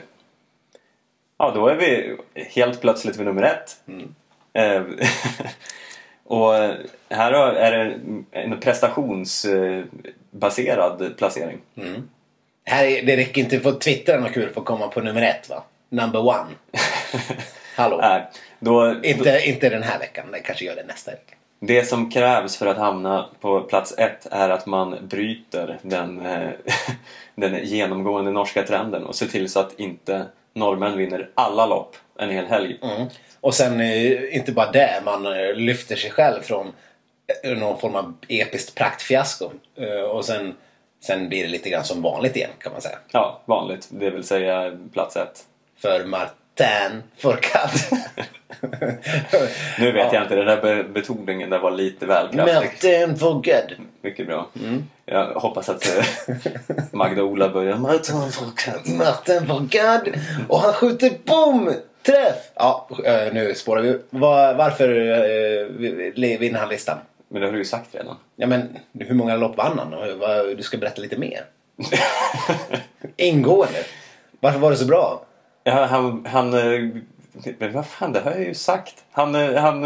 Ja, 1.37 1.51
då 1.55 1.67
är 1.67 1.75
vi 1.75 2.17
helt 2.35 2.81
plötsligt 2.81 3.17
vid 3.17 3.25
nummer 3.25 3.43
ett. 3.43 3.77
Mm. 3.87 4.13
Eh, 6.29 6.37
och 6.37 6.53
här 7.09 7.31
har- 7.33 7.53
är 7.53 7.71
det 7.71 7.99
en 8.31 8.59
prestationsbaserad 8.59 11.13
placering. 11.17 11.57
Här 12.63 12.85
är, 12.85 13.05
det 13.05 13.17
räcker 13.17 13.41
inte 13.41 13.69
att 13.69 13.81
twittra 13.81 14.19
något 14.19 14.33
kul 14.33 14.49
för 14.53 14.61
att 14.61 14.67
komma 14.67 14.87
på 14.87 15.01
nummer 15.01 15.21
ett 15.21 15.49
va? 15.49 15.63
Number 15.89 16.19
one. 16.27 16.47
Hallå. 17.75 17.97
Nej, 18.01 18.23
då, 18.59 18.95
Inte, 19.03 19.41
inte 19.45 19.69
den 19.69 19.83
här 19.83 19.99
veckan, 19.99 20.25
det 20.31 20.39
kanske 20.39 20.65
gör 20.65 20.75
det 20.75 20.83
nästa 20.83 21.11
vecka. 21.11 21.33
Det 21.59 21.83
som 21.83 22.11
krävs 22.11 22.57
för 22.57 22.65
att 22.65 22.77
hamna 22.77 23.29
på 23.39 23.61
plats 23.61 23.93
ett 23.97 24.27
är 24.31 24.49
att 24.49 24.65
man 24.65 24.95
bryter 25.01 25.77
den, 25.81 26.25
eh, 26.25 26.49
den 27.35 27.65
genomgående 27.65 28.31
norska 28.31 28.63
trenden 28.63 29.03
och 29.05 29.15
ser 29.15 29.25
till 29.25 29.49
så 29.49 29.59
att 29.59 29.79
inte 29.79 30.25
norrmän 30.53 30.97
vinner 30.97 31.29
alla 31.35 31.65
lopp 31.65 31.95
en 32.19 32.29
hel 32.29 32.45
helg. 32.45 32.77
Mm. 32.81 33.07
Och 33.41 33.53
sen 33.53 33.81
eh, 33.81 34.35
inte 34.37 34.51
bara 34.51 34.71
det, 34.71 35.01
man 35.05 35.25
eh, 35.25 35.53
lyfter 35.55 35.95
sig 35.95 36.11
själv 36.11 36.41
från 36.41 36.73
eh, 37.43 37.57
någon 37.57 37.79
form 37.79 37.95
av 37.95 38.13
episkt 38.27 38.75
praktfiasko. 38.75 39.49
Och 40.13 40.25
sen, 40.25 40.55
sen 41.03 41.29
blir 41.29 41.43
det 41.43 41.49
lite 41.49 41.69
grann 41.69 41.83
som 41.83 42.01
vanligt 42.01 42.35
igen 42.35 42.49
kan 42.59 42.71
man 42.71 42.81
säga. 42.81 42.97
Ja, 43.11 43.41
vanligt. 43.45 43.87
Det 43.89 44.09
vill 44.09 44.23
säga 44.23 44.77
plats 44.93 45.15
ett. 45.17 45.43
För 45.81 46.05
Martin 46.05 47.03
Fourcade. 47.17 47.73
Nu 49.79 49.91
vet 49.91 50.05
Ja. 50.05 50.13
jag 50.13 50.23
inte, 50.23 50.35
den 50.35 50.45
där 50.45 50.61
be- 50.61 50.83
betoningen 50.83 51.49
där 51.49 51.59
var 51.59 51.71
lite 51.71 52.05
väl 52.05 52.27
kraftig. 52.29 52.55
Martin 52.55 53.17
Fourcade. 53.17 53.73
Mycket 54.01 54.27
bra. 54.27 54.47
Jag 55.05 55.25
hoppas 55.25 55.69
att 55.69 55.87
Magda 56.91 57.23
och 57.23 57.29
Ola 57.29 57.49
börjar 57.49 57.75
Martin 57.77 58.31
Fourcade. 58.31 58.79
Martin 58.97 59.47
Fourcade. 59.47 60.19
Och 60.49 60.59
han 60.59 60.73
skjuter 60.73 61.11
bom! 61.25 61.73
Träff! 62.07 62.51
Ja, 62.55 62.89
eh, 63.05 63.33
nu 63.33 63.55
spårar 63.55 63.81
vi. 63.81 63.99
Var, 64.09 64.53
varför 64.53 64.89
eh, 64.89 66.37
vinner 66.39 66.59
han 66.59 66.69
listan? 66.69 66.97
Men 67.27 67.41
det 67.41 67.47
har 67.47 67.51
du 67.53 67.57
ju 67.59 67.65
sagt 67.65 67.95
redan. 67.95 68.15
Ja 68.35 68.47
men 68.47 68.77
hur 68.93 69.15
många 69.15 69.35
lopp 69.35 69.57
vann 69.57 69.79
han? 69.79 69.91
Du 70.57 70.63
ska 70.63 70.77
berätta 70.77 71.01
lite 71.01 71.17
mer. 71.17 71.45
Ingående. 73.17 73.85
Varför 74.39 74.59
var 74.59 74.71
det 74.71 74.77
så 74.77 74.85
bra? 74.85 75.25
Ja, 75.63 75.85
han, 75.85 76.25
han 76.25 76.53
eh, 76.53 76.89
men 77.57 77.73
vad 77.73 77.87
fan, 77.87 78.13
det 78.13 78.19
har 78.19 78.31
jag 78.31 78.43
ju 78.43 78.53
sagt. 78.53 79.05
Han, 79.11 79.35
eh, 79.35 79.61
han 79.61 79.81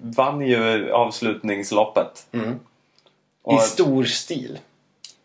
vann 0.00 0.40
ju 0.40 0.92
avslutningsloppet. 0.92 2.26
I 2.32 2.38
Och 3.42 3.60
stor 3.60 4.04
stil. 4.04 4.58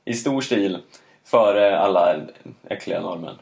i 0.06 0.14
stor 0.14 0.42
stil 0.42 0.78
före 1.24 1.80
alla 1.80 2.16
äckliga 2.70 3.02
norrmän. 3.02 3.36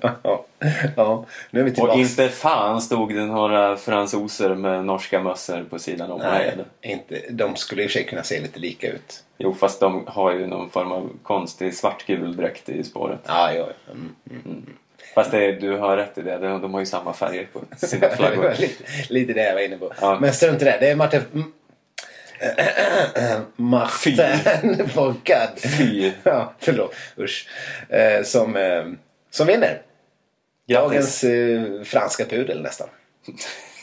ja. 0.22 0.44
ja, 0.96 1.26
nu 1.50 1.60
är 1.60 1.64
vi 1.64 1.70
Och 1.70 1.74
tillbaka. 1.74 1.98
inte 1.98 2.28
fan 2.28 2.80
stod 2.80 3.14
det 3.14 3.24
några 3.26 3.76
fransoser 3.76 4.54
med 4.54 4.84
norska 4.84 5.20
mössor 5.20 5.64
på 5.70 5.78
sidan 5.78 6.10
om 6.10 6.18
Nej, 6.20 6.56
inte. 6.82 7.20
De 7.30 7.56
skulle 7.56 7.82
i 7.82 7.86
och 7.86 7.90
för 7.90 7.98
sig 7.98 8.06
kunna 8.06 8.22
se 8.22 8.40
lite 8.40 8.58
lika 8.60 8.88
ut. 8.88 9.22
Jo, 9.38 9.54
fast 9.54 9.80
de 9.80 10.04
har 10.06 10.32
ju 10.32 10.46
någon 10.46 10.70
form 10.70 10.92
av 10.92 11.10
konstig 11.22 11.74
svartgul 11.74 12.36
dräkt 12.36 12.68
i 12.68 12.84
spåret. 12.84 13.20
Ja, 13.26 13.52
ja. 13.54 13.68
Mm. 14.30 14.66
Fast 15.14 15.30
det, 15.30 15.52
du 15.52 15.76
har 15.76 15.96
rätt 15.96 16.18
i 16.18 16.22
det, 16.22 16.38
de, 16.38 16.62
de 16.62 16.74
har 16.74 16.80
ju 16.80 16.86
samma 16.86 17.12
färger 17.12 17.46
på 17.52 17.86
sina 17.86 18.08
flaggor. 18.16 18.54
lite, 18.58 18.84
lite 19.08 19.32
det 19.32 19.42
jag 19.44 19.54
var 19.54 19.60
inne 19.60 19.76
på. 19.76 19.92
Ja. 20.00 20.18
Men 20.20 20.32
strunt 20.32 20.62
i 20.62 20.64
det. 20.64 20.76
Det 20.80 20.88
är 20.90 20.96
Martin... 20.96 21.20
Mm. 21.34 21.52
Martin 23.56 24.88
Fourcade. 24.88 25.52
Fy! 25.78 26.12
Ja, 26.22 26.52
förlåt. 26.58 26.94
Usch. 27.18 27.48
Eh, 27.88 28.22
som, 28.22 28.56
eh, 28.56 28.84
som 29.30 29.46
vinner. 29.46 29.82
Dagens 30.74 31.24
eh, 31.24 31.82
franska 31.84 32.24
pudel 32.24 32.62
nästan. 32.62 32.88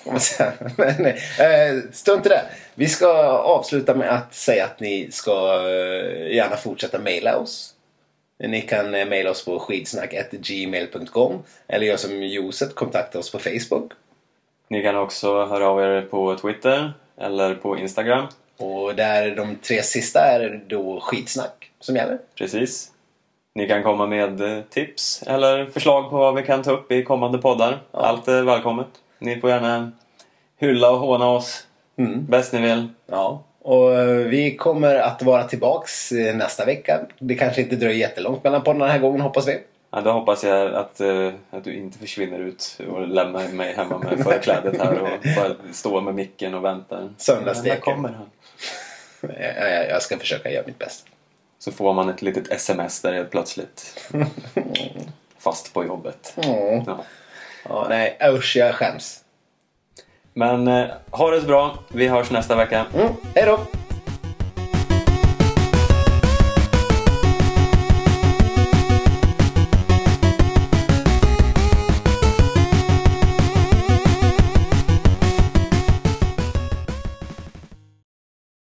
Men 0.77 1.05
eh, 1.05 1.83
strunt 1.91 2.25
i 2.25 2.29
det. 2.29 2.41
Vi 2.75 2.87
ska 2.87 3.07
avsluta 3.27 3.95
med 3.95 4.09
att 4.09 4.33
säga 4.33 4.65
att 4.65 4.79
ni 4.79 5.11
ska 5.11 5.31
eh, 5.69 6.35
gärna 6.35 6.55
fortsätta 6.55 6.99
mejla 6.99 7.37
oss. 7.37 7.73
Ni 8.39 8.61
kan 8.61 8.95
eh, 8.95 9.05
mejla 9.05 9.31
oss 9.31 9.45
på 9.45 9.59
skidsnack.gmail.com 9.59 11.43
eller 11.67 11.85
gör 11.85 11.97
som 11.97 12.23
Josef, 12.23 12.73
kontakta 12.73 13.19
oss 13.19 13.31
på 13.31 13.39
Facebook. 13.39 13.91
Ni 14.67 14.83
kan 14.83 14.95
också 14.97 15.45
höra 15.45 15.67
av 15.67 15.81
er 15.81 16.01
på 16.01 16.37
Twitter 16.37 16.93
eller 17.17 17.55
på 17.55 17.77
Instagram. 17.77 18.27
Och 18.57 18.95
där 18.95 19.35
de 19.35 19.55
tre 19.55 19.83
sista 19.83 20.19
är 20.19 20.63
då 20.67 20.99
skitsnack 20.99 21.71
som 21.79 21.95
gäller. 21.95 22.19
Precis. 22.35 22.91
Ni 23.57 23.67
kan 23.67 23.83
komma 23.83 24.05
med 24.05 24.41
eh, 24.41 24.63
tips 24.63 25.23
eller 25.27 25.65
förslag 25.65 26.09
på 26.09 26.17
vad 26.17 26.35
vi 26.35 26.43
kan 26.43 26.63
ta 26.63 26.71
upp 26.71 26.91
i 26.91 27.03
kommande 27.03 27.37
poddar. 27.37 27.81
Allt 27.91 28.27
är 28.27 28.43
välkommet. 28.43 28.87
Ni 29.19 29.39
får 29.39 29.49
gärna 29.49 29.91
hylla 30.57 30.89
och 30.89 30.99
håna 30.99 31.29
oss 31.29 31.67
bäst 32.27 32.53
ni 32.53 32.61
vill. 32.61 32.87
Ja. 33.11 33.43
Och 33.61 33.93
eh, 33.93 34.27
vi 34.27 34.55
kommer 34.55 34.95
att 34.95 35.21
vara 35.21 35.43
tillbaks 35.43 36.11
eh, 36.11 36.35
nästa 36.35 36.65
vecka. 36.65 36.99
Det 37.19 37.35
kanske 37.35 37.61
inte 37.61 37.75
dröjer 37.75 37.97
jättelångt 37.97 38.43
mellan 38.43 38.63
poddarna 38.63 38.85
den 38.85 38.91
här 38.91 38.99
gången 38.99 39.21
hoppas 39.21 39.47
vi. 39.47 39.59
Ja, 39.91 40.01
då 40.01 40.11
hoppas 40.11 40.43
jag 40.43 40.73
att, 40.73 41.01
att 41.49 41.63
du 41.63 41.73
inte 41.73 41.97
försvinner 41.97 42.39
ut 42.39 42.79
och 42.89 43.07
lämnar 43.07 43.47
mig 43.47 43.73
hemma 43.73 43.97
med 43.97 44.19
förklädet 44.19 44.81
här 44.81 44.99
och 44.99 45.09
bara 45.35 45.73
står 45.73 46.01
med 46.01 46.15
micken 46.15 46.53
och 46.53 46.63
väntar. 46.63 47.09
Söndagssteken. 47.17 47.77
När 47.77 47.93
kommer 47.93 48.09
han? 48.09 48.29
Jag, 49.39 49.71
jag, 49.71 49.89
jag 49.89 50.01
ska 50.01 50.17
försöka 50.17 50.51
göra 50.51 50.63
mitt 50.67 50.79
bästa. 50.79 51.09
Så 51.59 51.71
får 51.71 51.93
man 51.93 52.09
ett 52.09 52.21
litet 52.21 52.51
sms 52.51 53.01
där 53.01 53.13
helt 53.13 53.31
plötsligt. 53.31 54.09
Fast 55.39 55.73
på 55.73 55.85
jobbet. 55.85 56.33
Mm. 56.37 56.83
Ja. 56.87 57.03
Ja, 57.69 57.85
nej, 57.89 58.17
usch 58.23 58.55
jag 58.55 58.75
skäms. 58.75 59.23
Men 60.33 60.67
eh, 60.67 60.87
ha 61.11 61.31
det 61.31 61.41
så 61.41 61.47
bra. 61.47 61.77
Vi 61.89 62.07
hörs 62.07 62.31
nästa 62.31 62.55
vecka. 62.55 62.85
Mm. 62.93 63.13
Hej 63.35 63.45
då! 63.45 63.59